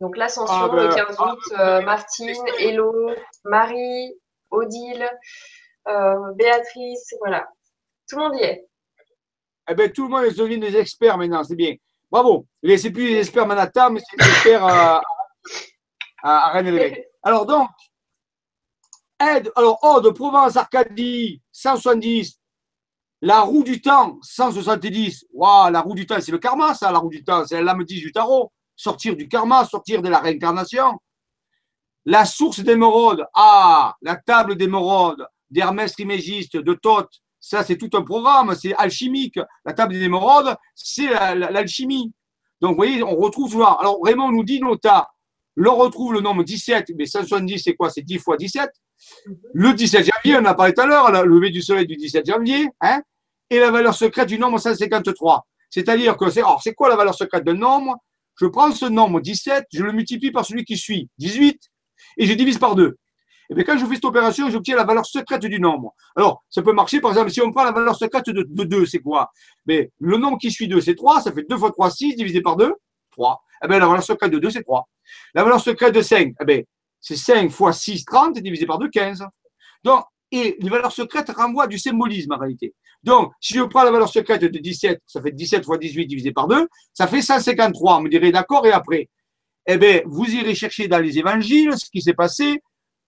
[0.00, 3.10] Donc l'ascension ah, le 15 ben, août, ah, ben, Martine, Hello,
[3.44, 4.14] Marie,
[4.50, 5.08] Odile,
[6.34, 7.46] Béatrice, voilà.
[8.08, 8.66] Tout le monde y est.
[9.68, 11.74] Eh bien, tout le monde est devenu des experts maintenant, c'est bien.
[12.10, 12.46] Bravo.
[12.62, 15.00] C'est plus les experts Manhattan, mais c'est les experts à,
[16.22, 17.68] à, Rennes Alors donc,
[19.20, 22.38] aide, alors oh, de Provence, Arcadie, 170.
[23.22, 25.26] La roue du temps, 170.
[25.32, 27.46] Waouh, la roue du temps, c'est le karma, ça, la roue du temps.
[27.46, 28.52] C'est la lame 10 du tarot.
[28.76, 30.98] Sortir du karma, sortir de la réincarnation.
[32.04, 37.10] La source d'émeraude, ah, la table d'émeraude, d'Hermès Trimégiste, de Thoth,
[37.40, 39.38] ça, c'est tout un programme, c'est alchimique.
[39.66, 42.10] La table des émeraudes, c'est l'alchimie.
[42.62, 43.56] Donc, vous voyez, on retrouve.
[43.56, 45.10] Alors, Raymond nous dit, Nota,
[45.54, 47.90] l'on retrouve le nombre 17, mais 170, c'est quoi?
[47.90, 48.70] C'est 10 fois 17.
[49.26, 49.36] Mhm.
[49.52, 52.24] Le 17 janvier, on a parlé tout à l'heure, le lever du soleil du 17
[52.26, 53.02] janvier, hein,
[53.50, 55.46] et la valeur secrète du nombre 153.
[55.68, 57.96] C'est-à-dire que alors, c'est quoi la valeur secrète d'un nombre?
[58.36, 61.60] Je prends ce nombre 17, je le multiplie par celui qui suit, 18,
[62.18, 62.86] et je divise par 2.
[62.86, 65.94] Et eh bien, quand je fais cette opération, j'obtiens la valeur secrète du nombre.
[66.16, 69.00] Alors, ça peut marcher, par exemple, si on prend la valeur secrète de, 2, c'est
[69.00, 69.30] quoi?
[69.66, 72.40] Mais le nombre qui suit 2, c'est 3, ça fait 2 fois 3, 6, divisé
[72.40, 72.72] par 2,
[73.10, 73.42] 3.
[73.62, 74.88] Eh bien, la valeur secrète de 2, c'est 3.
[75.34, 76.62] La valeur secrète de 5, eh bien,
[77.02, 79.24] c'est 5 fois 6, 30, divisé par 2, 15.
[79.84, 82.74] Donc, et les valeurs secrètes renvoient du symbolisme en réalité.
[83.04, 86.32] Donc, si je prends la valeur secrète de 17, ça fait 17 fois 18 divisé
[86.32, 87.98] par 2, ça fait 153.
[87.98, 89.10] On me dirait d'accord et après.
[89.66, 92.62] Eh bien, vous irez chercher dans les évangiles ce qui s'est passé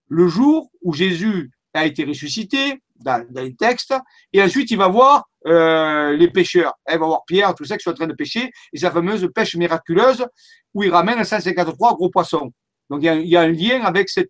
[0.09, 3.95] le jour où Jésus a été ressuscité dans, les textes,
[4.33, 6.73] et ensuite il va voir euh, les pêcheurs.
[6.91, 9.29] Il va voir Pierre, tout ça qui sont en train de pêcher, et sa fameuse
[9.35, 10.27] pêche miraculeuse
[10.73, 12.51] où il ramène 153 gros poissons.
[12.89, 14.21] Donc il y a, un lien avec ce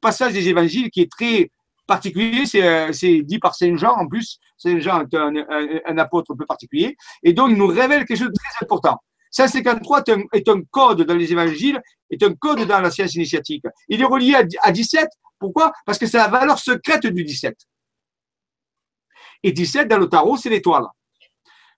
[0.00, 1.50] passage des évangiles qui est très
[1.86, 4.38] particulier, c'est dit par Saint Jean en plus.
[4.56, 8.28] Saint Jean est un, apôtre un peu particulier, et donc il nous révèle quelque chose
[8.28, 8.98] de très important.
[9.30, 11.80] 153 est un, est un, code dans les évangiles,
[12.10, 13.64] est un code dans la science initiatique.
[13.88, 15.08] Il est relié à, 17.
[15.38, 15.72] Pourquoi?
[15.84, 17.54] Parce que c'est la valeur secrète du 17.
[19.42, 20.86] Et 17 dans le tarot, c'est l'étoile.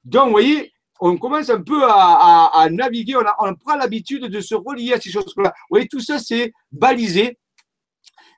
[0.05, 4.55] Donc, vous voyez, on commence un peu à, naviguer, on, on prend l'habitude de se
[4.55, 5.53] relier à ces choses-là.
[5.69, 7.39] Vous voyez, tout ça, c'est balisé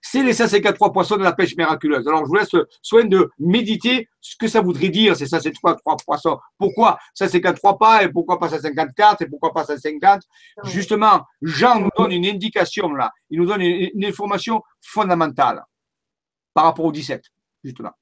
[0.01, 2.07] c'est les 153 poissons de la pêche miraculeuse.
[2.09, 6.39] Alors, je vous laisse soin de méditer ce que ça voudrait dire, ces 153 poissons.
[6.59, 10.23] Pourquoi 153 pas et pourquoi pas 154 et pourquoi pas 150
[10.65, 13.13] Justement, Jean nous donne une indication là.
[13.29, 15.65] Il nous donne une, information fondamentale
[16.55, 17.23] par rapport au 17,
[17.63, 17.93] justement.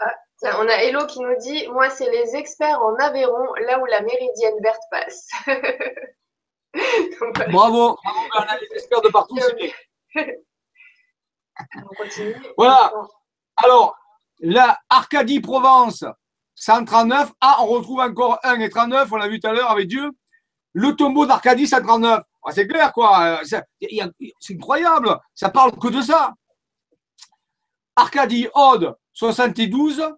[0.00, 0.12] Ah,
[0.58, 4.00] on a Hello qui nous dit Moi, c'est les experts en Aveyron, là où la
[4.00, 5.28] méridienne verte passe.
[7.50, 10.38] Bravo, on a des experts de partout, c'est
[12.56, 12.92] Voilà.
[13.56, 13.96] Alors,
[14.40, 16.04] la Arcadie Provence,
[16.54, 17.32] 139.
[17.40, 20.10] Ah, on retrouve encore 1 et 39, on l'a vu tout à l'heure avec Dieu.
[20.72, 22.22] Le tombeau d'Arcadie, 139.
[22.44, 23.40] Ah, c'est clair, quoi.
[23.44, 23.64] C'est
[24.50, 25.18] incroyable.
[25.34, 26.34] Ça parle que de ça.
[27.96, 30.14] Arcadie, Aude, 72.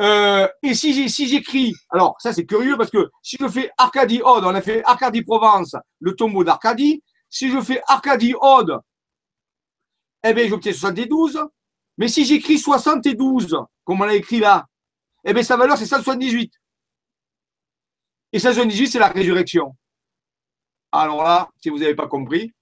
[0.00, 4.20] Euh, et si, si j'écris, alors ça c'est curieux parce que si je fais Arcadie
[4.24, 7.02] Ode, on a fait Arcadie Provence, le tombeau d'Arcadie.
[7.28, 8.78] Si je fais Arcadie Ode,
[10.24, 11.38] eh bien j'obtiens 72.
[11.98, 14.66] Mais si j'écris 72, comme on l'a écrit là,
[15.24, 16.52] eh bien sa valeur c'est 178.
[18.32, 19.76] Et 178 c'est la résurrection.
[20.90, 22.52] Alors là, si vous n'avez pas compris,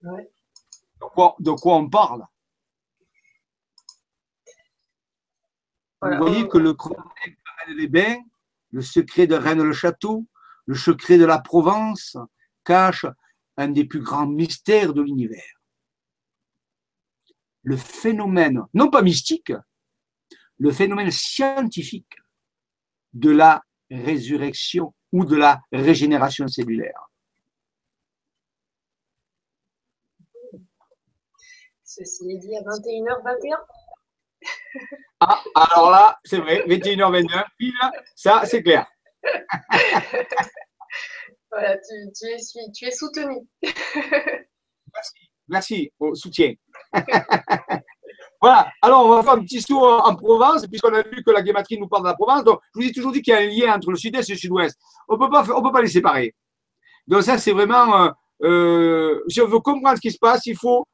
[0.00, 2.24] de quoi on parle?
[6.02, 7.38] Vous voyez que le chronique
[7.68, 8.18] de les Bains,
[8.72, 10.26] le secret de Rennes-le-Château,
[10.66, 12.16] le secret de la Provence,
[12.64, 13.06] cache
[13.56, 15.60] un des plus grands mystères de l'univers.
[17.62, 19.52] Le phénomène, non pas mystique,
[20.58, 22.16] le phénomène scientifique
[23.12, 27.08] de la résurrection ou de la régénération cellulaire.
[31.84, 33.81] Ceci est dit à 21h21.
[35.20, 37.72] Ah, alors là, c'est vrai, 21h29, pile,
[38.16, 38.86] ça, c'est clair.
[41.50, 42.38] voilà, tu, es,
[42.74, 43.36] tu es soutenu.
[43.62, 46.54] merci, merci au soutien.
[48.40, 51.42] voilà, alors on va faire un petit tour en Provence, puisqu'on a vu que la
[51.42, 52.42] guématrie nous parle de la Provence.
[52.42, 54.32] Donc, je vous ai toujours dit qu'il y a un lien entre le sud-est et
[54.32, 54.76] le sud-ouest.
[55.08, 56.34] On ne peut pas les séparer.
[57.06, 58.06] Donc, ça, c'est vraiment.
[58.06, 58.10] Euh,
[58.44, 60.84] euh, si on veut comprendre ce qui se passe, il faut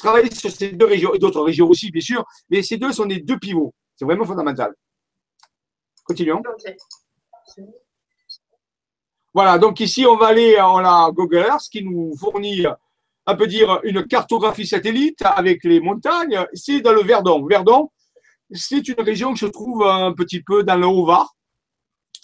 [0.00, 3.04] travailler sur ces deux régions, et d'autres régions aussi, bien sûr, mais ces deux sont
[3.04, 3.72] les deux pivots.
[3.96, 4.72] C'est vraiment fondamental.
[6.04, 6.42] Continuons.
[9.32, 12.64] Voilà, donc ici, on va aller, on a Google Earth qui nous fournit,
[13.26, 16.44] on peut dire, une cartographie satellite avec les montagnes.
[16.52, 17.46] C'est dans le Verdon.
[17.46, 17.90] Verdon,
[18.52, 21.32] c'est une région qui se trouve un petit peu dans le Haut-Var,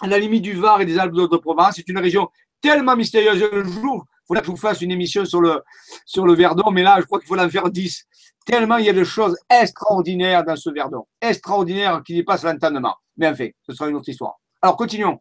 [0.01, 1.75] à la limite du Var et des Alpes de Provence.
[1.75, 2.27] C'est une région
[2.61, 3.43] tellement mystérieuse.
[3.51, 5.61] Un jour, il faudra que je vous fasse une émission sur le,
[6.05, 8.05] sur le Verdon, mais là, je crois qu'il faut en faire 10.
[8.45, 11.05] Tellement il y a de choses extraordinaires dans ce Verdon.
[11.21, 12.95] Extraordinaires qui dépassent l'entendement.
[13.17, 14.35] Mais enfin, ce sera une autre histoire.
[14.61, 15.19] Alors, continuons.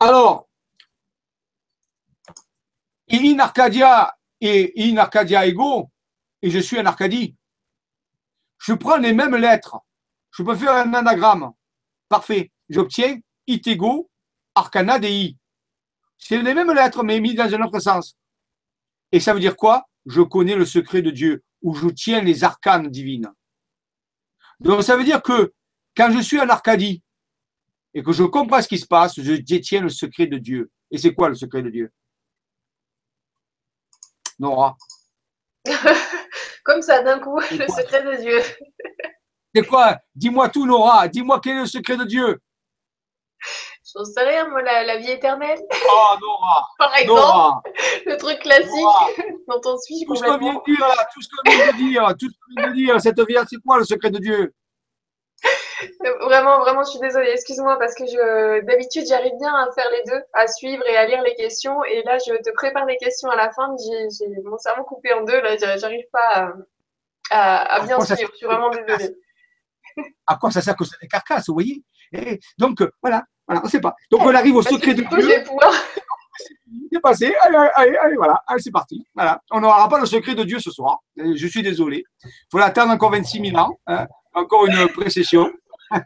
[0.00, 0.48] Alors,
[3.10, 5.90] in Arcadia et in Arcadia ego,
[6.42, 7.36] et je suis en Arcadie.
[8.58, 9.78] Je prends les mêmes lettres.
[10.32, 11.52] Je peux faire un anagramme.
[12.08, 12.50] Parfait.
[12.68, 14.10] J'obtiens itego,
[14.54, 15.36] arcana dei.
[16.18, 18.16] C'est les mêmes lettres, mais mis dans un autre sens.
[19.10, 19.84] Et ça veut dire quoi?
[20.06, 23.30] Je connais le secret de Dieu, ou je tiens les arcanes divines.
[24.60, 25.52] Donc ça veut dire que
[25.96, 27.02] quand je suis en Arcadie,
[27.94, 30.70] et que je comprends ce qui se passe, je détiens le secret de Dieu.
[30.90, 31.92] Et c'est quoi le secret de Dieu?
[34.38, 34.76] Nora
[36.64, 38.40] Comme ça, d'un coup, le secret de Dieu.
[39.54, 39.98] C'est quoi?
[40.14, 41.08] Dis-moi tout, Nora.
[41.08, 42.40] Dis-moi quel est le secret de Dieu
[43.94, 45.60] J'en sais rien, moi, la, vie éternelle.
[45.70, 47.70] Oh, Nora Par exemple,
[48.06, 48.70] le truc classique
[49.48, 51.76] dont on suit tout ce qu'on vient de dire, là, tout ce qu'on vient de
[51.76, 54.54] dire, tout ce qu'on vient de dire, cette vie, c'est quoi le secret de Dieu?
[56.20, 57.30] Vraiment, vraiment, je suis désolée.
[57.30, 61.06] Excuse-moi parce que je, d'habitude, j'arrive bien à faire les deux, à suivre et à
[61.06, 61.82] lire les questions.
[61.84, 63.74] Et là, je te prépare les questions à la fin.
[63.78, 65.40] J'ai, j'ai mon cerveau coupé en deux.
[65.40, 66.52] Là, j'arrive pas
[67.30, 68.30] à, bien suivre.
[68.32, 69.16] Je suis vraiment désolée.
[70.26, 71.82] À quoi ça sert que c'est des carcasses, vous voyez?
[72.12, 73.94] Et Donc, voilà, voilà, on ne sait pas.
[74.10, 75.44] Donc, on arrive au secret de Dieu.
[76.90, 77.34] C'est passé.
[77.42, 78.42] Allez, allez, allez, voilà.
[78.46, 79.04] Allez, c'est parti.
[79.14, 79.40] Voilà.
[79.50, 80.98] On n'aura pas le secret de Dieu ce soir.
[81.16, 82.04] Je suis désolé.
[82.24, 83.78] Il faut l'attendre encore 26 000 ans.
[83.86, 84.06] Hein.
[84.34, 85.52] Encore une précession
[85.92, 85.98] non,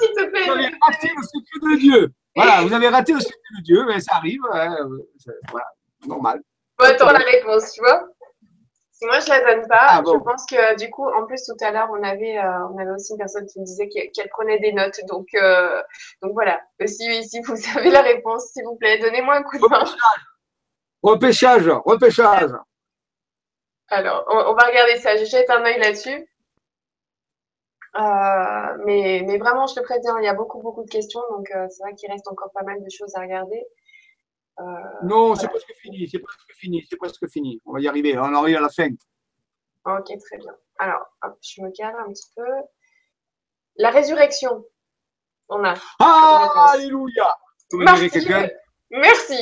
[0.00, 0.44] s'il te plaît.
[0.44, 2.12] Vous avez raté le secret de Dieu.
[2.34, 4.40] Voilà, vous avez raté le secret de Dieu, mais ça arrive.
[4.52, 4.76] Hein,
[5.50, 5.66] voilà,
[6.06, 6.42] normal.
[6.78, 8.04] Bon, attends la réponse, tu vois.
[9.02, 11.70] Moi je la donne pas, ah, je pense que du coup, en plus tout à
[11.70, 14.72] l'heure, on avait, euh, on avait aussi une personne qui me disait qu'elle prenait des
[14.72, 15.00] notes.
[15.08, 15.82] Donc, euh,
[16.22, 16.60] donc voilà.
[16.86, 19.84] Si, si vous avez la réponse, s'il vous plaît, donnez-moi un coup de main.
[21.02, 22.52] Repêchage, repêchage.
[23.88, 25.16] Alors, on, va regarder ça.
[25.16, 26.26] Je jette un œil là-dessus.
[27.94, 31.20] Euh, mais, mais, vraiment, je te préviens, il y a beaucoup, beaucoup de questions.
[31.30, 33.66] Donc, euh, c'est vrai qu'il reste encore pas mal de choses à regarder.
[34.60, 34.64] Euh,
[35.04, 36.08] non, c'est presque fini.
[36.08, 36.86] C'est presque fini.
[36.88, 37.60] C'est presque fini.
[37.64, 38.18] On va y arriver.
[38.18, 38.88] On arrive à la fin.
[39.84, 40.54] Ok, très bien.
[40.78, 42.42] Alors, hop, je me calme un petit peu.
[43.76, 44.64] La résurrection.
[45.48, 45.74] On a.
[45.98, 47.36] Ah, alléluia.
[47.72, 48.26] Merci.
[48.90, 49.36] Merci.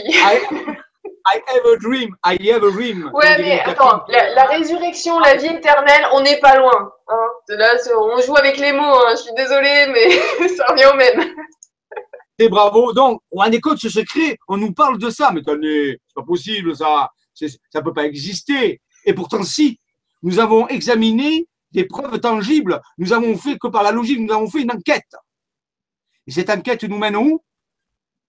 [1.26, 3.10] I have a dream, I have a dream.
[3.12, 6.92] Ouais, mais attends, la, résurrection, la vie éternelle, on n'est pas loin.
[7.08, 7.26] Hein.
[7.48, 9.12] Là, on joue avec les mots, hein.
[9.12, 11.34] je suis désolée, mais ça revient au même.
[12.40, 12.94] Et bravo.
[12.94, 16.74] Donc, on a compte ce secret, on nous parle de ça, mais c'est pas possible,
[16.74, 17.10] ça.
[17.34, 18.80] Ça peut pas exister.
[19.04, 19.78] Et pourtant, si,
[20.22, 22.80] nous avons examiné des preuves tangibles.
[22.98, 25.14] Nous avons fait que par la logique, nous avons fait une enquête.
[26.26, 27.44] Et cette enquête nous mène où?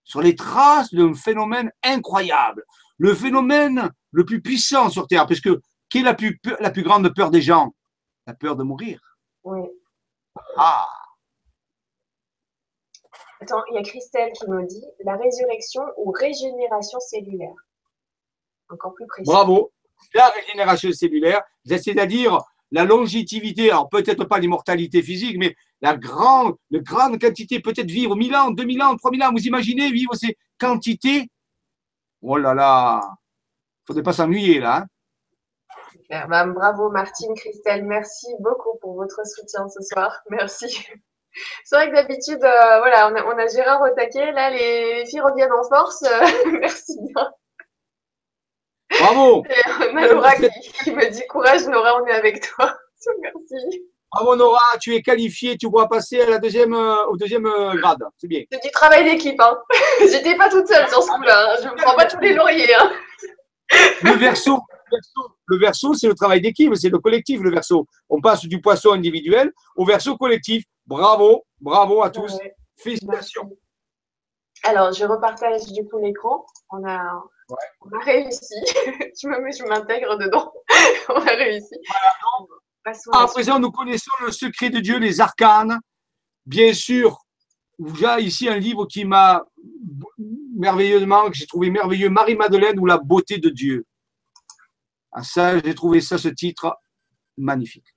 [0.04, 2.64] Sur les traces d'un phénomène incroyable
[2.98, 6.84] le phénomène le plus puissant sur Terre, parce que qui est la plus, la plus
[6.84, 7.74] grande peur des gens?
[8.26, 9.00] La peur de mourir.
[9.42, 9.58] Oui.
[10.56, 10.88] Ah
[13.42, 17.54] Attends, il y a Christelle qui nous dit la résurrection ou régénération cellulaire.
[18.68, 19.26] Encore plus précis.
[19.26, 19.72] Bravo.
[20.14, 22.38] La régénération cellulaire, c'est-à-dire
[22.70, 28.14] la longévité, alors peut-être pas l'immortalité physique, mais la grande, la grande quantité, peut-être vivre
[28.14, 29.32] 1000 ans, 2000 ans, 3000 ans.
[29.32, 31.28] Vous imaginez vivre ces quantités?
[32.20, 34.86] Oh là là, il ne faudrait pas s'ennuyer là.
[36.10, 36.26] Hein.
[36.28, 40.22] Bah, bravo Martine, Christelle, merci beaucoup pour votre soutien ce soir.
[40.30, 40.86] Merci.
[41.64, 44.32] C'est vrai que d'habitude, euh, voilà, on a, Gérard au taquet.
[44.32, 46.02] Là, les, filles reviennent en force.
[46.60, 47.30] merci bien.
[49.00, 49.44] Bravo.
[49.48, 52.76] Et on a Laura qui, me dit courage, Nora, on est avec toi.
[53.22, 53.82] merci.
[54.12, 57.74] Bravo Nora, tu es qualifiée, tu pourras passer à la deuxième, euh, au deuxième euh,
[57.74, 58.02] grade.
[58.18, 58.42] C'est bien.
[58.52, 59.40] C'est du travail d'équipe.
[59.40, 59.56] Hein.
[60.00, 61.54] J'étais pas toute seule sur ce coup-là.
[61.54, 61.56] Hein.
[61.62, 62.74] Je ne prends pas tous les lauriers.
[62.74, 62.92] Hein.
[64.02, 64.60] Le verso,
[65.46, 67.86] le verso, c'est le travail d'équipe, c'est le collectif, le verso.
[68.10, 70.64] On passe du poisson individuel au verso collectif.
[70.86, 72.38] Bravo, bravo à tous.
[72.76, 73.50] Félicitations.
[74.64, 76.44] Alors, je repartage du coup l'écran.
[76.70, 77.22] On a,
[77.80, 78.54] on a réussi.
[79.22, 80.52] je m'intègre dedans.
[81.08, 81.74] on a réussi.
[83.12, 85.78] À présent, nous connaissons le secret de Dieu, les arcanes.
[86.46, 87.18] Bien sûr,
[87.78, 89.44] j'ai ici un livre qui m'a
[90.56, 93.86] merveilleusement, que j'ai trouvé merveilleux, Marie-Madeleine ou la beauté de Dieu.
[95.12, 96.76] Ah, ça, j'ai trouvé ça, ce titre,
[97.36, 97.91] magnifique.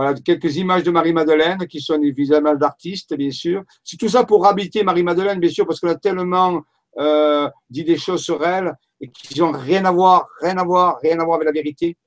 [0.00, 2.14] Voilà, quelques images de Marie-Madeleine qui sont des
[2.58, 3.62] d'artistes, bien sûr.
[3.84, 6.62] C'est tout ça pour habiter Marie-Madeleine, bien sûr, parce qu'on a tellement
[6.96, 10.98] euh, dit des choses sur elle et qui n'ont rien à voir, rien à voir,
[11.02, 11.98] rien à voir avec la vérité.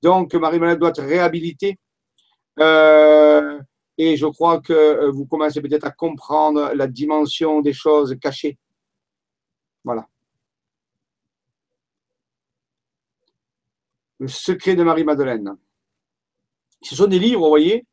[0.00, 1.78] Donc, Marie-Madeleine doit être réhabilitée.
[2.60, 3.60] Euh,
[3.98, 8.56] et je crois que euh, vous commencez peut-être à comprendre la dimension des choses cachées.
[9.84, 10.08] Voilà.
[14.18, 15.58] Le secret de Marie-Madeleine.
[16.84, 17.86] Ce sont des livres, vous voyez.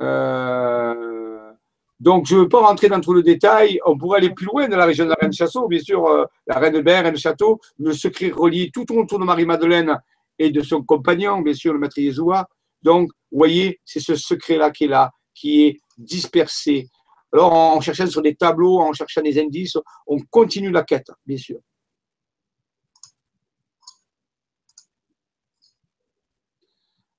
[0.00, 1.52] Euh,
[1.98, 3.80] donc, je ne veux pas rentrer dans tout le détail.
[3.86, 6.24] On pourrait aller plus loin dans la région de la Reine Château, bien sûr, euh,
[6.46, 9.98] la Reine de Berre, Reine Château, le secret relié tout autour de Marie-Madeleine
[10.38, 12.46] et de son compagnon, bien sûr, le maître Yeshua.
[12.82, 16.88] Donc, vous voyez, c'est ce secret-là qui est là, qui est dispersé.
[17.32, 21.38] Alors, en cherchant sur des tableaux, en cherchant des indices, on continue la quête, bien
[21.38, 21.58] sûr.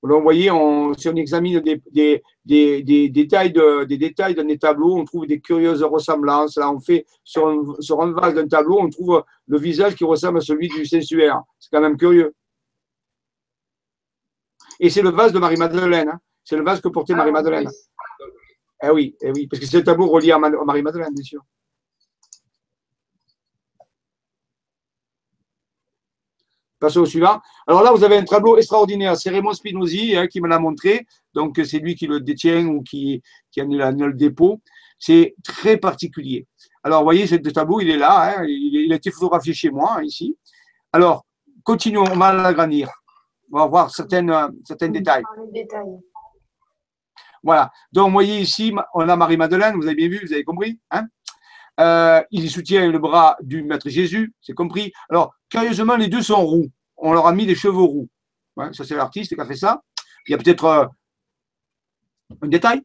[0.02, 0.50] Vous voyez,
[0.96, 1.82] si on examine des,
[2.44, 6.56] détails des détails dans des tableaux, on trouve des curieuses ressemblances.
[6.56, 10.40] Là, on fait sur un, vase d'un tableau, on trouve le visage qui ressemble à
[10.40, 11.42] celui du Saint-Suaire.
[11.58, 12.34] C'est quand même curieux.
[14.80, 16.08] Et c'est le vase de Marie-Madeleine.
[16.08, 16.20] Hein.
[16.44, 17.68] C'est le vase que portait ah, Marie-Madeleine.
[18.84, 21.42] Eh oui, eh oui, parce que c'est un tableau relié à Marie-Madeleine, bien sûr.
[26.80, 27.40] Passons au suivant.
[27.66, 29.16] Alors là, vous avez un tableau extraordinaire.
[29.16, 31.06] C'est Raymond Spinozzi hein, qui me l'a montré.
[31.34, 34.60] Donc, c'est lui qui le détient ou qui, qui en est le dépôt.
[34.98, 36.46] C'est très particulier.
[36.84, 38.38] Alors, vous voyez, ce tableau, il est là.
[38.38, 38.44] Hein.
[38.46, 40.36] il, a été photographié chez moi, hein, ici.
[40.92, 41.24] Alors,
[41.64, 42.90] continuons, on va l'agrandir.
[43.52, 44.32] On va voir certaines,
[44.64, 45.24] certains détails.
[47.42, 47.70] Voilà.
[47.92, 50.78] Donc, vous voyez ici, on a Marie-Madeleine, vous avez bien vu, vous avez compris
[51.80, 54.92] euh, il soutient le bras du Maître Jésus, c'est compris.
[55.10, 56.66] Alors, curieusement, les deux sont roux.
[56.96, 58.08] On leur a mis des cheveux roux.
[58.72, 59.82] ça, c'est l'artiste qui a fait ça.
[60.26, 60.86] Il y a peut-être euh,
[62.42, 62.82] un détail.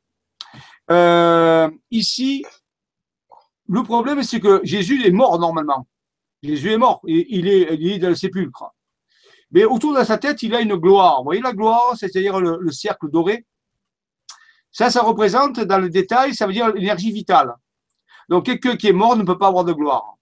[0.91, 2.45] Euh, ici,
[3.67, 5.87] le problème, c'est que Jésus est mort normalement.
[6.43, 7.01] Jésus est mort.
[7.05, 8.65] Il, est, il est dans le sépulcre.
[9.51, 11.17] Mais autour de sa tête, il a une gloire.
[11.19, 13.45] Vous voyez la gloire, c'est-à-dire le cercle doré?
[14.71, 17.53] Ça, ça représente, dans le détail, ça veut dire l'énergie vitale.
[18.29, 20.17] Donc, quelqu'un qui est mort ne peut pas avoir de gloire.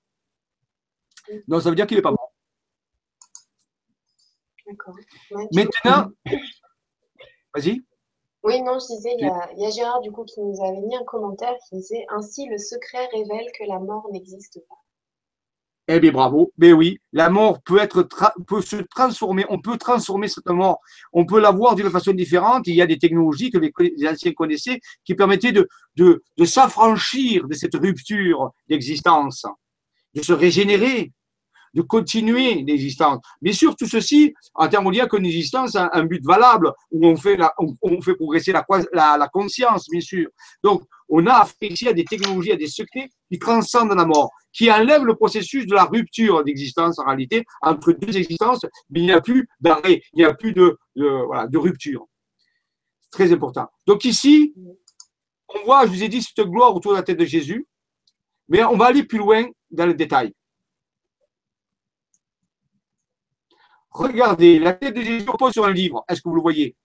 [1.48, 2.34] Donc, ça veut dire qu'il n'est pas mort.
[4.68, 4.96] D'accord.
[5.54, 6.12] Maintenant,
[7.56, 7.84] vas-y.
[8.44, 9.26] Oui, non, je disais, il
[9.60, 12.58] y, a, Gérard du coup qui nous avait mis un commentaire qui disait Ainsi, le
[12.58, 14.81] secret révèle que la mort n'existe pas.
[15.94, 16.54] Eh bien, bravo.
[16.58, 18.08] Mais oui, la mort peut, être
[18.48, 19.46] peut se transformer.
[19.50, 20.80] On peut transformer cette mort.
[21.12, 22.66] On peut la voir d'une façon différente.
[22.68, 23.74] Il y a des technologies que les,
[24.08, 29.46] anciens connaissaient qui permettaient de, de, s'affranchir de cette rupture d'existence,
[30.16, 31.12] de se régénérer,
[31.74, 33.20] de continuer l'existence.
[33.42, 37.18] Bien sûr, tout ceci, en termes a qu'une existence a un but valable, où on
[37.18, 37.38] fait,
[37.82, 40.30] on, fait progresser la, la, la, conscience, bien sûr.
[40.64, 44.32] Donc, on a affaire ici à des technologies, à des secrets qui transcendent la mort,
[44.52, 49.06] qui enlèvent le processus de la rupture d'existence en réalité, entre deux existences, mais il
[49.06, 52.06] n'y a plus d'arrêt, il n'y a plus de, de, voilà, de rupture.
[53.04, 53.68] C'est très important.
[53.88, 54.54] Donc ici,
[55.48, 57.66] on voit, je vous ai dit, cette gloire autour de la tête de Jésus,
[58.50, 60.34] mais on va aller plus loin dans le détail.
[63.92, 66.04] Regardez, la tête de Jésus repose sur un livre.
[66.10, 66.76] Est-ce que vous le voyez?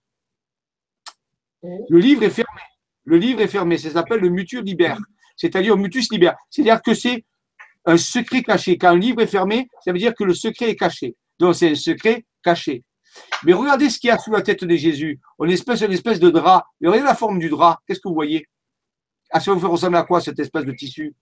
[1.61, 2.61] Le livre est fermé.
[3.03, 3.77] Le livre est fermé.
[3.77, 4.95] Ça s'appelle le mutus liber.
[5.37, 6.31] C'est-à-dire mutus liber.
[6.49, 7.23] C'est-à-dire que c'est
[7.85, 8.77] un secret caché.
[8.77, 11.15] Quand un livre est fermé, ça veut dire que le secret est caché.
[11.39, 12.83] Donc c'est un secret caché.
[13.43, 15.19] Mais regardez ce qu'il y a sous la tête de Jésus.
[15.39, 16.65] On espèce, une espèce de drap.
[16.81, 17.79] Mais regardez la forme du drap.
[17.87, 18.45] Qu'est-ce que vous voyez?
[19.31, 21.15] Ah, ça vous fait ressembler à quoi cette espèce de tissu?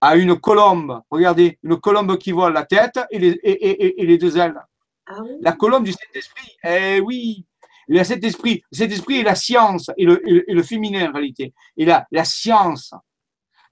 [0.00, 1.02] À une colombe.
[1.10, 4.60] Regardez, une colombe qui voit la tête et les, et, les deux ailes.
[5.06, 6.56] Ah la colombe du Saint-Esprit.
[6.64, 7.44] Eh oui,
[7.88, 8.62] le Saint-Esprit.
[8.70, 11.54] Le Saint-Esprit est la science et le, le, féminin en réalité.
[11.76, 12.92] Et la, la science.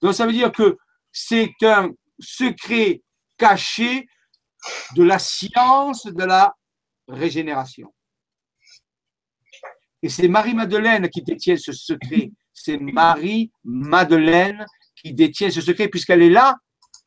[0.03, 0.77] Donc ça veut dire que
[1.13, 3.03] c'est un secret
[3.37, 4.07] caché
[4.95, 6.55] de la science de la
[7.09, 7.93] régénération.
[10.03, 12.31] Et c'est Marie-Madeleine qui détient ce secret.
[12.53, 14.65] C'est Marie-Madeleine
[14.95, 16.57] qui détient ce secret, puisqu'elle est là,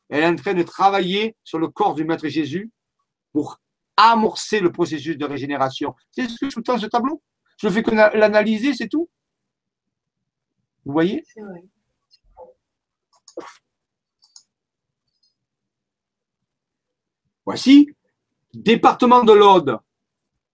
[0.08, 2.70] elle est en train de travailler sur le corps du Maître Jésus
[3.32, 3.58] pour
[4.00, 5.94] amorcer le processus de régénération.
[6.10, 7.22] C'est ce que je dans ce tableau.
[7.58, 9.08] Je ne fais que l'analyser, c'est tout.
[10.84, 11.24] Vous voyez?
[17.44, 17.88] Voici,
[18.54, 19.78] département de l'Aude.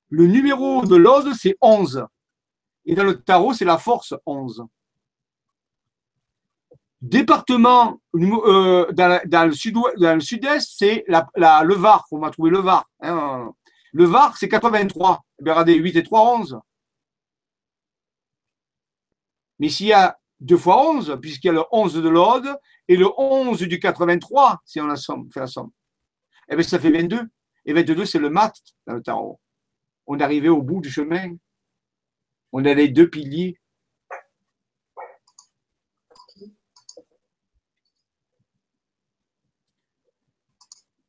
[0.08, 2.06] Le numéro de l'Aude, c'est 11.
[2.86, 4.64] Et dans le tarot, c'est la force 11.
[7.06, 12.04] Département euh, dans, le sud-est, c'est la, le Var.
[12.10, 12.84] On va trouver le Var.
[13.00, 13.52] Hein.
[13.92, 15.24] Le Var, c'est 83.
[15.38, 16.60] Eh regardez, 8 et 3, 11.
[19.60, 22.58] Mais s'il y a 2 fois 11, puisqu'il y a le 11 de l'Aude
[22.88, 24.88] et le 11 du 83, si on
[25.32, 25.70] fait la somme,
[26.48, 27.22] eh ça fait 22.
[27.66, 28.52] Et 22, c'est le mat
[28.86, 29.40] dans le tarot.
[30.08, 31.36] On est arrivé au bout du chemin.
[32.50, 33.60] On a les deux piliers.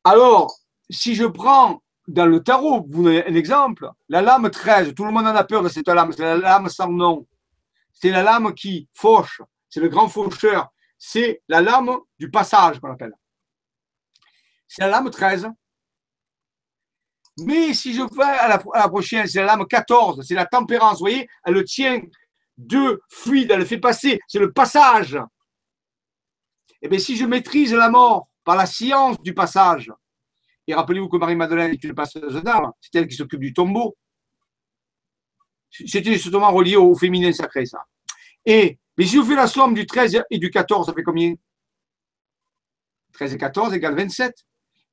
[0.08, 0.58] Alors,
[0.88, 5.10] si je prends dans le tarot, vous avez un exemple, la lame 13, tout le
[5.10, 7.26] monde en a peur de cette lame, c'est la lame sans nom.
[7.92, 12.90] C'est la lame qui fauche, c'est le grand faucheur, c'est la lame du passage qu'on
[12.90, 13.12] appelle.
[14.66, 15.50] C'est la lame 13.
[17.40, 21.00] Mais si je vais à la, prochaine, c'est la lame 14, c'est la tempérance, vous
[21.00, 22.00] voyez, elle tient
[22.56, 25.16] deux fluides, elle le fait passer, c'est le passage.
[26.80, 29.92] Et eh bien si je maîtrise la mort par la science du passage,
[30.66, 33.94] et rappelez-vous que Marie-Madeleine est une passeuse d'âme, c'est elle qui s'occupe du tombeau.
[35.70, 37.84] C'était justement relié au féminin sacré, ça.
[38.46, 41.34] Et, mais si je fais la somme du 13 et du 14, ça fait combien?
[43.12, 44.34] 13 et 14 égale 27.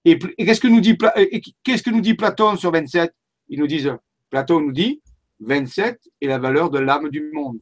[0.04, 0.98] Et, qu'est-ce que nous dit,
[1.64, 3.16] qu'est-ce que nous dit Platon sur 27
[3.48, 3.96] Ils nous disent,
[4.30, 5.02] Platon nous dit,
[5.40, 7.62] 27 est la valeur de l'âme du monde.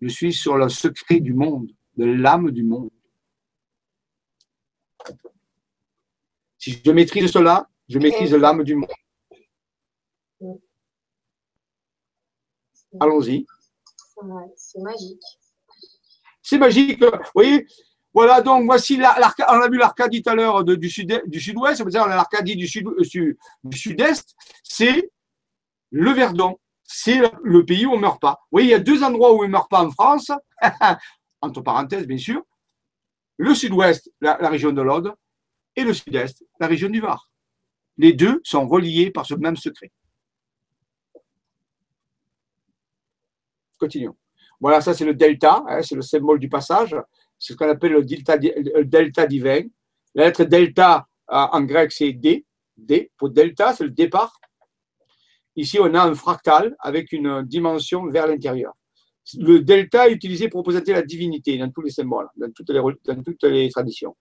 [0.00, 2.90] Je suis sur le secret du monde, de l'âme du monde.
[6.58, 8.90] Si je maîtrise cela, je maîtrise l'âme du monde.
[12.98, 13.46] Allons-y.
[14.56, 15.22] C'est magique.
[16.42, 17.02] C'est magique.
[17.02, 17.66] Vous voyez,
[18.16, 19.42] voilà, donc voici, l'arcadie.
[19.50, 22.66] on a vu l'Arcadie tout à l'heure du sud-ouest, du sud on a l'Arcadie du
[22.66, 25.10] sud-est, c'est
[25.90, 26.58] le Verdon.
[26.82, 28.38] C'est le pays où on ne meurt pas.
[28.44, 30.30] Vous voyez, il y a deux endroits où on ne meurt pas en France,
[31.42, 32.42] entre parenthèses, bien sûr.
[33.38, 35.12] Le sud-ouest, la, région de l'Aude,
[35.74, 37.30] et le sud-est, la région du Var.
[37.98, 39.92] Les deux sont reliés par ce même secret.
[43.78, 44.16] Continuons.
[44.60, 46.96] Voilà, ça c'est le delta, hein, c'est le symbole du passage.
[47.38, 49.62] C'est ce qu'on appelle le delta, delta divin.
[50.14, 52.46] La lettre delta en grec c'est D.
[52.76, 54.40] D pour delta, c'est le départ.
[55.56, 58.74] Ici, on a un fractal avec une dimension vers l'intérieur.
[59.34, 62.80] Le delta est utilisé pour représenter la divinité dans tous les symboles, dans toutes les,
[62.80, 64.16] dans toutes les traditions.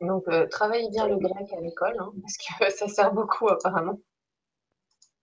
[0.00, 4.00] Donc, euh, travaillez bien le grec à l'école, hein, parce que ça sert beaucoup apparemment.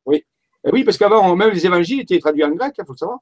[0.05, 0.23] Oui,
[0.63, 3.19] eh oui parce qu'avant, même les évangiles étaient traduits en grec, il faut le savoir.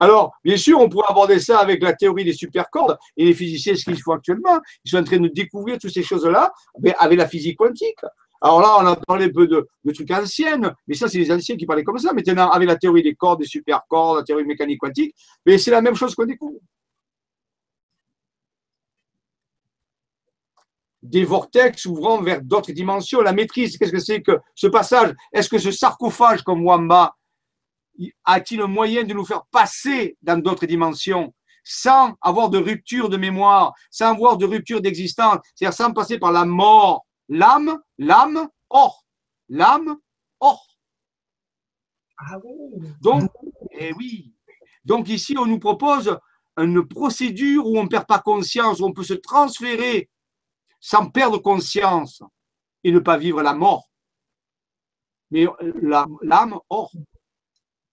[0.00, 3.76] Alors, bien sûr, on pourrait aborder ça avec la théorie des supercordes et les physiciens,
[3.76, 4.60] ce qu'ils font actuellement.
[4.84, 6.52] Ils sont en train de découvrir toutes ces choses-là
[6.98, 8.00] avec la physique quantique.
[8.44, 11.56] Alors là, on a parlé un peu de, trucs anciens, mais ça, c'est les anciens
[11.56, 12.12] qui parlaient comme ça.
[12.12, 15.14] Maintenant, avec la théorie des cordes, des supercordes, la théorie mécanique quantique,
[15.46, 16.58] mais c'est la même chose qu'on découvre.
[21.02, 23.20] des vortex ouvrant vers d'autres dimensions.
[23.22, 25.12] La maîtrise, qu'est-ce que c'est que ce passage?
[25.32, 27.16] Est-ce que ce sarcophage comme Wamba
[28.24, 33.16] a-t-il un moyen de nous faire passer dans d'autres dimensions sans avoir de rupture de
[33.16, 39.04] mémoire, sans avoir de rupture d'existence, c'est-à-dire sans passer par la mort, l'âme, l'âme, or,
[39.48, 39.96] l'âme,
[40.40, 40.66] or.
[42.18, 42.88] Ah oui.
[43.00, 43.30] Donc,
[43.72, 44.34] eh oui.
[44.84, 46.18] Donc ici, on nous propose
[46.56, 50.10] une procédure où on ne perd pas conscience, où on peut se transférer
[50.80, 52.22] sans perdre conscience
[52.84, 53.88] et ne pas vivre la mort.
[55.30, 55.46] Mais
[56.22, 56.92] l'âme hors.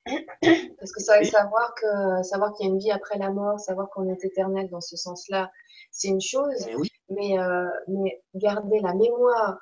[0.05, 4.09] Parce que savoir que savoir qu'il y a une vie après la mort, savoir qu'on
[4.09, 5.51] est éternel dans ce sens-là,
[5.91, 6.67] c'est une chose.
[7.09, 9.57] Mais, euh, mais, garder la mémoire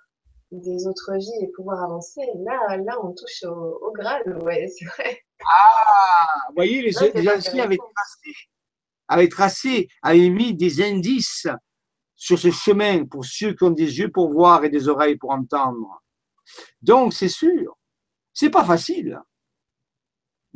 [0.51, 4.85] des autres vies et pouvoir avancer, là, là on touche au, au Graal, ouais, c'est
[4.85, 5.21] vrai.
[5.45, 8.33] Ah, vous voyez, les, les anciens avaient tracé,
[9.07, 11.47] avaient tracé, avaient mis des indices
[12.15, 15.31] sur ce chemin pour ceux qui ont des yeux pour voir et des oreilles pour
[15.31, 16.01] entendre.
[16.81, 17.77] Donc, c'est sûr,
[18.33, 19.19] c'est pas facile,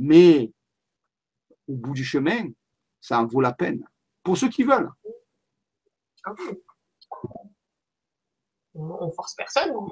[0.01, 0.51] mais
[1.67, 2.49] au bout du chemin,
[2.99, 3.87] ça en vaut la peine
[4.23, 4.89] pour ceux qui veulent.
[6.25, 6.33] Ah
[8.73, 9.71] On force personne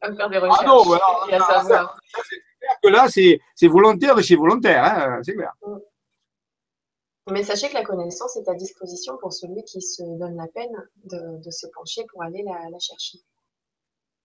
[0.00, 0.58] à faire des recherches.
[0.60, 5.52] Ah non, voilà, c'est clair que là, c'est volontaire de chez volontaire, hein, c'est clair.
[5.62, 5.76] Mm.
[7.30, 10.72] Mais sachez que la connaissance est à disposition pour celui qui se donne la peine
[11.04, 13.18] de, se pencher pour aller la, chercher.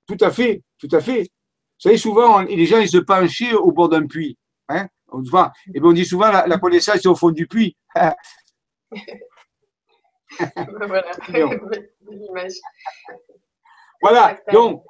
[0.07, 1.23] Tout à fait, tout à fait.
[1.23, 4.37] Vous savez, souvent, les gens, ils se penchaient au bord d'un puits.
[4.73, 5.51] Hein on, voit.
[5.73, 7.77] Et bien, on dit souvent, la, connaissance est au fond du puits.
[10.37, 11.11] voilà,
[12.09, 12.53] l'image.
[14.01, 14.83] Voilà, donc,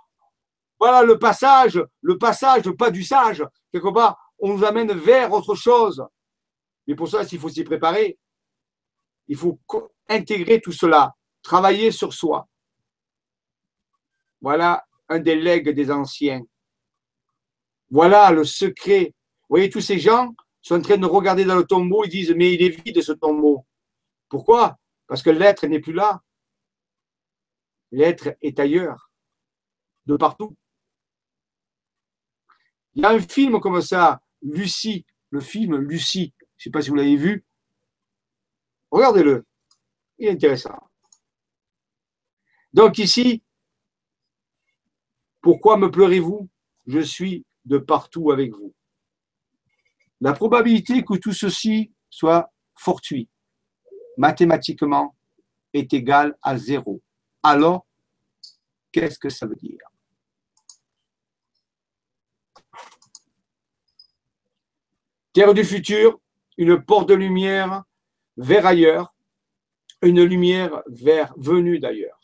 [0.79, 3.43] voilà le passage, le passage, pas du sage.
[3.71, 6.03] Quelque part, on nous amène vers autre chose.
[6.87, 8.17] Mais pour ça, il faut s'y préparer.
[9.27, 9.59] Il faut
[10.09, 12.47] intégrer tout cela, travailler sur soi.
[14.41, 16.41] Voilà un des legs des anciens.
[17.89, 19.13] Voilà le secret.
[19.53, 22.53] Voyez, tous ces gens sont en train de regarder dans le tombeau, ils disent, mais
[22.53, 23.67] il est vide ce tombeau.
[24.27, 24.79] Pourquoi?
[25.05, 26.23] Parce que l'être n'est plus là.
[27.91, 29.11] L'être est ailleurs,
[30.07, 30.55] de partout.
[32.95, 36.81] Il y a un film comme ça, Lucie, le film Lucie, je ne sais pas
[36.81, 37.45] si vous l'avez vu.
[38.89, 39.45] Regardez-le,
[40.17, 40.89] il est intéressant.
[42.73, 43.43] Donc ici,
[45.41, 46.49] pourquoi me pleurez-vous?
[46.87, 48.73] Je suis de partout avec vous.
[50.23, 53.27] La probabilité que tout ceci soit fortuit,
[54.15, 55.17] mathématiquement,
[55.73, 57.01] est égale à zéro.
[57.43, 57.85] Alors,
[58.93, 59.85] qu'est-ce que ça veut dire?
[65.33, 66.21] Terre du futur,
[66.57, 67.83] une porte de lumière
[68.37, 69.13] vers ailleurs,
[70.01, 72.22] une lumière vers venue d'ailleurs.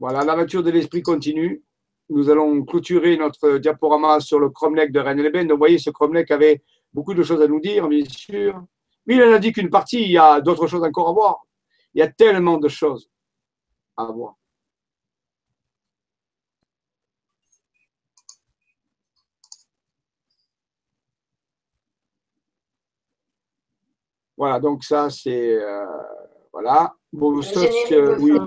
[0.00, 1.62] Voilà, la nature de l'esprit continue.
[2.10, 5.48] Nous allons clôturer notre diaporama sur le Cromlech de Rennes-les-Bains.
[5.48, 6.62] vous voyez, ce Cromlech avait
[6.92, 8.62] beaucoup de choses à nous dire, bien sûr.
[9.06, 11.40] Mais il en a dit qu'une partie, il y a d'autres choses encore à voir.
[11.94, 13.10] Il y a tellement de choses
[13.96, 14.36] à voir.
[24.36, 25.56] Voilà, donc ça, c'est.
[25.56, 25.84] Euh,
[26.52, 26.94] voilà.
[27.12, 27.40] Bon,
[28.20, 28.38] oui.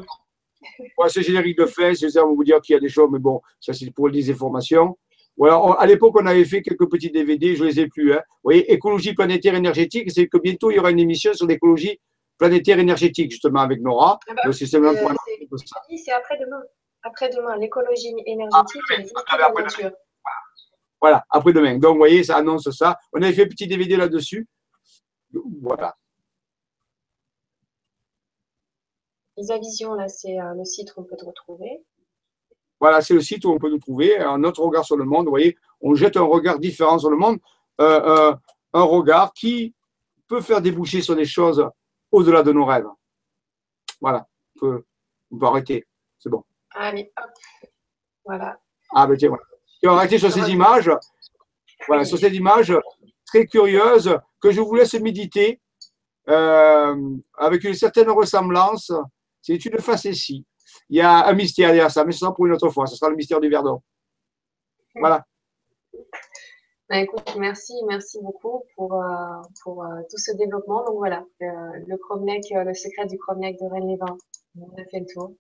[1.08, 3.10] C'est générique de fin, c'est ça, on va vous dire qu'il y a des choses,
[3.12, 4.98] mais bon, ça c'est pour les informations.
[5.38, 8.14] Voilà, à l'époque, on avait fait quelques petits DVD, je ne les ai plus.
[8.14, 8.22] Hein.
[8.28, 12.00] Vous voyez, écologie planétaire énergétique, c'est que bientôt il y aura une émission sur l'écologie
[12.38, 14.20] planétaire énergétique, justement, avec Nora.
[14.28, 14.76] Ah bah, c'est
[16.12, 16.62] après-demain.
[17.04, 19.04] Après-demain, l'écologie énergétique et
[19.38, 19.92] la nature.
[21.00, 21.78] Voilà, après-demain.
[21.78, 22.98] Donc, vous voyez, ça annonce ça.
[23.14, 24.48] On avait fait un petit DVD là-dessus.
[25.62, 25.96] Voilà.
[29.60, 31.84] Vision, là, c'est euh, le site où on peut te retrouver.
[32.80, 34.18] Voilà, c'est le site où on peut nous trouver.
[34.20, 35.26] Un autre regard sur le monde.
[35.26, 37.40] Vous voyez, on jette un regard différent sur le monde.
[37.80, 38.02] Euh,
[38.32, 38.36] euh,
[38.74, 39.74] un regard qui
[40.28, 41.68] peut faire déboucher sur des choses
[42.12, 42.88] au-delà de nos rêves.
[44.00, 44.84] Voilà, on peut,
[45.32, 45.86] on peut arrêter.
[46.18, 46.44] C'est bon.
[46.72, 47.32] Allez, hop.
[48.26, 48.60] Voilà.
[48.94, 49.44] Ah, ben tiens, voilà.
[49.84, 50.90] Et on va arrêter sur ces images.
[51.88, 52.74] Voilà, sur ces images
[53.26, 55.60] très curieuses que je vous laisse méditer
[56.28, 58.92] avec une certaine ressemblance
[59.42, 60.46] c'est une facétie.
[60.90, 62.86] Il y a un mystère derrière ça, mais ce sera pour une autre fois.
[62.88, 63.82] Ce sera le mystère du Verdon.
[64.96, 65.26] Voilà.
[66.90, 66.98] Bah,
[67.38, 70.84] merci, merci beaucoup pour, euh, euh, tout ce développement.
[70.86, 71.46] Donc voilà, euh,
[71.88, 74.18] le le secret du Cromlech de Rennes-les-Bains.
[74.60, 75.34] On a fait le tour.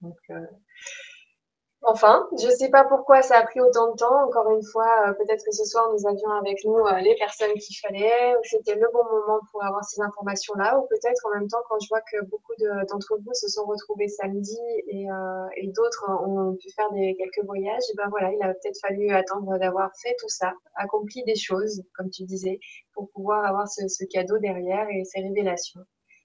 [1.83, 4.23] Enfin, je ne sais pas pourquoi ça a pris autant de temps.
[4.25, 7.53] Encore une fois, euh, peut-être que ce soir, nous avions avec nous euh, les personnes
[7.55, 11.47] qu'il fallait, ou c'était le bon moment pour avoir ces informations-là, ou peut-être en même
[11.47, 14.59] temps, quand je vois que beaucoup d'entre vous se sont retrouvés samedi
[14.89, 18.53] et, euh, et d'autres ont pu faire des, quelques voyages, et ben voilà, il a
[18.53, 22.59] peut-être fallu attendre d'avoir fait tout ça, accompli des choses, comme tu disais,
[22.93, 25.81] pour pouvoir avoir ce, ce cadeau derrière et ces révélations.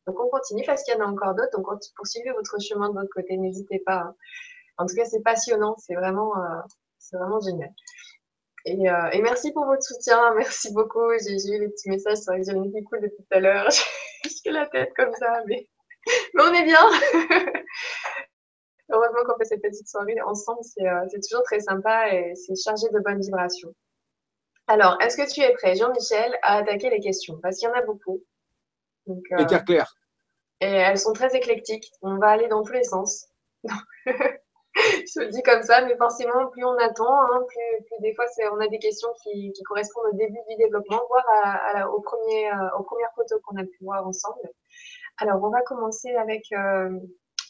[0.06, 1.66] Donc on continue parce qu'il y en a encore d'autres, donc
[1.96, 4.00] poursuivez votre chemin de votre côté, n'hésitez pas.
[4.00, 4.14] Hein.
[4.78, 6.60] En tout cas, c'est passionnant, c'est vraiment, euh,
[6.98, 7.72] c'est vraiment génial.
[8.66, 11.12] Et, euh, et, merci pour votre soutien, merci beaucoup.
[11.22, 13.68] J'ai eu les petits messages sur les qui cool depuis tout à l'heure.
[14.44, 15.68] J'ai la tête comme ça, mais,
[16.34, 16.80] mais on est bien.
[18.90, 22.88] Heureusement qu'on fait cette petite soirée ensemble, euh, c'est toujours très sympa et c'est chargé
[22.92, 23.72] de bonnes vibrations.
[24.68, 27.38] Alors, est-ce que tu es prêt, Jean-Michel, à attaquer les questions?
[27.40, 28.24] Parce qu'il y en a beaucoup.
[29.06, 29.94] Donc, euh, clair.
[30.60, 31.92] Et elles sont très éclectiques.
[32.02, 33.26] On va aller dans tous les sens.
[35.14, 38.60] je le dis comme ça, mais forcément, plus on attend, hein, plus, des fois, on
[38.60, 41.26] a des questions qui, correspondent au début du développement, voire
[41.76, 44.50] euh, aux premières photos qu'on a pu voir ensemble.
[45.18, 46.98] Alors, on va commencer avec euh,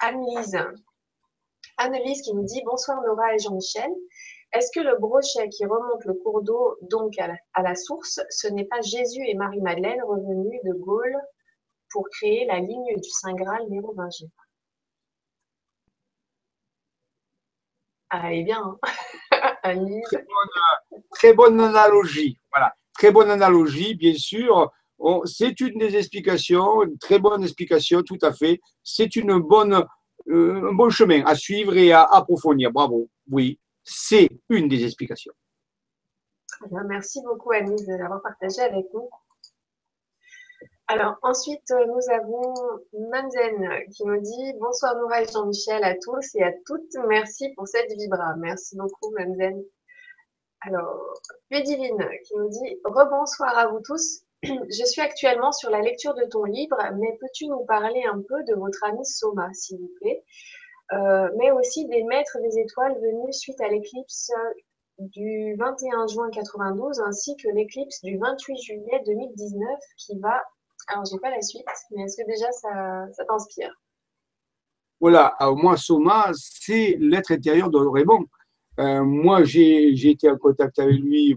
[0.01, 0.59] Anne-Lise.
[1.79, 3.91] Anne-Lise qui nous dit Bonsoir Nora et Jean-Michel.
[4.53, 8.21] Est-ce que le brochet qui remonte le cours d'eau, donc à la, à la source,
[8.31, 11.17] ce n'est pas Jésus et Marie-Madeleine revenus de Gaulle
[11.91, 14.29] pour créer la ligne du Saint Graal mérovingien
[18.23, 18.79] Allez bien.
[21.13, 22.39] très, bonne, analogie.
[22.53, 22.75] Voilà.
[22.95, 24.71] Très bonne analogie, bien sûr.
[25.25, 28.61] C'est une des explications, une très bonne explication, tout à fait.
[28.83, 29.85] C'est une bonne,
[30.29, 32.73] euh, un bon chemin à suivre et à approfondir.
[32.73, 33.09] Bravo.
[33.31, 35.33] Oui, c'est une des explications.
[36.87, 39.11] Merci beaucoup, Annie, de l'avoir partagé avec nous.
[40.89, 42.55] Alors ensuite, euh, nous avons
[43.11, 46.95] Manzen qui nous dit Bonsoir Noura et Jean-Michel à tous et à toutes.
[47.09, 48.37] Merci pour cette vibra.
[48.37, 49.65] Merci beaucoup Manzen.
[50.61, 51.15] Alors,
[51.51, 54.23] Ludivine qui nous dit Rebonsoir à vous tous.
[54.43, 58.45] Je suis actuellement sur la lecture de ton livre, mais peux-tu nous parler un peu
[58.45, 60.23] de votre ami Soma, s'il vous plaît
[60.93, 64.31] mais aussi des maîtres des étoiles venus suite à l'éclipse
[64.99, 70.43] du 21 juin 92 ainsi que l'éclipse du 28 juillet 2019 qui va.
[70.89, 73.73] Alors, j'ai pas la suite, mais est-ce que déjà ça, ça t'inspire?
[75.01, 78.27] Voilà, moi, Soma, c'est l'être intérieur de Raymond.
[78.79, 81.35] Euh, moi, j'ai été en contact avec lui.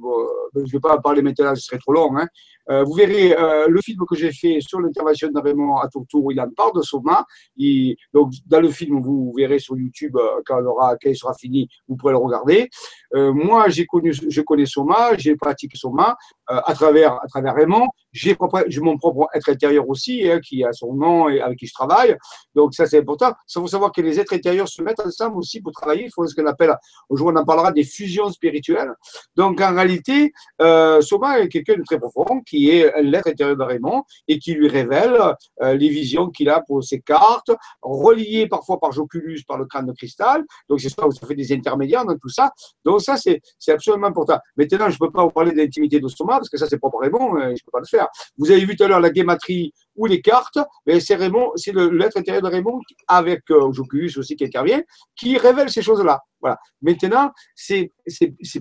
[0.56, 2.16] je ne vais pas en parler maintenant, ce serait trop long.
[2.18, 2.28] Hein.
[2.70, 6.32] Euh, vous verrez euh, le film que j'ai fait sur l'intervention de Raymond à Tourtour,
[6.32, 7.26] il en parle de Soma.
[7.56, 11.68] Il, donc, dans le film, vous verrez sur YouTube, quand, aura, quand il sera fini,
[11.88, 12.70] vous pourrez le regarder.
[13.14, 16.16] moi, connu, je connais Soma, j'ai pratiqué Soma
[16.48, 17.88] à, travers, à travers Raymond.
[18.12, 18.36] J'ai
[18.82, 22.16] mon propre être intérieur aussi, hein, qui a son nom et avec qui je travaille.
[22.54, 23.32] Donc, ça, c'est important.
[23.48, 26.06] Ça faut savoir que les êtres intérieurs se mettent ensemble aussi pour travailler.
[26.06, 26.76] Il faut ce qu'on appelle
[27.08, 28.92] aujourd'hui on en parlera des fusions spirituelles.
[29.36, 30.32] Donc en réalité,
[30.62, 34.54] euh, Soma est quelqu'un de très profond qui est l'être intérieur de Raymond et qui
[34.54, 35.18] lui révèle
[35.62, 37.52] euh, les visions qu'il a pour ses cartes,
[37.82, 40.44] reliées parfois par Joculus, par le crâne de cristal.
[40.68, 42.52] Donc c'est ça où ça fait des intermédiaires dans tout ça.
[42.86, 44.40] Donc ça, c'est absolument important.
[44.58, 46.78] Maintenant, je ne peux pas vous parler de l'intimité de Soma parce que ça, c'est
[46.78, 48.08] propre Raymond, euh, je ne peux pas le faire.
[48.38, 50.58] Vous avez vu tout à l'heure la guématrie ou les cartes,
[51.00, 54.82] c'est Raymond, c'est l'être intérieur de Raymond avec euh, Joculus aussi qui intervient,
[55.16, 56.22] qui révèle ces choses-là.
[56.40, 56.58] Voilà.
[56.82, 57.92] Maintenant, c'est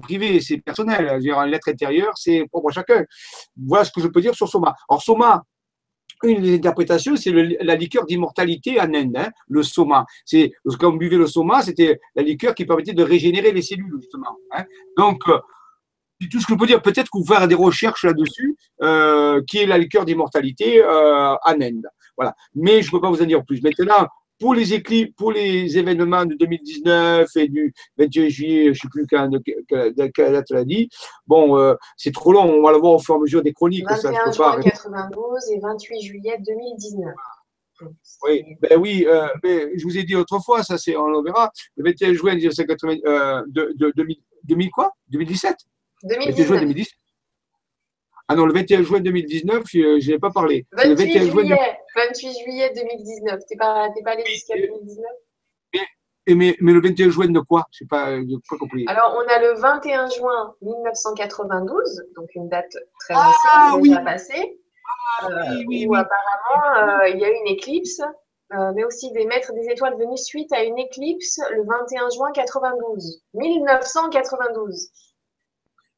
[0.02, 1.20] privé, c'est personnel.
[1.46, 3.04] L'être intérieur, c'est propre à chacun.
[3.56, 4.74] Voilà ce que je peux dire sur Soma.
[4.88, 5.44] Alors, Soma,
[6.24, 10.04] une des interprétations, c'est la liqueur d'immortalité en Inde, hein, le soma.
[10.24, 10.50] C'est
[10.80, 14.36] quand on buvait le soma, c'était la liqueur qui permettait de régénérer les cellules justement.
[14.50, 14.64] Hein.
[14.96, 15.38] Donc euh,
[16.26, 19.66] tout ce que je peux dire, peut-être qu'on faire des recherches là-dessus, euh, qui est
[19.66, 21.86] la liqueur d'immortalité euh, en Inde.
[22.16, 22.34] Voilà.
[22.54, 23.62] Mais je ne peux pas vous en dire plus.
[23.62, 24.08] Maintenant,
[24.38, 28.88] pour les éclipses, pour les événements de 2019 et du 21 juillet, je ne sais
[28.90, 29.30] plus quand,
[30.14, 30.88] quelle date l'a dit.
[31.26, 33.52] Bon, euh, c'est trop long, on va le voir au fur et à mesure des
[33.52, 33.88] chroniques.
[33.88, 37.14] 21 juin 92 et 28 juillet 2019.
[38.24, 41.52] Oui, ben oui, euh, mais je vous ai dit autrefois, ça c'est, on le verra.
[41.76, 43.92] Le 21 juin 1980, euh, de, de,
[44.44, 44.92] 2000 quoi?
[45.10, 45.56] 2017
[46.04, 46.86] 2019.
[48.30, 50.66] Ah non, le 21 juin 2019, euh, je n'ai pas parlé.
[50.72, 53.38] 28, le 21 juillet, 28 juillet 2019.
[53.48, 55.04] Tu n'es pas, pas allé jusqu'à 2019
[55.72, 57.64] mais, mais, mais, le 21 juin de quoi?
[57.70, 58.18] Je n'ai pas,
[58.50, 58.84] pas, compris.
[58.86, 64.60] Alors, on a le 21 juin 1992, donc une date très ah, ancienne, déjà passée,
[65.22, 68.02] ah, euh, oui, où apparemment euh, il y a eu une éclipse,
[68.74, 73.22] mais aussi des maîtres des étoiles venus suite à une éclipse le 21 juin 92.
[73.32, 74.90] 1992.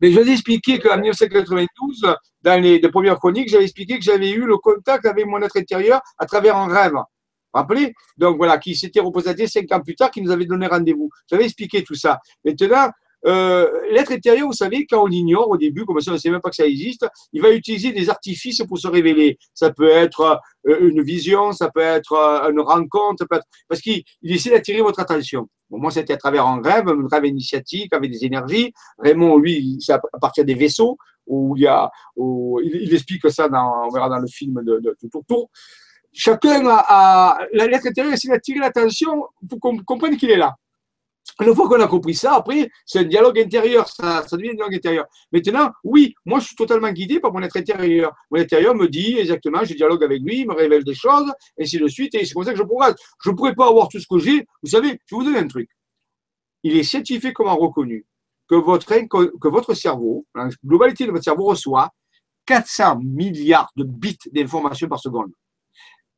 [0.00, 4.30] Mais je vous ai expliqué qu'en 1992, dans les, premières chroniques, j'avais expliqué que j'avais
[4.30, 6.92] eu le contact avec mon être intérieur à travers un rêve.
[6.92, 7.92] Vous rappelez?
[8.16, 11.10] Donc voilà, qui s'était représenté cinq ans plus tard, qui nous avait donné rendez-vous.
[11.28, 12.18] J'avais expliqué tout ça.
[12.44, 12.90] Maintenant,
[13.26, 16.30] euh, l'être intérieur, vous savez, quand on l'ignore au début, comme ça on ne sait
[16.30, 19.38] même pas que ça existe, il va utiliser des artifices pour se révéler.
[19.54, 23.26] Ça peut être euh, une vision, ça peut être euh, une rencontre,
[23.68, 25.48] parce qu'il essaie d'attirer votre attention.
[25.70, 28.72] Moi, c'était à travers un rêve, un rêve initiatique avec des énergies.
[28.98, 34.26] Raymond, lui, c'est à partir des vaisseaux, où il explique ça on verra dans le
[34.26, 34.96] film de, de,
[35.28, 35.48] Tour
[36.12, 40.56] Chacun a, a l'être intérieur essaie d'attirer l'attention pour qu'on comprenne qu'il est là.
[41.40, 44.74] Une fois qu'on a compris ça, après, c'est un dialogue intérieur, ça, devient un dialogue
[44.74, 45.06] intérieur.
[45.32, 48.12] Maintenant, oui, moi, je suis totalement guidé par mon être intérieur.
[48.30, 51.64] Mon intérieur me dit exactement, je dialogue avec lui, il me révèle des choses, et
[51.64, 52.96] ainsi de suite, et c'est comme ça que je progresse.
[53.24, 54.46] Je ne pourrais pas avoir tout ce que j'ai.
[54.62, 55.68] Vous savez, je vous donner un truc.
[56.62, 58.04] Il est scientifiquement reconnu
[58.48, 61.90] que votre, que votre cerveau, la globalité de votre cerveau reçoit
[62.46, 65.30] 400 milliards de bits d'informations par seconde.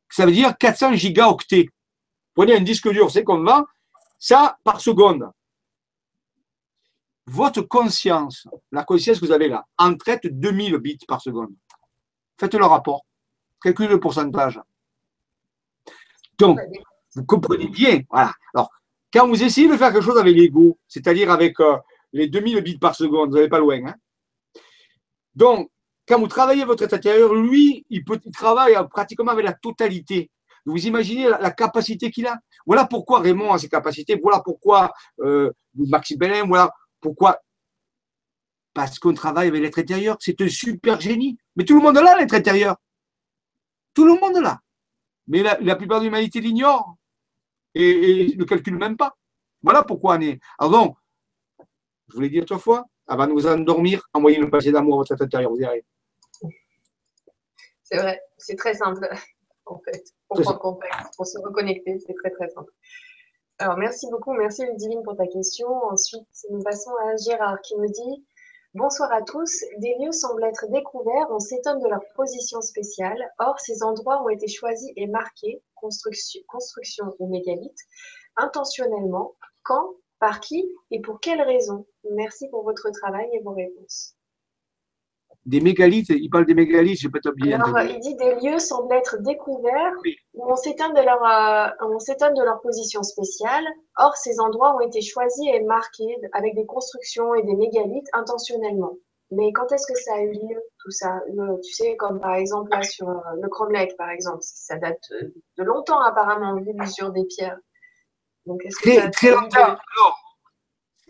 [0.09, 1.69] Ça veut dire 400 gigaoctets.
[2.33, 3.65] Prenez un disque dur, c'est comme va,
[4.23, 5.29] ça, par seconde.
[7.25, 11.53] Votre conscience, la conscience que vous avez là, en traite 2000 bits par seconde.
[12.39, 13.05] Faites le rapport.
[13.61, 14.61] Calculez le pourcentage.
[16.37, 16.57] Donc,
[17.15, 17.99] vous comprenez bien.
[18.09, 18.31] Voilà.
[18.53, 18.69] Alors,
[19.11, 21.75] quand vous essayez de faire quelque chose avec l'ego, c'est-à-dire avec euh,
[22.13, 23.87] les 2000 bits par seconde, vous n'allez pas loin.
[23.87, 23.95] Hein.
[25.35, 25.69] Donc,
[26.07, 30.31] quand vous travaillez votre état intérieur, lui, il, peut, il travaille pratiquement avec la totalité.
[30.65, 32.39] Vous imaginez la, capacité qu'il a.
[32.65, 34.17] Voilà pourquoi Raymond a ses capacités.
[34.21, 36.71] Voilà pourquoi euh, Maxime Bellin, voilà
[37.01, 37.41] pourquoi.
[38.73, 40.17] Parce qu'on travaille avec l'être intérieur.
[40.19, 41.37] C'est un super génie.
[41.55, 42.77] Mais tout le monde l'a, l'être intérieur.
[43.93, 44.59] Tout le monde l'a.
[45.27, 46.95] Mais la, plupart de l'humanité l'ignore
[47.75, 49.15] et, ne calcule même pas.
[49.61, 50.39] Voilà pourquoi on est.
[50.59, 50.95] Alors
[52.09, 55.13] je vous l'ai dit autrefois, avant de vous endormir, envoyez le passé d'amour à votre
[55.13, 55.85] être intérieur, vous verrez.
[57.83, 59.07] C'est vrai, c'est très simple
[59.65, 61.99] en fait, pour prendre contact, pour se reconnecter.
[61.99, 62.71] C'est très, très simple.
[63.59, 64.33] Alors, merci beaucoup.
[64.33, 65.67] Merci, Ludivine, pour ta question.
[65.67, 68.25] Ensuite, nous passons à Gérard qui nous dit
[68.73, 69.63] Bonsoir à tous.
[69.77, 71.27] Des lieux semblent être découverts.
[71.29, 73.23] On s'étonne de leur position spéciale.
[73.37, 77.77] Or, ces endroits ont été choisis et marqués, construction, construction ou mégalithe,
[78.35, 84.15] intentionnellement Quand Par qui Et pour quelles raisons Merci pour votre travail et vos réponses
[85.45, 87.57] des mégalithes, il parle des mégalithes, je peux t'oublier.
[87.89, 89.93] il dit des lieux semblent être découverts
[90.33, 93.65] où on s'étonne de, leur, euh, on s'étonne de leur position spéciale.
[93.97, 98.93] Or, ces endroits ont été choisis et marqués avec des constructions et des mégalithes intentionnellement.
[99.31, 101.19] Mais quand est-ce que ça a eu lieu, tout ça?
[101.63, 105.01] Tu sais, comme par exemple là sur euh, le Cromlech, par exemple, ça date
[105.57, 107.57] de longtemps apparemment, vu l'usure des pierres.
[108.45, 109.57] Donc, très, très longtemps.
[109.57, 110.19] Alors,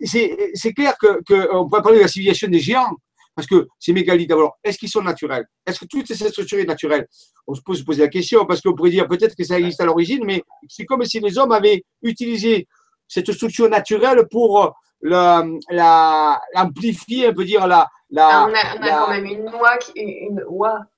[0.02, 2.96] c'est clair qu'on que peut parler de la civilisation des géants,
[3.36, 5.48] parce que ces mégalithes, alors, est-ce qu'ils sont naturels?
[5.66, 7.08] Est-ce que toute cette structure est naturelle
[7.48, 9.82] On se peut se poser la question, parce qu'on pourrait dire peut-être que ça existe
[9.82, 12.68] à l'origine, mais c'est comme si les hommes avaient utilisé
[13.08, 17.88] cette structure naturelle pour l'amplifier, on peut dire la.
[18.10, 20.44] la ah, on a, quand même une loi, qui, une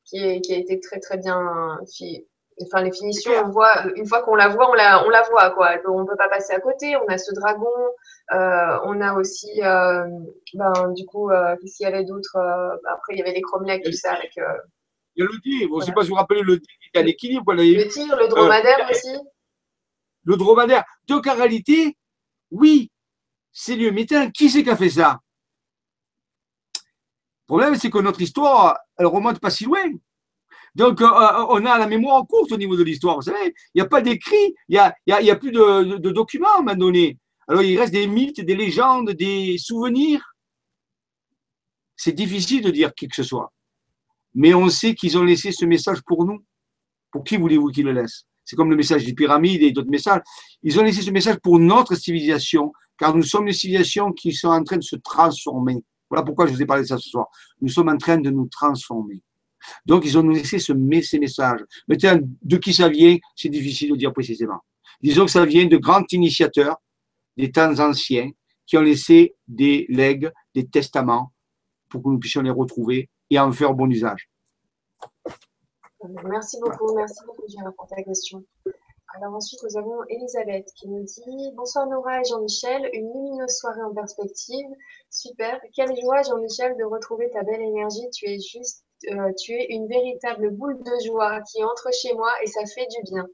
[0.04, 1.40] qui, qui, a été très très bien
[2.62, 5.52] Enfin, les finitions, on voit, une fois qu'on la voit, on la, on la voit,
[5.52, 5.72] quoi.
[5.90, 6.96] On ne peut pas passer à côté.
[6.96, 7.68] On a ce dragon.
[8.32, 10.08] Euh, on a aussi, euh,
[10.54, 12.38] ben, du coup, euh, qu'est-ce qu'il y avait d'autre
[12.92, 14.14] Après, il y avait les cromlechs, tout ça.
[14.14, 15.70] Avec, il y a le tir.
[15.70, 17.54] Je ne sais pas si vous vous rappelez le tir, il y a l'équilibre.
[17.54, 19.16] Le tir, le dromadaire aussi.
[20.24, 20.84] Le dromadaire.
[21.08, 21.96] Donc, en réalité,
[22.52, 22.92] oui,
[23.52, 23.92] c'est lieu.
[23.92, 25.20] Mais qui c'est qui a fait ça?
[26.76, 29.84] Le problème, c'est que notre histoire, elle remonte pas si loin.
[30.76, 31.08] Donc, euh,
[31.50, 33.16] on a la mémoire courte au niveau de l'histoire.
[33.16, 36.60] Vous savez, il n'y a pas d'écrit, il n'y a, a, plus de, documents à
[36.60, 37.18] un moment donné.
[37.48, 40.22] Alors, il reste des mythes, des légendes, des souvenirs.
[41.96, 43.54] C'est difficile de dire qui que ce soit.
[44.34, 46.44] Mais on sait qu'ils ont laissé ce message pour nous.
[47.12, 48.26] Pour qui voulez-vous qu'ils le laissent?
[48.44, 50.22] C'est comme le message des pyramides et d'autres messages.
[50.62, 54.50] Ils ont laissé ce message pour notre civilisation, car nous sommes une civilisation qui sont
[54.50, 55.84] en train de se transformer.
[56.10, 57.28] Voilà pourquoi je vous ai parlé de ça ce soir.
[57.62, 59.22] Nous sommes en train de nous transformer.
[59.86, 61.62] Donc, ils ont laissé ce, ces messages.
[61.88, 64.60] Mais de qui ça vient, c'est difficile de dire précisément.
[65.02, 66.78] Disons que ça vient de grands initiateurs
[67.38, 68.32] des temps anciens
[68.66, 71.32] qui ont laissé des legs, des testaments
[71.90, 74.30] pour que nous puissions les retrouver et en faire bon usage.
[76.26, 78.44] Merci beaucoup, merci beaucoup, répondu à ta question.
[79.16, 83.82] Alors ensuite, nous avons Elisabeth qui nous dit Bonsoir Nora et Jean-Michel, une lumineuse soirée
[83.82, 84.68] en perspective.
[85.10, 88.10] Super, quelle joie Jean-Michel de retrouver ta belle énergie.
[88.14, 92.32] Tu es juste euh, tu es une véritable boule de joie qui entre chez moi
[92.44, 93.26] et ça fait du bien.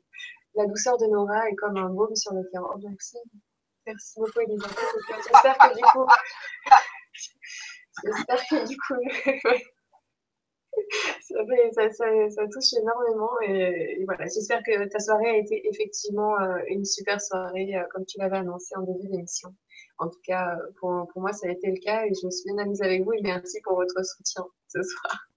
[0.56, 2.70] La douceur de Nora est comme un baume sur le cœur.
[2.74, 3.18] Oh, merci.
[3.86, 4.78] Merci beaucoup, Elisabeth.
[5.08, 6.08] J'espère que du coup.
[8.04, 9.62] J'espère que du coup.
[12.36, 17.20] ça, touche énormément et, voilà, j'espère que ta soirée a été effectivement euh, une super
[17.22, 19.54] soirée euh, comme tu l'avais annoncé en début d'émission.
[19.98, 22.52] En tout cas, pour, pour, moi, ça a été le cas et je me suis
[22.52, 25.31] bien amusée avec vous et merci pour votre soutien ce soir.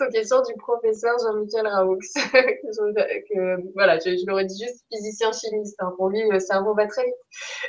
[0.00, 1.98] Aux questions du professeur Jean-Michel Raoux.
[3.74, 5.76] voilà, je, l'aurais dit juste physicien chimiste.
[5.80, 5.92] Hein.
[5.96, 7.14] Pour lui, le cerveau va très vite.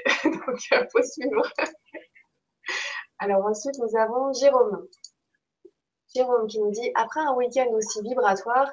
[0.24, 1.48] Donc, il euh, faut suivre.
[3.20, 4.88] Alors ensuite, nous avons Jérôme.
[6.16, 8.72] Jérôme qui nous dit Après un week-end aussi vibratoire,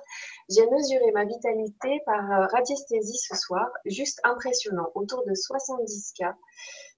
[0.50, 6.34] j'ai mesuré ma vitalité par euh, radiesthésie ce soir, juste impressionnant, autour de 70 cas.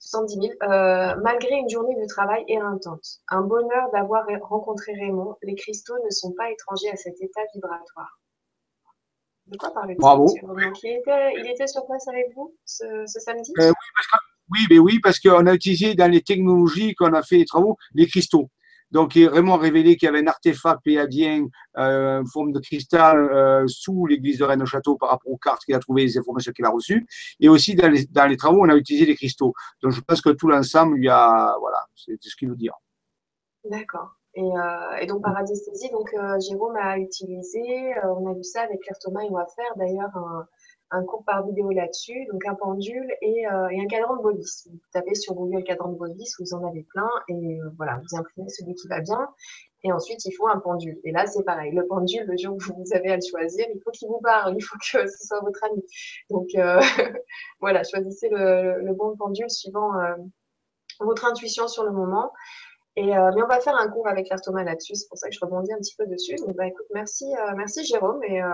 [0.01, 3.21] 70 000, euh, malgré une journée de travail éreintante.
[3.29, 5.37] Un bonheur d'avoir rencontré Raymond.
[5.43, 8.19] Les cristaux ne sont pas étrangers à cet état vibratoire.
[9.47, 10.27] De quoi parlez-vous Bravo.
[10.83, 13.53] il, était, il était sur place avec vous ce, samedi?
[13.61, 13.73] Euh,
[14.51, 17.77] Oui, mais oui, parce qu'on a utilisé dans les technologies qu'on a fait les travaux,
[17.95, 18.51] les cristaux.
[18.93, 21.47] Donc, il a vraiment révélé qu'il y avait un artefact pléiadien,
[21.79, 25.39] euh, en forme de cristal, euh, sous l'église de Rennes au Château par rapport aux
[25.39, 27.07] cartes qu'il a trouvées, les informations qu'il a reçues.
[27.41, 29.55] Et aussi, dans les, travaux, on a utilisé des cristaux.
[29.83, 32.69] Donc, je pense que tout l'ensemble, y a, voilà, c'est ce qu'il nous dit.
[33.65, 34.17] D'accord.
[34.35, 38.81] Et, euh, et, donc, par donc, euh, Jérôme a utilisé, on a vu ça avec
[38.81, 40.47] Claire Thomas, il va faire d'ailleurs un,
[40.93, 44.69] un cours par vidéo là-dessus, donc un pendule et, euh, et, un cadran de Bovis.
[44.71, 48.17] Vous tapez sur Google cadran de Bovis, vous en avez plein et euh, voilà, vous
[48.17, 49.29] imprimez celui qui va bien.
[49.85, 51.01] Et ensuite, il faut un pendule.
[51.03, 51.73] Et là, c'est pareil.
[51.73, 54.55] Le pendule, le jour où vous avez à le choisir, il faut qu'il vous parle,
[54.57, 55.83] il faut que ce soit votre ami.
[56.31, 56.81] Donc euh,
[57.61, 59.93] voilà, choisissez le, bon pendule suivant
[61.01, 62.33] votre intuition sur le moment.
[62.99, 65.41] Euh, mais on va faire un cours avec Thomas là-dessus, c'est pour ça que je
[65.41, 66.35] rebondis un petit peu dessus.
[66.37, 68.23] Donc, bah, écoute, merci, euh, merci Jérôme.
[68.25, 68.49] Et euh,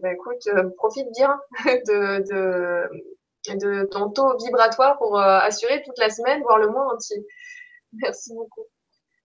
[0.00, 1.38] bah, écoute, profite bien
[1.86, 2.88] de,
[3.90, 7.26] ton taux vibratoire pour assurer toute la semaine, voire le mois entier.
[7.92, 8.64] Merci beaucoup.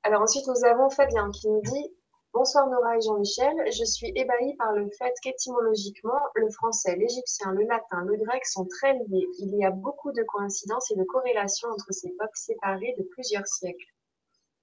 [0.04, 1.94] Alors ensuite, nous avons Fabien qui nous dit
[2.34, 3.56] Bonsoir Nora et Jean-Michel.
[3.72, 8.66] Je suis ébahie par le fait qu'étymologiquement, le français, l'égyptien, le latin, le grec sont
[8.66, 9.28] très liés.
[9.40, 13.48] Il y a beaucoup de coïncidences et de corrélations entre ces peuples séparés de plusieurs
[13.48, 13.88] siècles.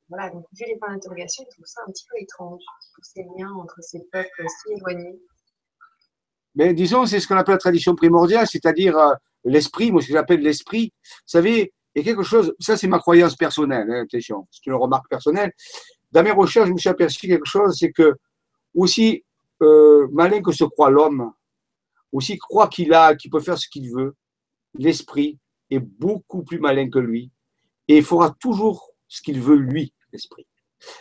[0.09, 2.63] Voilà, donc vu les points d'interrogation, je trouve ça un petit peu étrange,
[2.95, 5.19] tous ces liens entre ces peuples si éloignés.
[6.55, 9.15] Mais disons, c'est ce qu'on appelle la tradition primordiale, c'est-à-dire euh,
[9.45, 12.87] l'esprit, moi ce que j'appelle l'esprit, vous savez, il y a quelque chose, ça c'est
[12.87, 15.53] ma croyance personnelle, hein, c'est une remarque personnelle.
[16.13, 18.15] Dans mes recherches, je me suis aperçu quelque chose, c'est que
[18.75, 19.25] aussi
[19.63, 21.33] euh, malin que se croit l'homme,
[22.13, 24.15] aussi croit qu'il a, qu'il peut faire ce qu'il veut,
[24.75, 25.39] l'esprit
[25.71, 27.31] est beaucoup plus malin que lui
[27.89, 30.47] et il fera toujours ce qu'il veut lui, l'esprit.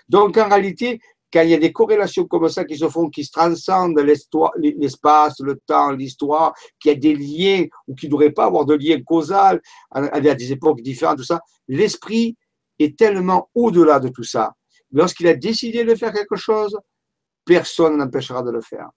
[0.07, 0.99] Donc en réalité,
[1.31, 5.39] quand il y a des corrélations comme ça qui se font, qui se transcendent l'espace,
[5.39, 9.01] le temps, l'histoire, qu'il a des liens ou qui ne devraient pas avoir de lien
[9.01, 9.59] causal
[9.89, 12.37] à des époques différentes, tout ça, l'esprit
[12.77, 14.53] est tellement au-delà de tout ça.
[14.91, 16.77] Lorsqu'il a décidé de faire quelque chose,
[17.43, 18.89] personne n'empêchera de le faire.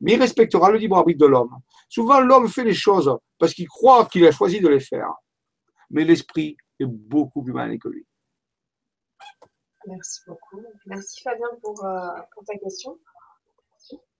[0.00, 1.56] Mais il respectera le libre arbitre de l'homme.
[1.88, 5.10] Souvent, l'homme fait les choses parce qu'il croit qu'il a choisi de les faire.
[5.90, 8.06] Mais l'esprit est beaucoup plus malin que lui.
[9.88, 10.62] Merci beaucoup.
[10.86, 12.98] Merci Fabien pour, euh, pour ta question.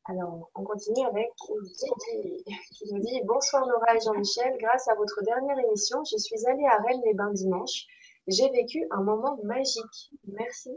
[0.07, 1.29] Alors, on continue avec
[1.63, 4.57] Didi qui nous dit Bonsoir Nora et Jean-Michel.
[4.59, 7.85] Grâce à votre dernière émission, je suis allée à Rennes-les-Bains dimanche.
[8.27, 10.11] J'ai vécu un moment magique.
[10.27, 10.71] Merci.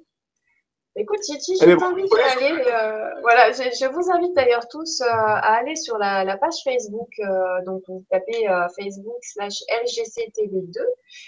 [0.97, 2.63] Écoute, Titi, je t'invite à aller.
[2.67, 7.07] Euh, voilà, je, vous invite d'ailleurs tous euh, à aller sur la, page Facebook.
[7.19, 8.45] Euh, donc, vous tapez
[8.77, 10.77] Facebook slash LGCTV2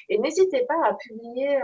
[0.10, 1.58] et n'hésitez pas à publier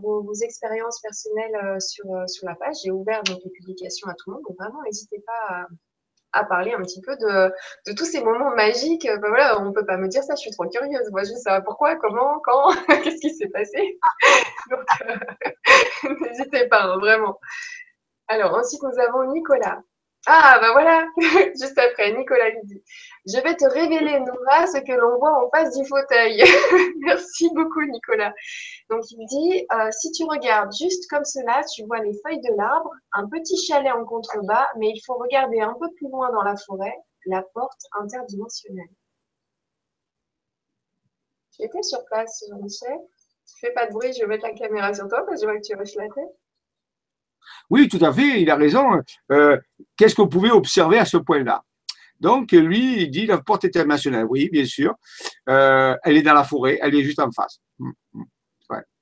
[0.00, 2.76] vos, expériences personnelles sur, sur la page.
[2.84, 4.44] J'ai ouvert donc les publications à tout le monde.
[4.48, 5.66] Donc, vraiment, n'hésitez pas à
[6.32, 7.52] à parler un petit peu de,
[7.86, 9.08] de tous ces moments magiques.
[9.20, 11.10] Voilà, on ne peut pas me dire ça, je suis trop curieuse.
[11.10, 13.98] Moi, je savoir pourquoi, comment, quand, qu'est-ce qui s'est passé.
[14.70, 17.38] Donc, euh, n'hésitez pas, hein, vraiment.
[18.28, 19.82] Alors, ensuite, nous avons Nicolas.
[20.26, 21.06] Ah, ben voilà,
[21.60, 22.82] juste après, Nicolas lui dit
[23.26, 26.42] Je vais te révéler, Nora, ce que l'on voit en face du fauteuil.
[27.00, 28.32] Merci beaucoup, Nicolas.
[28.90, 32.54] Donc, il dit euh, Si tu regardes juste comme cela, tu vois les feuilles de
[32.56, 36.42] l'arbre, un petit chalet en contrebas, mais il faut regarder un peu plus loin dans
[36.42, 36.94] la forêt,
[37.26, 38.90] la porte interdimensionnelle.
[41.52, 42.98] Tu étais sur place, Jean-Michel?
[43.46, 45.50] Tu fais pas de bruit, je vais mettre la caméra sur toi parce que je
[45.50, 46.39] vois que tu hoches la tête.
[47.68, 49.00] Oui, tout à fait, il a raison.
[49.32, 49.58] Euh,
[49.96, 51.62] qu'est-ce qu'on pouvait observer à ce point-là?
[52.20, 54.26] Donc, lui, il dit la porte internationale.
[54.28, 54.94] Oui, bien sûr.
[55.48, 57.60] Euh, elle est dans la forêt, elle est juste en face.
[57.78, 58.24] Mm, mm,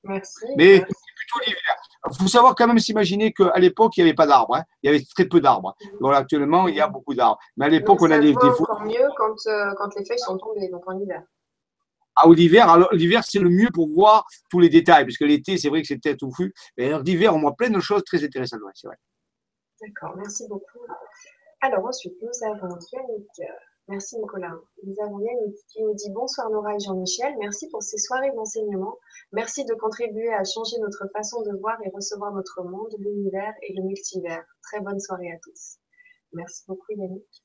[0.05, 0.45] merci.
[0.57, 1.75] Mais plutôt l'hiver.
[2.09, 4.55] Il faut savoir quand même s'imaginer qu'à l'époque, il n'y avait pas d'arbres.
[4.55, 4.63] Hein.
[4.81, 5.75] Il y avait très peu d'arbres.
[5.99, 7.39] Donc actuellement, il y a beaucoup d'arbres.
[7.57, 10.37] Mais à l'époque, on a des, des encore mieux quand, euh, quand les feuilles sont
[10.37, 11.21] tombées, donc en hiver.
[12.15, 15.69] Ah, l'hiver, alors l'hiver, c'est le mieux pour voir tous les détails, puisque l'été, c'est
[15.69, 16.53] vrai que c'est peut-être touffu.
[16.77, 18.59] Mais l'hiver, on voit plein de choses très intéressantes.
[18.73, 18.97] c'est vrai.
[19.81, 20.85] D'accord, merci beaucoup.
[21.61, 23.27] Alors ensuite, nous avons Yannick.
[23.87, 24.55] Merci Nicolas.
[24.83, 27.33] Nous avons Yannick qui nous dit bonsoir Nora et Jean-Michel.
[27.39, 28.97] Merci pour ces soirées d'enseignement.
[29.31, 33.73] Merci de contribuer à changer notre façon de voir et recevoir notre monde, l'univers et
[33.73, 34.45] le multivers.
[34.61, 35.79] Très bonne soirée à tous.
[36.33, 37.43] Merci beaucoup Yannick.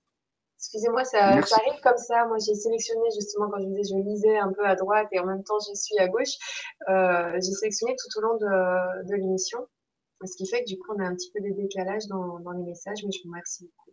[0.64, 2.24] Excusez-moi, ça, arrive comme ça.
[2.24, 5.26] Moi, j'ai sélectionné justement quand je disais je lisais un peu à droite et en
[5.26, 6.38] même temps je suis à gauche.
[6.88, 9.58] Euh, j'ai sélectionné tout au long de, l'émission,
[10.24, 12.62] ce qui fait que du coup on a un petit peu des décalages dans, les
[12.62, 13.90] messages, mais je vous remercie beaucoup.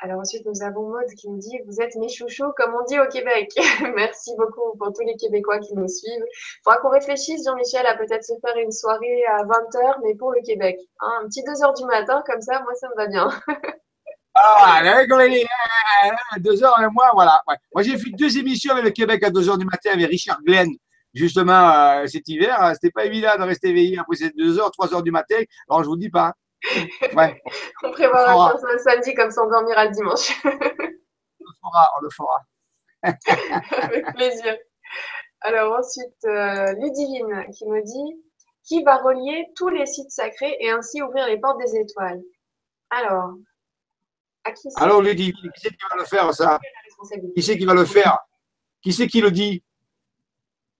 [0.00, 3.00] Alors ensuite, nous avons Maud qui nous dit Vous êtes mes chouchous, comme on dit
[3.00, 3.50] au Québec.
[3.96, 6.26] Merci beaucoup pour tous les Québécois qui nous suivent.
[6.28, 10.30] Il faudra qu'on réfléchisse, Jean-Michel, à peut-être se faire une soirée à 20h, mais pour
[10.32, 10.78] le Québec.
[11.00, 13.30] Hein, un petit 2h du matin, comme ça, moi, ça me va bien.
[14.34, 14.82] Ah,
[16.38, 17.40] deux heures et moi, voilà.
[17.46, 20.42] Moi, j'ai fait deux émissions avec le Québec à deux heures du matin avec Richard
[20.42, 20.70] Glenn,
[21.12, 22.62] justement euh, cet hiver.
[22.62, 25.40] Euh, c'était pas évident de rester éveillé après ces deux heures, trois heures du matin.
[25.68, 26.32] Alors, je vous dis pas.
[27.14, 27.40] Ouais.
[27.84, 30.32] on prévoira ça le samedi comme ça on dormira le dimanche.
[30.44, 32.40] on le fera, on le fera.
[33.82, 34.56] avec plaisir.
[35.42, 38.24] Alors ensuite, euh, Ludivine qui me dit
[38.64, 42.22] qui va relier tous les sites sacrés et ainsi ouvrir les portes des étoiles?
[42.90, 43.34] Alors,
[44.76, 46.58] alors, Ludivine, qui c'est qui va le faire, ça?
[47.34, 48.18] Qui c'est qui va le faire?
[48.82, 49.62] Qui c'est qui le dit?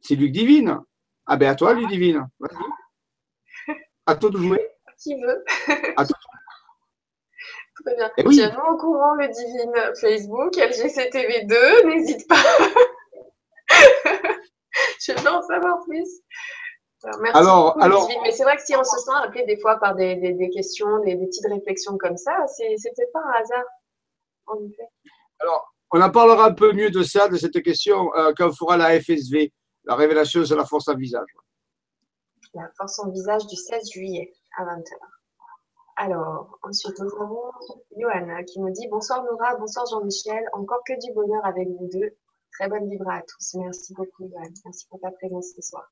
[0.00, 0.80] C'est Ludivine.
[1.26, 2.28] Ah ben à toi, Ludivine.
[2.38, 3.74] Vas-y.
[4.06, 4.70] À toi de jouer.
[5.02, 5.44] Qui veut?
[5.96, 6.16] À toi.
[7.84, 8.10] Très bien.
[8.18, 9.92] Eh Tiens-nous au courant, Ludivine.
[10.00, 12.36] Facebook, LGCTV2, n'hésite pas.
[15.00, 16.08] Je veux en savoir plus.
[17.34, 20.50] Alors, alors, Mais c'est vrai que si on se sent appelé des fois par des,
[20.52, 23.64] questions, des, petites réflexions comme ça, c'est peut-être pas un hasard,
[24.46, 24.88] en effet.
[25.40, 28.52] Alors, on en parlera un peu mieux de ça, de cette question, euh, quand on
[28.52, 29.52] fera la FSV,
[29.84, 31.28] la révélation de la force en visage.
[32.54, 34.94] La force en visage du 16 juillet à 20h.
[35.96, 37.52] Alors, ensuite, nous avons
[37.96, 42.16] Johanna qui nous dit Bonsoir Nora, bonsoir Jean-Michel, encore que du bonheur avec vous deux.
[42.52, 43.54] Très bonne vibra à tous.
[43.54, 44.48] Merci beaucoup, Johanna.
[44.64, 45.88] Merci pour ta présence ce soir.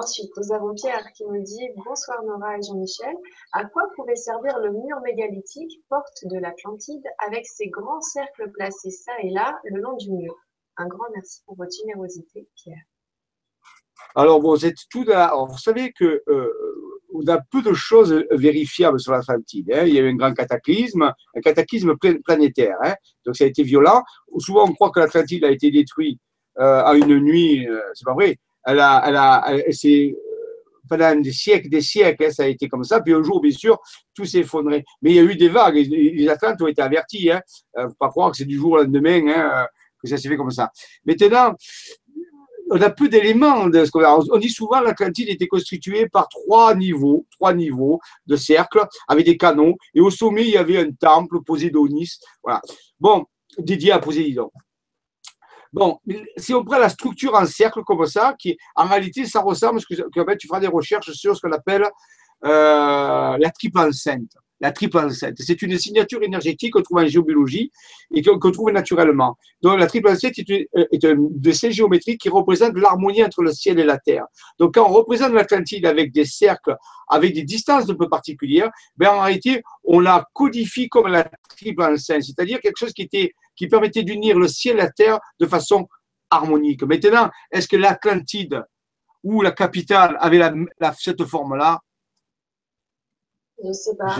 [0.00, 3.16] Ensuite, nous avons Pierre qui nous dit Bonsoir Nora et Jean-Michel.
[3.52, 8.92] À quoi pouvait servir le mur mégalithique, porte de l'Atlantide, avec ses grands cercles placés
[8.92, 10.36] ça et là le long du mur?
[10.76, 12.78] Un grand merci pour votre générosité, Pierre.
[14.14, 19.72] Alors, vous êtes tout vous savez que euh, a peu de choses vérifiables sur l'Atlantide.
[19.72, 19.82] Hein.
[19.84, 22.76] Il y a eu un grand cataclysme, un cataclysme planétaire.
[22.84, 22.94] Hein.
[23.26, 24.04] Donc, ça a été violent.
[24.38, 26.20] Souvent, on croit que l'Atlantide a été détruit
[26.60, 27.66] euh, à une nuit.
[27.66, 28.38] Euh, c'est pas vrai.
[28.68, 30.14] Elle a, elle a, elle, c'est
[30.88, 33.00] pendant des siècles, des siècles, hein, ça a été comme ça.
[33.00, 33.78] Puis un jour, bien sûr,
[34.14, 34.84] tout s'est effondré.
[35.02, 35.76] Mais il y a eu des vagues.
[35.76, 37.30] Les Atlantes ont été avertis.
[37.30, 37.40] Hein.
[37.76, 39.66] ne faut pas croire que c'est du jour au lendemain hein,
[40.02, 40.70] que ça s'est fait comme ça.
[41.04, 41.54] Maintenant,
[42.70, 47.98] on a peu d'éléments On dit souvent l'Atlantide était constituée par trois niveaux, trois niveaux
[48.26, 49.74] de cercles avec des canons.
[49.94, 52.18] Et au sommet, il y avait un temple, Posédonis.
[52.42, 52.60] Voilà.
[53.00, 53.24] Bon,
[53.58, 54.50] dédié à Poséidon.
[55.72, 55.98] Bon,
[56.36, 59.94] si on prend la structure en cercle comme ça, qui en réalité, ça ressemble, que,
[59.94, 61.84] que tu feras des recherches sur ce qu'on appelle
[62.44, 65.36] euh, la triple enceinte la triple enceinte.
[65.38, 67.70] C'est une signature énergétique qu'on trouve en géobiologie
[68.14, 69.36] et qu'on trouve naturellement.
[69.62, 73.84] Donc, la triple enceinte est, un dessin géométrique qui représente l'harmonie entre le ciel et
[73.84, 74.24] la terre.
[74.58, 76.76] Donc, quand on représente l'Atlantide avec des cercles,
[77.08, 81.82] avec des distances un peu particulières, ben, en réalité, on la codifie comme la triple
[81.82, 85.46] enceinte, c'est-à-dire quelque chose qui était, qui permettait d'unir le ciel et la terre de
[85.46, 85.86] façon
[86.30, 86.82] harmonique.
[86.84, 88.64] Maintenant, est-ce que l'Atlantide
[89.22, 90.40] ou la capitale avait
[90.96, 91.80] cette forme-là?
[93.62, 94.16] Je sais pas.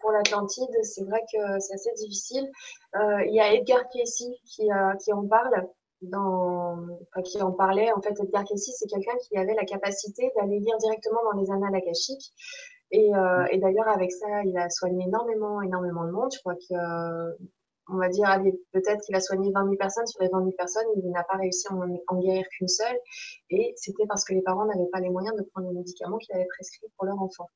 [0.00, 2.50] Pour l'Atlantide, c'est vrai que c'est assez difficile.
[2.96, 4.68] Euh, il y a Edgar Cayce qui,
[5.04, 5.68] qui en parle.
[6.04, 6.84] Dans,
[7.24, 7.92] qui en parlait.
[7.92, 11.48] En fait, Edgar Cayce, c'est quelqu'un qui avait la capacité d'aller lire directement dans les
[11.48, 12.32] annales akashiques.
[12.90, 16.30] Et, euh, et d'ailleurs, avec ça, il a soigné énormément, énormément de monde.
[16.34, 16.74] Je crois que
[17.88, 18.28] on va dire,
[18.72, 21.36] peut-être qu'il a soigné 20 000 personnes, sur les 20 000 personnes, il n'a pas
[21.36, 22.98] réussi à en, guérir qu'une seule.
[23.50, 26.34] Et c'était parce que les parents n'avaient pas les moyens de prendre les médicaments qu'il
[26.34, 27.48] avait prescrits pour leur enfant.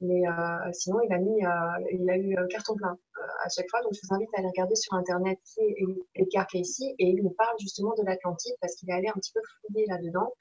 [0.00, 3.70] Mais euh, sinon, il a, mis, euh, il a eu carton plein euh, à chaque
[3.70, 3.80] fois.
[3.82, 5.76] Donc, je vous invite à aller regarder sur Internet qui est
[6.14, 6.80] Edgar Cayce.
[6.80, 9.86] Et il nous parle justement de l'Atlantide parce qu'il est allé un petit peu fouiller
[9.86, 10.32] là-dedans.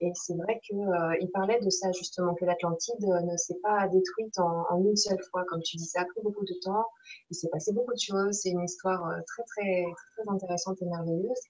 [0.00, 3.88] Et c'est vrai qu'il euh, parlait de ça justement, que l'Atlantide euh, ne s'est pas
[3.88, 5.44] détruite en, une seule fois.
[5.48, 6.84] Comme tu dis, ça a pris beaucoup de temps,
[7.30, 9.84] il s'est passé beaucoup de choses, c'est une histoire euh, très, très,
[10.16, 11.40] très, intéressante et merveilleuse.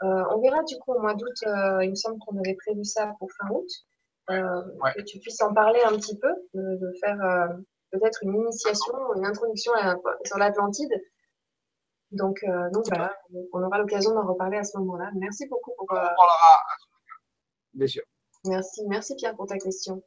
[0.00, 1.44] on verra du coup au mois d'août,
[1.82, 3.68] il me semble qu'on avait prévu ça pour fin août,
[4.28, 7.18] que tu puisses en parler un petit peu, de, faire
[7.90, 9.72] peut-être une initiation, une introduction
[10.24, 10.92] sur l'Atlantide.
[12.12, 13.14] Donc, donc voilà,
[13.52, 15.10] on aura l'occasion d'en reparler à ce moment-là.
[15.16, 15.88] Merci beaucoup pour,
[17.74, 18.02] bien sûr.
[18.46, 20.02] Merci, merci Pierre pour ta question.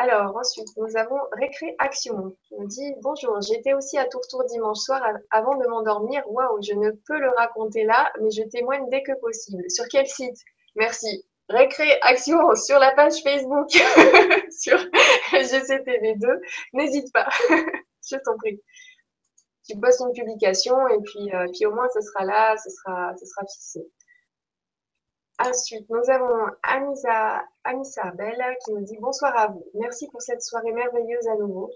[0.00, 4.78] Alors, ensuite, nous avons Récré Action qui nous dit Bonjour, j'étais aussi à Tourtour dimanche
[4.78, 6.22] soir avant de m'endormir.
[6.26, 9.62] Waouh, je ne peux le raconter là, mais je témoigne dès que possible.
[9.68, 10.38] Sur quel site?
[10.74, 11.26] Merci.
[11.50, 13.70] Récré Action sur la page Facebook
[14.50, 14.78] sur
[15.32, 16.40] GCTV2.
[16.74, 17.28] N'hésite pas,
[18.08, 18.60] je t'en prie.
[19.68, 23.12] Tu postes une publication et puis, euh, puis au moins ce sera là, ce sera,
[23.16, 23.80] ce sera fixé.
[25.42, 28.12] Ensuite, nous avons Anissa, Anissa
[28.62, 29.64] qui nous dit bonsoir à vous.
[29.72, 31.70] Merci pour cette soirée merveilleuse à nouveau.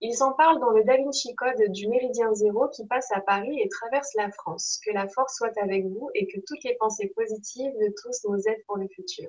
[0.00, 3.60] Ils en parlent dans le Da Vinci Code du Méridien Zéro qui passe à Paris
[3.60, 4.80] et traverse la France.
[4.86, 8.40] Que la force soit avec vous et que toutes les pensées positives de tous nous
[8.48, 9.28] aident pour le futur.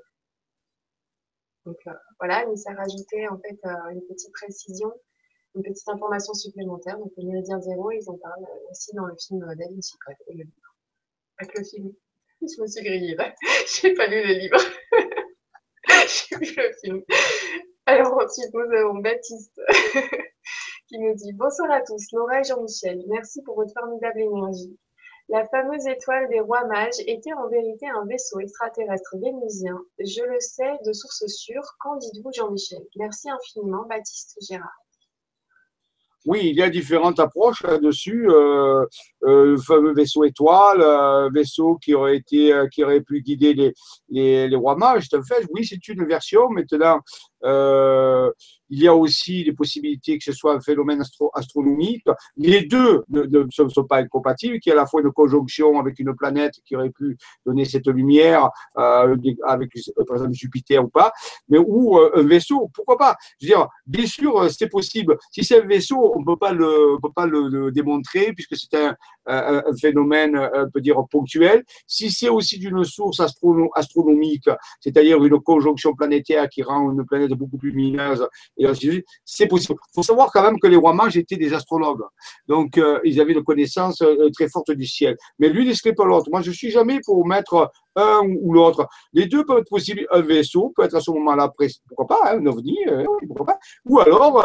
[1.65, 4.89] Donc euh, voilà, Anissa a rajouté en fait euh, une petite précision,
[5.55, 6.97] une petite information supplémentaire.
[6.97, 10.33] Donc le Méridien Zéro, ils en parlent aussi dans le film Da Vinci Code et
[10.35, 10.75] le livre.
[11.39, 11.93] Avec le film.
[12.41, 13.33] Je me suis grillée là.
[13.67, 14.57] J'ai pas lu le livre.
[15.85, 17.03] J'ai vu le film.
[17.85, 19.59] Alors ensuite, nous avons Baptiste
[20.87, 23.03] qui nous dit Bonsoir à tous, Laura et Jean-Michel.
[23.07, 24.77] Merci pour votre formidable énergie.
[25.29, 29.79] La fameuse étoile des rois mages était en vérité un vaisseau extraterrestre vénusien.
[29.99, 31.63] Je le sais de source sûre.
[31.79, 32.81] Qu'en dites-vous, Jean-Michel?
[32.95, 34.80] Merci infiniment, Baptiste Gérard.
[36.25, 38.29] Oui, il y a différentes approches là-dessus.
[38.29, 38.85] Euh,
[39.23, 43.73] euh, le fameux vaisseau étoile, euh, vaisseau qui aurait été, qui aurait pu guider les,
[44.09, 45.07] les, les rois mages.
[45.51, 46.49] Oui, c'est une version.
[46.49, 46.99] Maintenant,
[47.43, 51.03] il y a aussi les possibilités que ce soit un phénomène
[51.33, 52.05] astronomique.
[52.37, 55.99] Les deux ne, sont, pas incompatibles, qu'il y a à la fois une conjonction avec
[55.99, 59.15] une planète qui aurait pu donner cette lumière, euh,
[59.45, 59.71] avec
[60.07, 61.11] par exemple Jupiter ou pas,
[61.49, 63.15] mais ou euh, un vaisseau, pourquoi pas?
[63.39, 65.17] Je veux dire, bien sûr, c'est possible.
[65.31, 68.95] Si c'est un vaisseau, on peut pas le, peut pas le, démontrer puisque c'est un,
[69.31, 71.63] un, phénomène, on peut dire ponctuel.
[71.87, 73.21] Si c'est aussi d'une source
[73.75, 74.49] astronomique,
[74.79, 78.27] c'est-à-dire une conjonction planétaire qui rend une planète beaucoup plus lumineuse
[79.25, 79.79] c'est possible.
[79.91, 82.03] Il faut savoir quand même que les rois mages étaient des astrologues.
[82.47, 85.17] Donc, euh, ils avaient une connaissance euh, très forte du ciel.
[85.39, 86.29] Mais l'une n'exclut pas l'autre.
[86.31, 88.87] Moi, je suis jamais pour mettre un ou l'autre.
[89.13, 90.07] Les deux peuvent être possibles.
[90.11, 91.51] Un vaisseau peut être à ce moment-là,
[91.87, 93.59] pourquoi pas, hein, un ovni, euh, pourquoi pas.
[93.85, 94.43] Ou alors,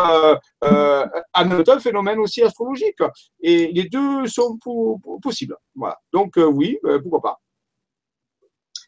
[1.44, 2.98] même temps, un phénomène aussi astrologique.
[3.40, 4.59] Et les deux sont
[5.23, 5.56] possibles.
[5.74, 5.98] Voilà.
[6.12, 7.40] Donc, oui, pourquoi pas.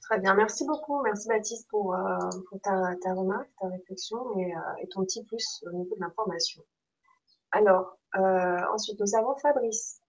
[0.08, 1.02] Très bien, merci beaucoup.
[1.02, 2.18] Merci Baptiste pour, euh,
[2.62, 6.62] ta, remarque, ta réflexion et, euh, ton petit plus au niveau de l'information.
[7.50, 10.00] Alors, euh, ensuite, nous avons Fabrice.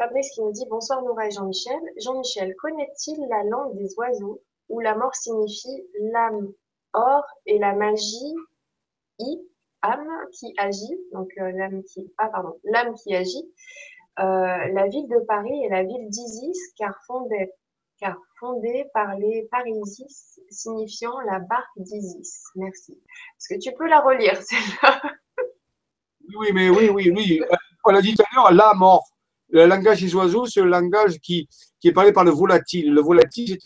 [0.00, 1.78] Fabrice qui nous dit Bonsoir Nora et Jean-Michel.
[1.98, 4.40] Jean-Michel, connaît-il la langue des oiseaux
[4.70, 6.54] où la mort signifie l'âme?
[6.94, 8.34] Or et la magie
[9.18, 9.38] i,
[9.82, 13.44] âme qui agit, donc l'âme qui, ah, pardon, l'âme qui agit.
[14.16, 17.52] la ville de Paris et la ville d'Isis, car fondée
[17.98, 22.42] car fondée par les Parisis, signifiant la barque d'Isis.
[22.54, 22.92] Merci.
[22.92, 25.02] Est-ce que tu peux la relire, celle-là?
[26.38, 27.42] Oui, mais oui, oui, oui.
[27.84, 29.04] On l'a dit tout à l'heure, la mort.
[29.52, 31.48] Le langage des oiseaux, c'est le langage qui,
[31.80, 32.92] qui est parlé par le volatile.
[32.92, 33.58] Le volatile,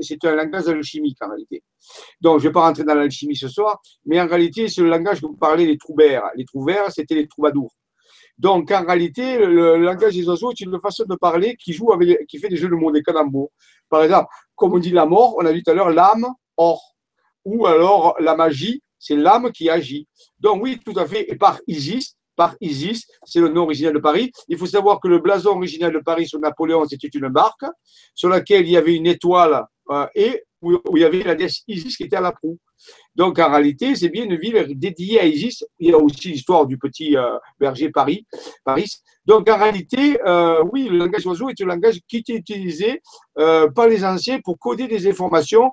[0.00, 1.62] c'est un langage, alchimique en réalité.
[2.20, 4.88] Donc, je ne vais pas rentrer dans l'alchimie ce soir, mais en réalité, c'est le
[4.88, 6.24] langage que vous parlez des troubères.
[6.36, 7.72] Les troubères, c'était les troubadours.
[8.38, 12.26] Donc, en réalité, le, langage des oiseaux est une façon de parler qui joue avec,
[12.26, 13.50] qui fait des jeux de mots, des calembours.
[13.88, 16.26] Par exemple, comme on dit la mort, on a dit tout à l'heure l'âme,
[16.56, 16.94] or.
[17.44, 20.06] Ou alors la magie, c'est l'âme qui agit.
[20.40, 21.30] Donc, oui, tout à fait.
[21.30, 24.30] Et par Isis, par Isis, c'est le nom original de Paris.
[24.48, 27.64] Il faut savoir que le blason original de Paris sur Napoléon, c'était une barque
[28.14, 31.62] sur laquelle il y avait une étoile euh, et où, il y avait la déesse
[31.68, 32.58] Isis qui était à la proue.
[33.14, 35.64] Donc en réalité, c'est bien une ville dédiée à Isis.
[35.78, 38.26] Il y a aussi l'histoire du petit euh, berger Paris.
[39.24, 43.00] Donc en réalité, euh, oui, le langage oiseau est un langage qui était utilisé
[43.34, 45.70] par les anciens pour coder des informations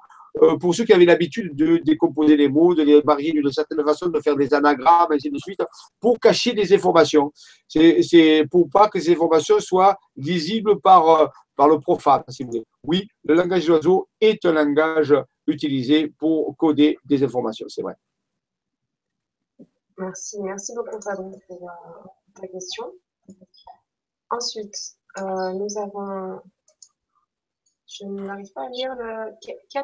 [0.60, 4.08] pour ceux qui avaient l'habitude de décomposer les mots, de les marier d'une certaine façon,
[4.08, 5.62] de faire des anagrammes, ainsi de suite,
[6.00, 7.32] pour cacher des informations.
[7.68, 12.50] C'est pour pas que ces informations soient visibles par, euh, par le profane, si vous
[12.50, 12.66] voulez.
[12.84, 15.14] Oui, le langage d'oiseau est un langage
[15.48, 17.96] utilisé pour coder des informations, c'est vrai.
[19.98, 22.10] Merci, merci beaucoup Fabrice pour euh,
[22.42, 22.92] ta question.
[24.32, 24.76] Ensuite,
[25.16, 26.42] nous avons
[27.94, 29.34] je n'arrive pas à lire le
[29.70, 29.84] Cat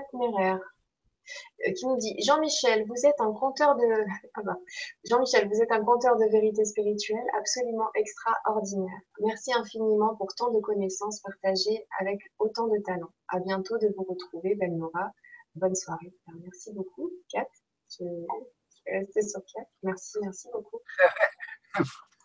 [1.68, 3.84] euh, qui nous dit Jean-Michel, vous êtes un conteur de
[4.34, 4.58] ah bah.
[5.06, 9.00] Jean-Michel, vous êtes un conteur de vérité spirituelle absolument extraordinaire.
[9.20, 13.12] Merci infiniment pour tant de connaissances partagées avec autant de talent.
[13.28, 15.12] À bientôt de vous retrouver, Ben Nora.
[15.56, 16.14] Bonne soirée.
[16.42, 17.48] merci beaucoup, Kat.
[17.90, 19.68] Je, vais rester sur Kat.
[19.84, 20.80] Merci, merci beaucoup.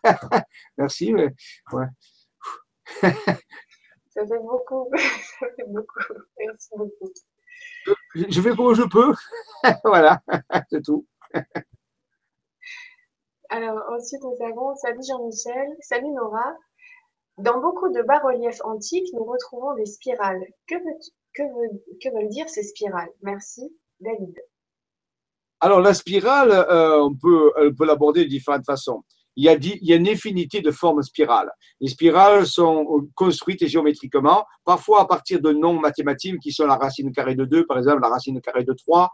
[0.77, 1.87] merci, ouais.
[4.15, 4.89] Ça fait beaucoup.
[5.39, 6.13] Ça fait beaucoup.
[6.39, 7.11] Merci beaucoup.
[8.15, 9.13] Je fais comme je peux.
[9.83, 10.21] voilà,
[10.69, 11.05] c'est tout.
[13.49, 16.55] Alors, ensuite, nous avons Salut Jean-Michel, salut Nora.
[17.37, 20.41] Dans beaucoup de bas-reliefs antiques, nous retrouvons des spirales.
[20.67, 20.75] Que,
[21.33, 21.43] que,
[22.01, 23.11] que veulent dire ces spirales?
[23.21, 24.41] Merci, David.
[25.59, 29.03] Alors, la spirale, euh, on peut, on peut l'aborder de différentes façons
[29.35, 31.51] il y, a, il y a une infinité de formes spirales.
[31.81, 37.11] Les spirales sont construites géométriquement, parfois à partir de noms mathématiques qui sont la racine
[37.11, 39.11] carrée de 2, par exemple, la racine carrée de 3.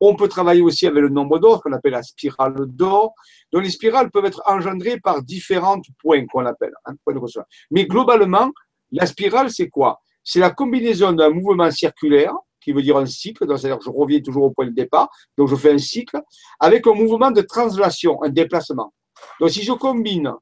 [0.00, 3.14] On peut travailler aussi avec le nombre d'or, qu'on appelle la spirale d'or.
[3.52, 7.20] Donc, les spirales peuvent être engendrées par différents points qu'on appelle, hein, de
[7.70, 8.50] Mais globalement,
[8.90, 10.00] la spirale, c'est quoi?
[10.24, 14.20] C'est la combinaison d'un mouvement circulaire, qui veut dire un cycle, c'est-à-dire que je reviens
[14.20, 16.20] toujours au point de départ, donc je fais un cycle,
[16.60, 18.92] avec un mouvement de translation, un déplacement.
[19.40, 20.32] Donc, si je combine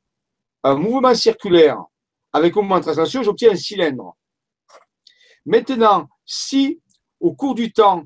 [0.62, 1.82] un mouvement circulaire
[2.32, 4.16] avec un mouvement translation, j'obtiens un cylindre.
[5.46, 6.80] Maintenant, si
[7.18, 8.04] au cours du temps,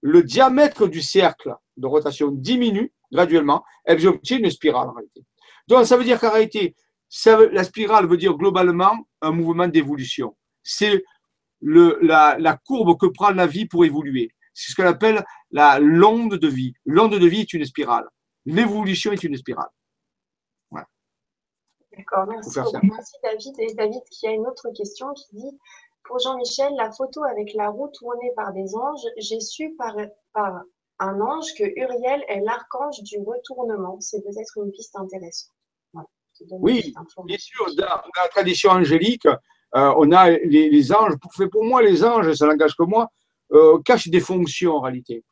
[0.00, 5.22] le diamètre du cercle de rotation diminue graduellement, eh j'obtiens une spirale en réalité.
[5.68, 6.74] Donc, ça veut dire qu'en réalité,
[7.52, 10.36] la spirale veut dire globalement un mouvement d'évolution.
[10.62, 11.04] C'est
[11.60, 14.30] la, la, courbe que prend la vie pour évoluer.
[14.52, 16.74] C'est ce qu'on appelle la l'onde de vie.
[16.84, 18.06] L'onde de vie est une spirale.
[18.44, 19.68] L'évolution est une spirale.
[21.96, 22.58] D'accord, merci.
[22.82, 23.54] Merci David.
[23.58, 25.58] Et David qui a une autre question qui dit
[26.04, 29.94] Pour Jean-Michel, la photo avec la roue tournée par des anges, j'ai su par,
[30.32, 30.62] par
[30.98, 33.98] un ange que Uriel est l'archange du retournement.
[34.00, 35.52] C'est peut-être une piste intéressante.
[36.50, 36.94] oui,
[37.24, 37.66] bien sûr.
[37.76, 41.16] Dans, la tradition angélique, euh, on a les, anges.
[41.16, 43.10] Pour, pour moi, les anges, ça n'engage que moi,
[43.52, 45.24] euh, cachent des fonctions en réalité.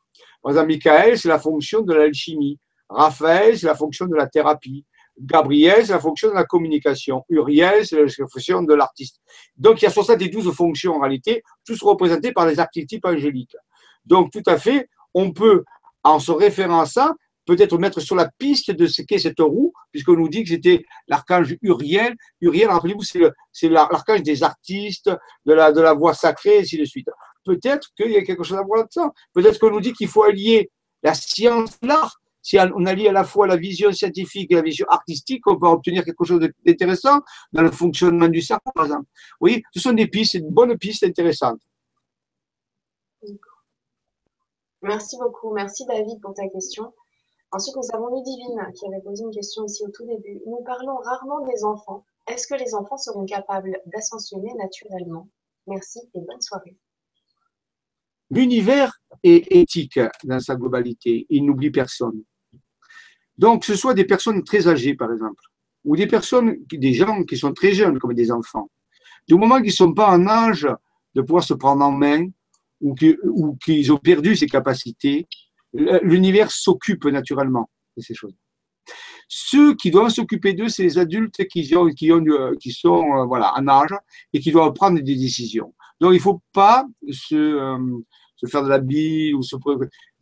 [0.43, 2.59] Par exemple, Michael, c'est la fonction de l'alchimie.
[2.89, 4.85] Raphaël, c'est la fonction de la thérapie.
[5.19, 7.25] Gabriel, c'est la fonction de la communication.
[7.29, 9.21] Uriel, c'est la fonction de l'artiste.
[9.57, 13.57] Donc, il y a 72 fonctions en réalité, tous représentés par des archétypes angéliques.
[14.05, 15.65] Donc, tout à fait, on peut,
[16.03, 17.15] en se référant à ça,
[17.47, 20.85] peut-être mettre sur la piste de ce qu'est cette roue, puisqu'on nous dit que c'était
[21.09, 22.15] l'archange Uriel.
[22.41, 25.11] Uriel, rappelez-vous, c'est l'archange des artistes,
[25.47, 27.09] de la, de la voix sacrée, et ainsi de suite.
[27.45, 29.13] Peut-être qu'il y a quelque chose à voir là-dedans.
[29.35, 30.71] Peut-être qu'on nous dit qu'il faut allier
[31.03, 34.87] la science, l'art, si on allie à la fois la vision scientifique et la vision
[34.91, 37.23] artistique, on peut obtenir quelque chose d'intéressant
[37.55, 39.09] dans le fonctionnement du cerveau, par exemple.
[39.41, 41.63] Oui, ce sont des pistes, de bonnes pistes intéressantes.
[44.83, 45.55] Merci beaucoup.
[45.55, 46.93] Merci David pour ta question.
[47.51, 50.39] Ensuite, nous avons Ludivine qui avait posé une question aussi au tout début.
[50.47, 52.05] Nous parlons rarement des enfants.
[52.29, 55.31] Est-ce que les enfants seront capables d'ascensionner naturellement?
[55.67, 56.77] Merci et bonne soirée.
[58.29, 58.93] L'univers
[59.23, 61.27] est éthique dans sa globalité.
[61.31, 62.23] Il n'oublie personne.
[63.39, 65.43] Donc, ce soit des personnes très âgées, par exemple,
[65.85, 68.71] ou des personnes, des gens qui sont très jeunes, comme des enfants,
[69.29, 70.69] du moment qu'ils ne sont pas en âge
[71.15, 72.27] de pouvoir se prendre en main
[72.81, 75.27] ou qu'ils ont perdu ces capacités,
[75.73, 78.35] l'univers s'occupe naturellement de ces choses.
[79.29, 83.25] Ceux qui doivent s'occuper d'eux, c'est les adultes qui, ont, qui, euh, qui sont euh,
[83.25, 83.95] voilà, en âge
[84.33, 85.75] et qui doivent prendre des décisions.
[86.01, 87.79] Donc, il ne faut pas se, euh,
[88.37, 89.57] se, faire de la bille ou se,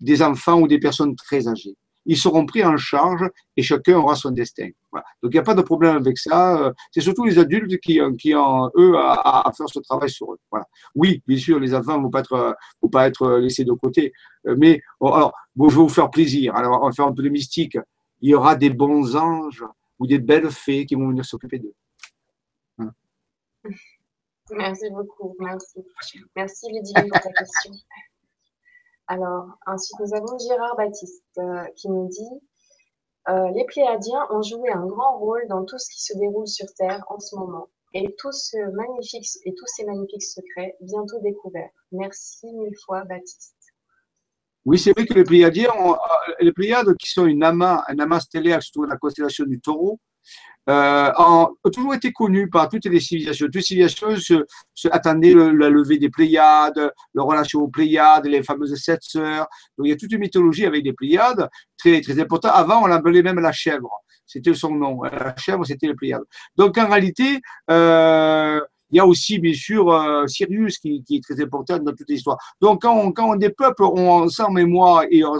[0.00, 1.76] des enfants ou des personnes très âgées
[2.06, 4.70] ils seront pris en charge et chacun aura son destin.
[4.90, 5.06] Voilà.
[5.22, 6.72] Donc il n'y a pas de problème avec ça.
[6.90, 10.38] C'est surtout les adultes qui, qui ont, eux, à, faire ce travail sur eux.
[10.50, 10.66] Voilà.
[10.94, 14.12] Oui, bien sûr, les enfants ne vont pas être, vont pas être laissés de côté.
[14.44, 16.54] Mais alors, bon, je vais vous faire plaisir.
[16.54, 17.78] Alors, on va faire un peu de mystique.
[18.20, 19.64] Il y aura des bons anges
[19.98, 21.74] ou des belles fées qui vont venir s'occuper d'eux.
[24.50, 25.34] Merci beaucoup.
[25.38, 25.84] Merci.
[26.36, 27.72] Merci Ludivine pour ta question.
[29.12, 32.30] Alors, ensuite, nous avons Gérard Baptiste euh, qui nous dit
[33.28, 36.64] euh, Les Pléiadiens ont joué un grand rôle dans tout ce qui se déroule sur
[36.78, 41.68] Terre en ce moment et, tous ces magnifiques secrets bientôt découverts.
[41.90, 43.54] Merci mille fois, Baptiste.
[44.64, 45.94] Oui, c'est vrai que les Pléiadiens, euh,
[46.40, 50.00] les Pléiades qui sont une amas, un amas stellaire, surtout la constellation du taureau,
[50.68, 53.46] euh, ont toujours été connus par toutes les civilisations.
[53.46, 58.74] Toutes les civilisations se, attendaient la levée des Pléiades, leur relation aux Pléiades, les fameuses
[58.76, 59.48] sept sœurs.
[59.76, 62.52] Donc il y a toute une mythologie avec les Pléiades très, très importante.
[62.54, 63.90] Avant, on l'appelait même la chèvre.
[64.24, 65.02] C'était son nom.
[65.02, 66.22] La chèvre, c'était les Pléiades.
[66.56, 67.40] Donc en réalité,
[67.70, 68.60] euh,
[68.92, 72.36] il y a aussi, bien sûr, euh, Sirius qui, est très important dans toute l'histoire.
[72.60, 75.32] Donc, quand, quand des peuples ont ça en mémoire et on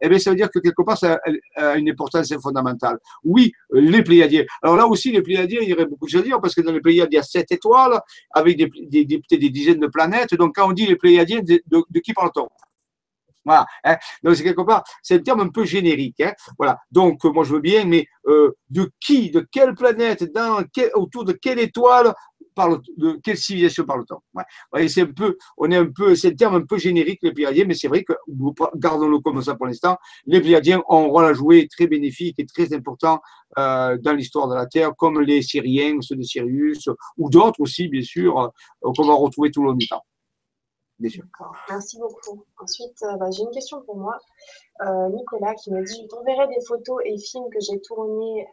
[0.00, 1.18] eh bien, ça veut dire que quelque part, ça
[1.56, 2.98] a une importance fondamentale.
[3.24, 4.44] Oui, les Pléiadiens.
[4.62, 6.60] Alors là aussi, les Pléiadiens, il y aurait beaucoup de choses à dire parce que
[6.60, 8.00] dans les Pléiades, il y a sept étoiles
[8.32, 10.34] avec des, des, des, dizaines de planètes.
[10.34, 12.48] Donc, quand on dit les Pléiadiens, de, qui parle-t-on?
[13.44, 13.66] Voilà.
[13.84, 13.96] Hein.
[14.22, 16.20] Donc, c'est quelque part, c'est un terme un peu générique.
[16.20, 16.32] Hein.
[16.58, 16.78] Voilà.
[16.90, 20.24] Donc, moi, je veux bien, mais euh, de qui, de quelle planète,
[20.94, 22.14] autour de quelle étoile
[22.54, 24.88] parle, de quelle civilisation parle-t-on?
[24.88, 27.64] C'est un peu, on est un peu, c'est un terme un peu générique, les Pléiadiens,
[27.66, 28.12] mais c'est vrai que,
[28.76, 32.46] gardons-le comme ça pour l'instant, les Pléiadiens ont un rôle à jouer très bénéfique et
[32.46, 33.20] très important
[33.58, 37.88] euh, dans l'histoire de la Terre, comme les Syriens, ceux de Sirius, ou d'autres aussi,
[37.88, 40.02] bien sûr, euh, qu'on va retrouver tout le long du temps.
[41.00, 42.44] Merci beaucoup.
[42.60, 44.18] Ensuite, euh, bah, j'ai une question pour moi.
[45.12, 48.46] Nicolas qui me dit, je t'enverrai des photos et films que j'ai tournés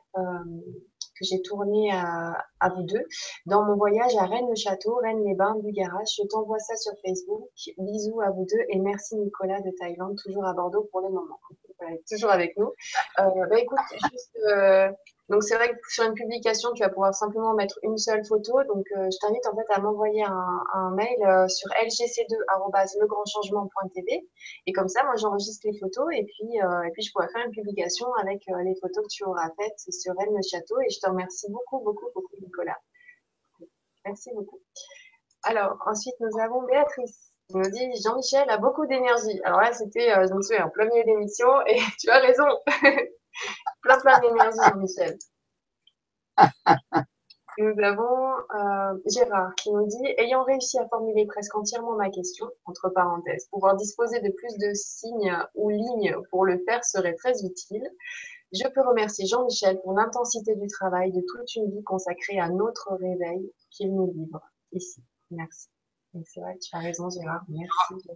[1.22, 3.06] j'ai tourné à, vous deux
[3.46, 6.08] dans mon voyage à Rennes-le-Château, Rennes-les-Bains, Bugarach.
[6.18, 7.50] Je t'envoie ça sur Facebook.
[7.78, 11.40] Bisous à vous deux et merci Nicolas de Thaïlande, toujours à Bordeaux pour le moment.
[12.10, 12.74] Toujours avec nous.
[13.20, 13.78] Euh, bah, écoute,
[14.48, 14.90] euh,
[15.30, 18.64] donc c'est vrai que sur une publication, tu vas pouvoir simplement mettre une seule photo.
[18.64, 24.28] Donc euh, je t'invite en fait à m'envoyer un, mail sur lgc2@legrandchangement.tv
[24.68, 27.52] et comme ça, moi j'enregistre les photos et puis et puis je pourrai faire une
[27.52, 30.82] publication avec les photos que tu auras faites sur Elle le château.
[30.82, 32.78] Et je te remercie beaucoup beaucoup beaucoup Nicolas.
[34.06, 34.60] Merci beaucoup.
[35.44, 39.40] Alors ensuite nous avons Béatrice qui nous dit Jean-Michel a beaucoup d'énergie.
[39.44, 42.46] Alors là c'était je me souviens en plein milieu d'émission et tu as raison.
[43.82, 45.18] plein, plein d'énergie, Jean-Michel.
[47.58, 52.48] Nous avons euh, Gérard qui nous dit Ayant réussi à formuler presque entièrement ma question,
[52.66, 57.44] entre parenthèses, pouvoir disposer de plus de signes ou lignes pour le faire serait très
[57.44, 57.88] utile.
[58.54, 62.94] Je peux remercier Jean-Michel pour l'intensité du travail de toute une vie consacrée à notre
[62.94, 64.42] réveil qu'il nous livre
[64.72, 65.04] ici.
[65.30, 65.71] Merci.
[66.14, 67.44] C'est vrai, tu as raison, Gérard.
[67.48, 68.08] Merci.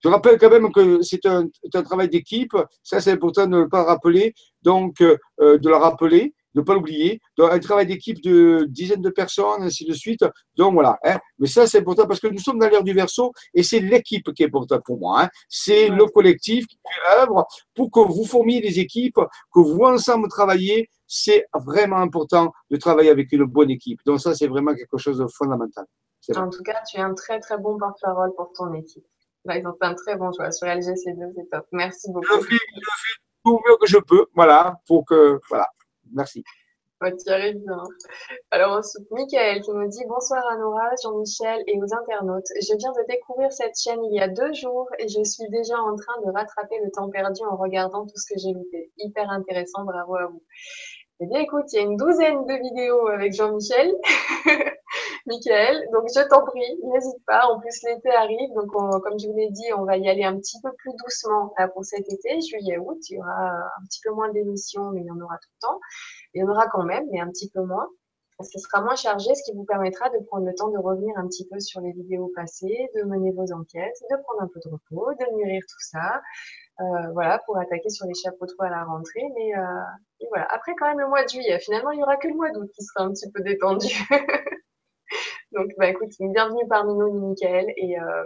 [0.00, 2.56] Je rappelle quand même que c'est un, un, travail d'équipe.
[2.84, 4.32] Ça, c'est important de ne pas rappeler.
[4.62, 7.20] Donc, euh, de le rappeler, de ne pas l'oublier.
[7.38, 10.24] Un travail d'équipe de dizaines de personnes, ainsi de suite.
[10.56, 10.98] Donc, voilà.
[11.04, 11.18] Hein.
[11.40, 14.32] Mais ça, c'est important parce que nous sommes dans l'ère du verso et c'est l'équipe
[14.34, 15.22] qui est importante pour moi.
[15.22, 15.28] Hein.
[15.48, 19.20] C'est le collectif qui fait œuvre pour que vous formiez des équipes,
[19.52, 20.88] que vous ensemble travaillez.
[21.08, 23.98] C'est vraiment important de travailler avec une bonne équipe.
[24.06, 25.86] Donc, ça, c'est vraiment quelque chose de fondamental.
[26.36, 29.04] En tout cas, tu es un très, très bon porte-parole pour ton équipe.
[29.44, 31.66] Bah, ils ont fait un très bon choix sur LGC2, c'est top.
[31.72, 32.40] Merci beaucoup.
[32.40, 32.56] Je fais,
[33.44, 35.68] tout mieux que je peux, voilà, pour que, voilà,
[36.12, 36.44] merci.
[37.00, 37.80] Ouais, tu arrives bien.
[38.50, 42.48] Alors ensuite, Michael qui nous dit bonsoir à Nora, Jean-Michel et aux internautes.
[42.60, 45.78] Je viens de découvrir cette chaîne il y a deux jours et je suis déjà
[45.78, 48.90] en train de rattraper le temps perdu en regardant tout ce que j'ai loupé.
[48.98, 50.42] Hyper intéressant, bravo à vous.
[51.20, 53.94] Eh bien, écoute, il y a une douzaine de vidéos avec Jean-Michel.
[55.28, 55.88] Michael.
[55.92, 57.46] Donc, je t'en prie, n'hésite pas.
[57.46, 58.52] En plus, l'été arrive.
[58.54, 61.54] Donc, comme je vous l'ai dit, on va y aller un petit peu plus doucement
[61.74, 62.98] pour cet été, juillet-août.
[63.10, 65.68] Il y aura un petit peu moins d'émissions, mais il y en aura tout le
[65.68, 65.80] temps.
[66.34, 67.88] Il y en aura quand même, mais un petit peu moins.
[68.40, 71.26] Ce sera moins chargé, ce qui vous permettra de prendre le temps de revenir un
[71.26, 74.70] petit peu sur les vidéos passées, de mener vos enquêtes, de prendre un peu de
[74.70, 76.22] repos, de mûrir tout ça.
[76.80, 79.24] Euh, voilà, pour attaquer sur les chapeaux de à la rentrée.
[79.34, 80.46] Mais euh, voilà.
[80.50, 82.70] Après, quand même, le mois de juillet, finalement, il n'y aura que le mois d'août
[82.72, 83.88] qui sera un petit peu détendu.
[85.52, 87.66] donc, bah, écoute, bienvenue parmi nous, Michael.
[87.76, 88.24] Et, euh,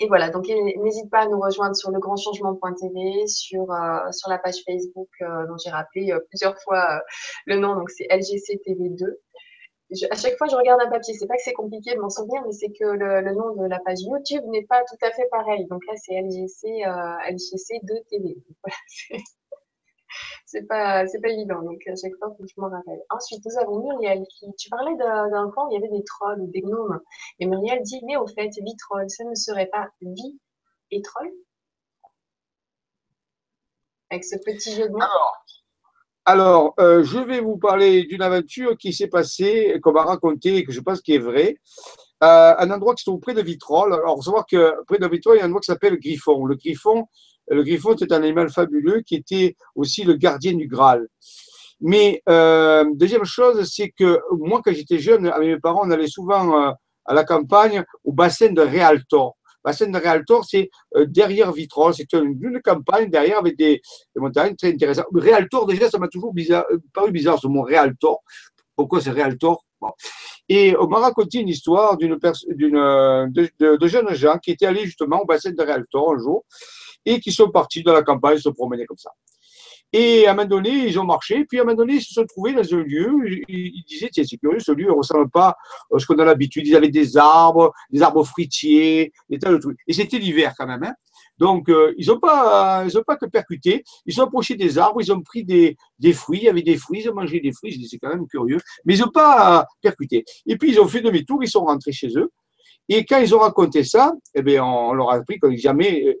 [0.00, 4.62] et voilà, donc n'hésite pas à nous rejoindre sur legrandchangement.tv, sur, euh, sur la page
[4.66, 7.02] Facebook euh, dont j'ai rappelé plusieurs fois
[7.46, 9.04] le nom, donc c'est LGCTV2
[10.10, 11.14] à chaque fois, je regarde un papier.
[11.14, 13.80] C'est pas que c'est compliqué de m'en souvenir, mais c'est que le, nom de la
[13.80, 15.66] page YouTube n'est pas tout à fait pareil.
[15.66, 18.36] Donc là, c'est LGC, euh, LGC 2 TV.
[18.62, 18.76] Voilà,
[20.46, 21.62] c'est pas, c'est pas évident.
[21.62, 23.00] Donc à chaque fois, que je m'en rappelle.
[23.10, 26.50] Ensuite, nous avons Muriel qui, tu parlais d'un camp où il y avait des trolls
[26.50, 27.00] des gnomes.
[27.38, 30.38] Et Muriel dit, mais au fait, vitrol, ça ne serait pas vie
[30.90, 31.30] et troll
[34.10, 35.00] Avec ce petit jeu de mots.
[36.26, 40.64] Alors, euh, je vais vous parler d'une aventure qui s'est passée, qu'on m'a racontée et
[40.64, 41.56] que je pense qui est vraie.
[42.22, 43.94] Euh, un endroit qui se trouve près de Vitrolles.
[43.94, 45.98] Alors, il savoir que près de Vitrolles, il y a un endroit qui s'appelle le
[45.98, 46.44] Griffon.
[46.44, 47.06] Le Griffon,
[47.54, 51.08] le Griffon, c'est un animal fabuleux qui était aussi le gardien du Graal.
[51.80, 56.08] Mais euh, deuxième chose, c'est que moi, quand j'étais jeune, avec mes parents, on allait
[56.08, 56.72] souvent euh,
[57.06, 61.94] à la campagne au bassin de Réaltor bassin de Réaltor, c'est euh, derrière Vitrolles.
[61.94, 63.80] C'est une, campagne derrière avec des,
[64.16, 65.06] montagnes très intéressantes.
[65.14, 66.64] Réaltor, déjà, ça m'a toujours bizarre,
[66.94, 68.22] paru bizarre ce mot Réaltor.
[68.76, 69.64] Pourquoi c'est Réaltor?
[70.48, 75.26] Et on m'a raconté une histoire d'une de, jeunes gens qui étaient allés justement au
[75.26, 76.44] bassin de Réaltor un jour
[77.04, 79.10] et qui sont partis de la campagne se promener comme ça.
[79.92, 82.14] Et à un moment donné, ils ont marché, puis à un moment donné, ils se
[82.14, 83.10] sont trouvés dans un lieu,
[83.48, 85.56] ils disaient, tiens, c'est curieux, ce lieu ne ressemble pas
[85.92, 86.64] à ce qu'on a l'habitude.
[86.66, 89.78] Ils avaient des arbres, des arbres fruitiers, des tas de trucs.
[89.88, 90.84] Et c'était l'hiver quand même.
[90.84, 90.94] Hein.
[91.38, 93.82] Donc, euh, ils n'ont pas, ils pas que percuté.
[94.06, 96.76] Ils sont approchés des arbres, ils ont pris des, des fruits, il y avait des
[96.76, 97.84] fruits, ils ont mangé des fruits.
[97.90, 100.24] C'est quand même curieux, mais ils n'ont pas percuté.
[100.46, 102.30] Et puis, ils ont fait demi-tour, ils sont rentrés chez eux.
[102.92, 106.18] Et quand ils ont raconté ça, eh bien, on leur a appris que jamais,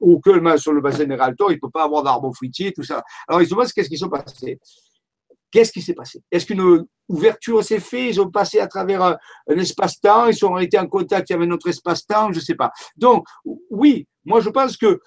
[0.00, 3.02] aucun sur le bassin des Ralto, il ne peut pas avoir d'arbres fruitiers, tout ça.
[3.26, 4.58] Alors, ils se demandent qu'est-ce qui s'est passé.
[5.50, 6.22] Qu'est-ce qui s'est passé?
[6.30, 8.10] Est-ce qu'une ouverture s'est faite?
[8.10, 9.16] Ils ont passé à travers un,
[9.48, 10.26] espace-temps?
[10.26, 12.32] Ils sont été en contact avec notre espace-temps?
[12.32, 12.70] Je ne sais pas.
[12.96, 13.24] Donc,
[13.70, 15.00] oui, moi, je pense que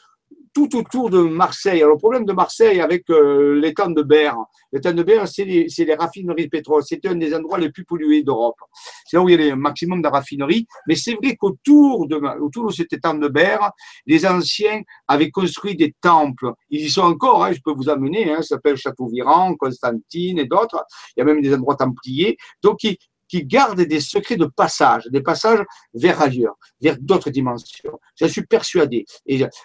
[0.53, 1.81] tout autour de Marseille.
[1.81, 4.37] Alors, le problème de Marseille avec euh, l'étang de Berre,
[4.71, 6.83] l'étang de Berre, c'est les, les, raffineries de pétrole.
[6.85, 8.57] C'est un des endroits les plus pollués d'Europe.
[9.05, 10.67] C'est là où il y a le maximum de raffineries.
[10.87, 13.71] Mais c'est vrai qu'autour de, autour de cet étang de Berre,
[14.05, 16.53] les anciens avaient construit des temples.
[16.69, 20.45] Ils y sont encore, hein, je peux vous amener, hein, ça s'appelle Châteauviran, Constantine et
[20.45, 20.85] d'autres.
[21.15, 22.37] Il y a même des endroits templiers.
[22.61, 22.97] Donc, ils,
[23.27, 25.63] qui gardent des secrets de passage, des passages
[25.93, 27.99] vers ailleurs, vers d'autres dimensions.
[28.15, 29.05] Je suis persuadé.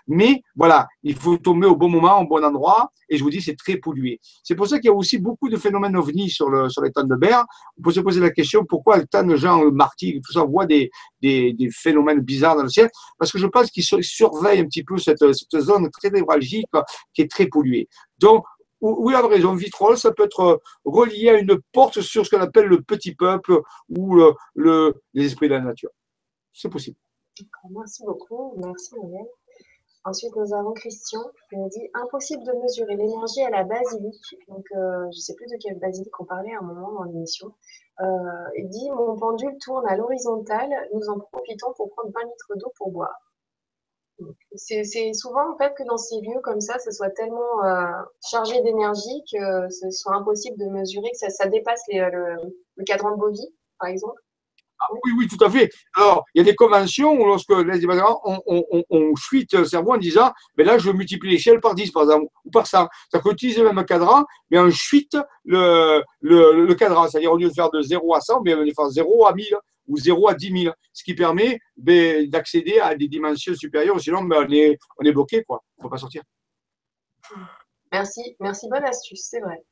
[0.06, 3.40] Mais voilà, il faut tomber au bon moment, au bon endroit, et je vous dis,
[3.40, 4.20] c'est très pollué.
[4.42, 6.92] C'est pour ça qu'il y a aussi beaucoup de phénomènes ovnis sur, le, sur les
[6.92, 7.44] temps de berre.
[7.78, 10.90] On peut se poser la question pourquoi tant de gens, martyrs, tout ça, des,
[11.20, 12.90] des, phénomènes bizarres dans le ciel?
[13.18, 16.66] Parce que je pense qu'ils surveillent un petit peu cette, cette zone très névralgique
[17.14, 17.88] qui est très polluée.
[18.18, 18.44] Donc,
[18.80, 22.42] oui, à raison, vitrol, ça peut être euh, relié à une porte sur ce qu'on
[22.42, 25.90] appelle le petit peuple ou le, le, les esprits de la nature.
[26.52, 26.96] C'est possible.
[27.70, 28.54] Merci beaucoup.
[28.56, 29.26] Merci, Muriel.
[30.04, 34.36] Ensuite, nous avons Christian qui nous dit impossible de mesurer l'énergie à la basilique.
[34.48, 37.02] Donc, euh, je ne sais plus de quelle basilique on parlait à un moment dans
[37.04, 37.52] l'émission.
[38.00, 38.04] Euh,
[38.56, 42.72] il dit Mon pendule tourne à l'horizontale, nous en profitons pour prendre 20 litres d'eau
[42.76, 43.27] pour boire.
[44.54, 47.86] C'est souvent en fait que dans ces lieux comme ça, ce soit tellement euh,
[48.28, 53.54] chargé d'énergie que ce soit impossible de mesurer, que ça, dépasse le, cadran de Bovie,
[53.78, 54.20] par exemple.
[54.80, 55.70] Ah oui, oui, tout à fait.
[55.94, 57.84] Alors, il y a des conventions où lorsque les
[58.24, 61.90] on, on, on, fuite le cerveau en disant, mais là, je multiplie l'échelle par 10,
[61.90, 62.86] par exemple, ou par 100.
[63.10, 67.08] C'est-à-dire qu'on utilise le même cadran, mais on fuite le, le, cadran.
[67.08, 69.34] C'est-à-dire, au lieu de faire de 0 à 100, mais on va faire 0 à
[69.34, 69.56] 1000
[69.88, 73.98] ou 0 à 10 000, ce qui permet ben, d'accéder à des dimensions supérieures.
[74.00, 75.62] Sinon, ben, on, est, on est bloqué, quoi.
[75.78, 76.22] On ne peut pas sortir.
[77.90, 79.64] Merci, merci, bonne astuce, c'est vrai.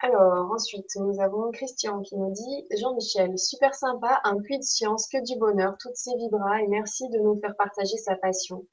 [0.00, 5.08] Alors, ensuite, nous avons Christian qui nous dit Jean-Michel, super sympa, un puits de science,
[5.08, 8.64] que du bonheur, toutes ces vibras, et merci de nous faire partager sa passion.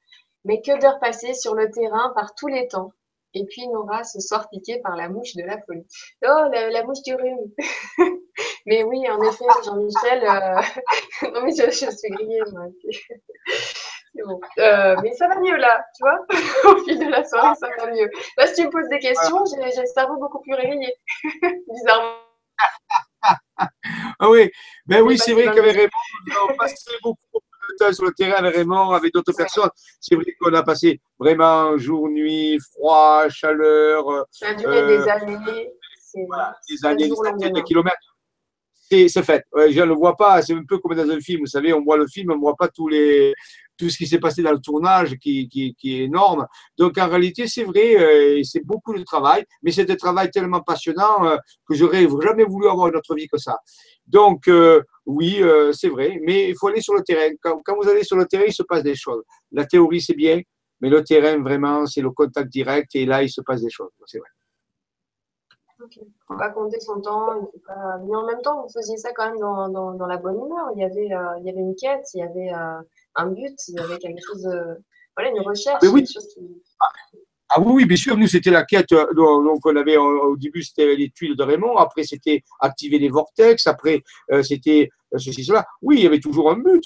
[0.44, 2.92] Mais que d'heures passées sur le terrain par tous les temps.
[3.34, 5.84] Et puis Nora se sort piquée par la mouche de la folie.
[6.24, 7.52] Oh, la, mouche du rhume
[8.66, 10.62] Mais oui, en effet, Jean-Michel, euh,
[11.34, 12.66] non mais je, suis grillée, moi.
[14.16, 14.40] C'est bon.
[14.58, 16.18] Euh, mais ça va mieux là, tu vois
[16.72, 18.08] Au fil de la soirée, ça va mieux.
[18.36, 20.94] Là, si tu me poses des questions, j'ai le cerveau beaucoup plus réveillé,
[21.68, 22.16] bizarrement.
[24.18, 24.50] Ah oui,
[24.86, 27.20] ben oui, c'est vrai qu'avec Raymond, on passé beaucoup
[27.70, 29.70] de temps sur le terrain avec Raymond, avec d'autres personnes.
[30.00, 34.26] C'est vrai qu'on a passé vraiment jour, nuit, froid, chaleur.
[34.30, 35.70] Ça a duré des euh, années.
[36.68, 38.16] des années, des centaines de kilomètres.
[38.88, 39.44] C'est fait.
[39.54, 40.40] je ne le vois pas.
[40.42, 41.40] C'est un peu comme dans un film.
[41.40, 43.34] Vous savez, on voit le film, on ne voit pas tous les,
[43.76, 46.46] tout ce qui s'est passé dans le tournage qui, qui, est énorme.
[46.78, 50.60] Donc en réalité, c'est vrai, euh, c'est beaucoup de travail, mais c'est un travail tellement
[50.60, 51.36] passionnant euh,
[51.68, 53.58] que j'aurais jamais voulu avoir une autre vie que ça.
[54.06, 55.40] Donc euh, oui,
[55.72, 57.30] c'est vrai, mais il faut aller sur le terrain.
[57.40, 59.22] Quand, quand, vous allez sur le terrain, il se passe des choses.
[59.52, 60.40] La théorie, c'est bien,
[60.80, 63.90] mais le terrain, vraiment, c'est le contact direct et là, il se passe des choses.
[64.06, 64.28] C'est vrai.
[65.78, 67.50] Il ne faut pas compter son temps,
[68.06, 70.70] mais en même temps, vous faisiez ça quand même dans, dans, dans la bonne humeur.
[70.74, 72.50] Il y, avait, il y avait une quête, il y avait
[73.16, 74.82] un but, il y avait quelque chose de.
[75.16, 76.04] Voilà, une recherche, oui.
[76.04, 76.40] quelque chose qui.
[77.48, 78.90] Ah oui, bien sûr, nous, c'était la quête.
[78.92, 81.76] Euh, donc, on avait au début, c'était les tuiles de Raymond.
[81.76, 83.68] Après, c'était activer les vortex.
[83.68, 84.02] Après,
[84.32, 85.64] euh, c'était euh, ceci, cela.
[85.80, 86.84] Oui, il y avait toujours un but.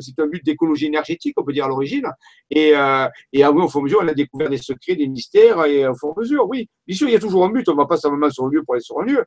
[0.00, 2.06] c'est un but d'écologie énergétique, on peut dire à l'origine.
[2.50, 5.64] Et, et à, au fur et à mesure, on a découvert des secrets, des mystères.
[5.66, 7.68] Et au fur et à mesure, oui, bien sûr, il y a toujours un but.
[7.68, 9.24] On ne va pas simplement sur un lieu pour aller sur un lieu.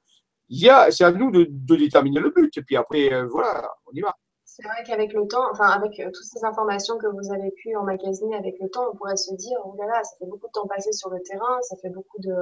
[0.50, 2.58] C'est à nous de, de, déterminer le but.
[2.58, 4.14] Et puis après, voilà, on y va.
[4.62, 7.76] C'est vrai qu'avec le temps, enfin avec euh, toutes ces informations que vous avez pu
[7.76, 10.52] emmagasiner avec le temps, on pourrait se dire, oh là là, ça fait beaucoup de
[10.52, 12.34] temps passé sur le terrain, ça fait beaucoup de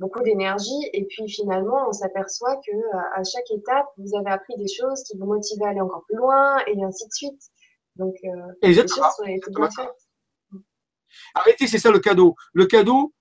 [0.00, 4.68] beaucoup d'énergie, et puis finalement, on s'aperçoit que à chaque étape, vous avez appris des
[4.68, 7.40] choses qui vous motivent à aller encore plus loin, et ainsi de suite.
[7.94, 9.88] Donc, euh, les choses sont bien faites.
[11.34, 12.34] Arrêtez, c'est ça le cadeau.
[12.52, 13.14] Le cadeau,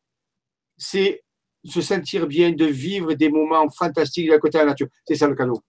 [0.78, 1.24] c'est
[1.64, 4.88] se sentir bien, de vivre des moments fantastiques à côté de la nature.
[5.08, 5.62] C'est ça le cadeau.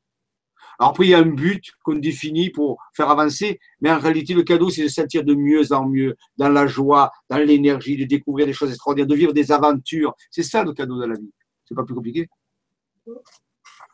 [0.79, 4.35] Alors après, il y a un but qu'on définit pour faire avancer, mais en réalité,
[4.35, 8.05] le cadeau, c'est de sentir de mieux en mieux, dans la joie, dans l'énergie, de
[8.05, 10.15] découvrir des choses extraordinaires, de vivre des aventures.
[10.31, 11.33] C'est ça le cadeau de la vie.
[11.65, 12.29] C'est pas plus compliqué?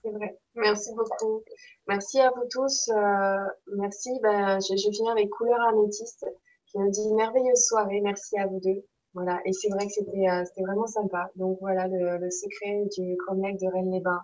[0.02, 0.38] C'est vrai.
[0.56, 1.44] Merci beaucoup.
[1.86, 2.88] Merci à vous tous.
[2.88, 3.36] Euh,
[3.76, 4.10] merci.
[4.22, 6.26] Ben, je, je finis avec Couleur Améthyste
[6.66, 8.00] qui nous dit merveilleuse soirée.
[8.00, 8.84] Merci à vous deux.
[9.14, 9.40] Voilà.
[9.44, 11.30] Et c'est vrai que c'était euh, vraiment sympa.
[11.36, 14.22] Donc voilà, le, secret du Cromlech de Rennes-les-Bains.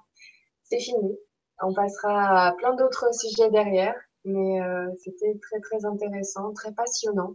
[0.64, 1.16] C'est fini.
[1.60, 7.34] On passera à plein d'autres sujets derrière, mais euh, c'était très très intéressant, très passionnant.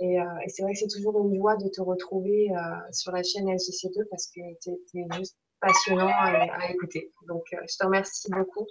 [0.00, 3.12] Et, euh, et c'est vrai que c'est toujours une joie de te retrouver euh, sur
[3.12, 7.12] la chaîne LCC2 parce que tu es, juste passionnant à, écouter.
[7.28, 8.66] Donc, euh, je te remercie beaucoup.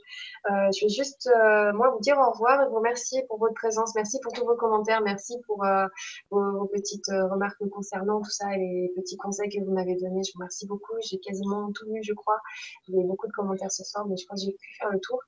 [0.50, 3.53] Euh, je vais juste, euh, moi, vous dire au revoir et vous remercier pour votre
[3.53, 3.95] présence.
[3.95, 5.02] Merci pour tous vos commentaires.
[5.02, 5.66] Merci pour
[6.30, 10.22] vos, petites remarques concernant tout ça et les petits conseils que vous m'avez donnés.
[10.24, 10.94] Je vous remercie beaucoup.
[11.10, 12.40] J'ai quasiment tout lu, je crois.
[12.90, 15.20] Eu beaucoup de commentaires ce soir, mais je crois que j'ai pu faire le tour.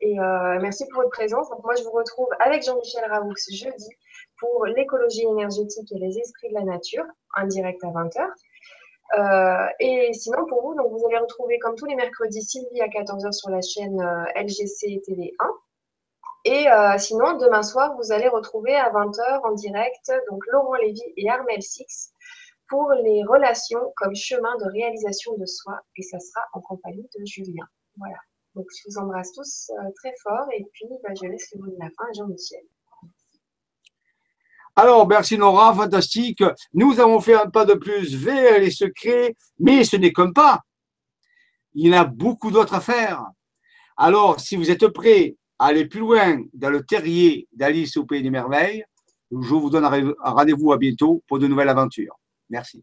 [0.00, 0.16] Et
[0.60, 1.48] merci pour votre présence.
[1.50, 3.88] Donc, moi, je vous retrouve avec Jean-Michel Raoux jeudi
[4.38, 7.04] pour l'écologie énergétique et les esprits de la nature,
[7.36, 8.26] en direct à 20h.
[9.18, 12.88] Euh, et sinon, pour vous, donc vous allez retrouver comme tous les mercredis Sylvie à
[12.88, 15.50] 14h sur la chaîne euh, LGC TV 1.
[16.44, 21.02] Et euh, sinon, demain soir, vous allez retrouver à 20h en direct donc Laurent Lévy
[21.16, 22.12] et Armel Six
[22.68, 25.78] pour les relations comme chemin de réalisation de soi.
[25.96, 27.66] Et ça sera en compagnie de Julien.
[27.98, 28.16] Voilà.
[28.54, 30.46] Donc, je vous embrasse tous très fort.
[30.52, 32.62] Et puis, bah, je laisse le mot de la fin à Jean-Michel.
[34.74, 36.42] Alors, merci Nora, fantastique.
[36.72, 40.60] Nous avons fait un pas de plus vers les secrets, mais ce n'est qu'un pas.
[41.74, 43.22] Il y en a beaucoup d'autres à faire.
[43.96, 48.22] Alors, si vous êtes prêts à aller plus loin dans le terrier d'Alice au Pays
[48.22, 48.84] des Merveilles,
[49.30, 52.18] je vous donne un rendez-vous à bientôt pour de nouvelles aventures.
[52.48, 52.82] Merci.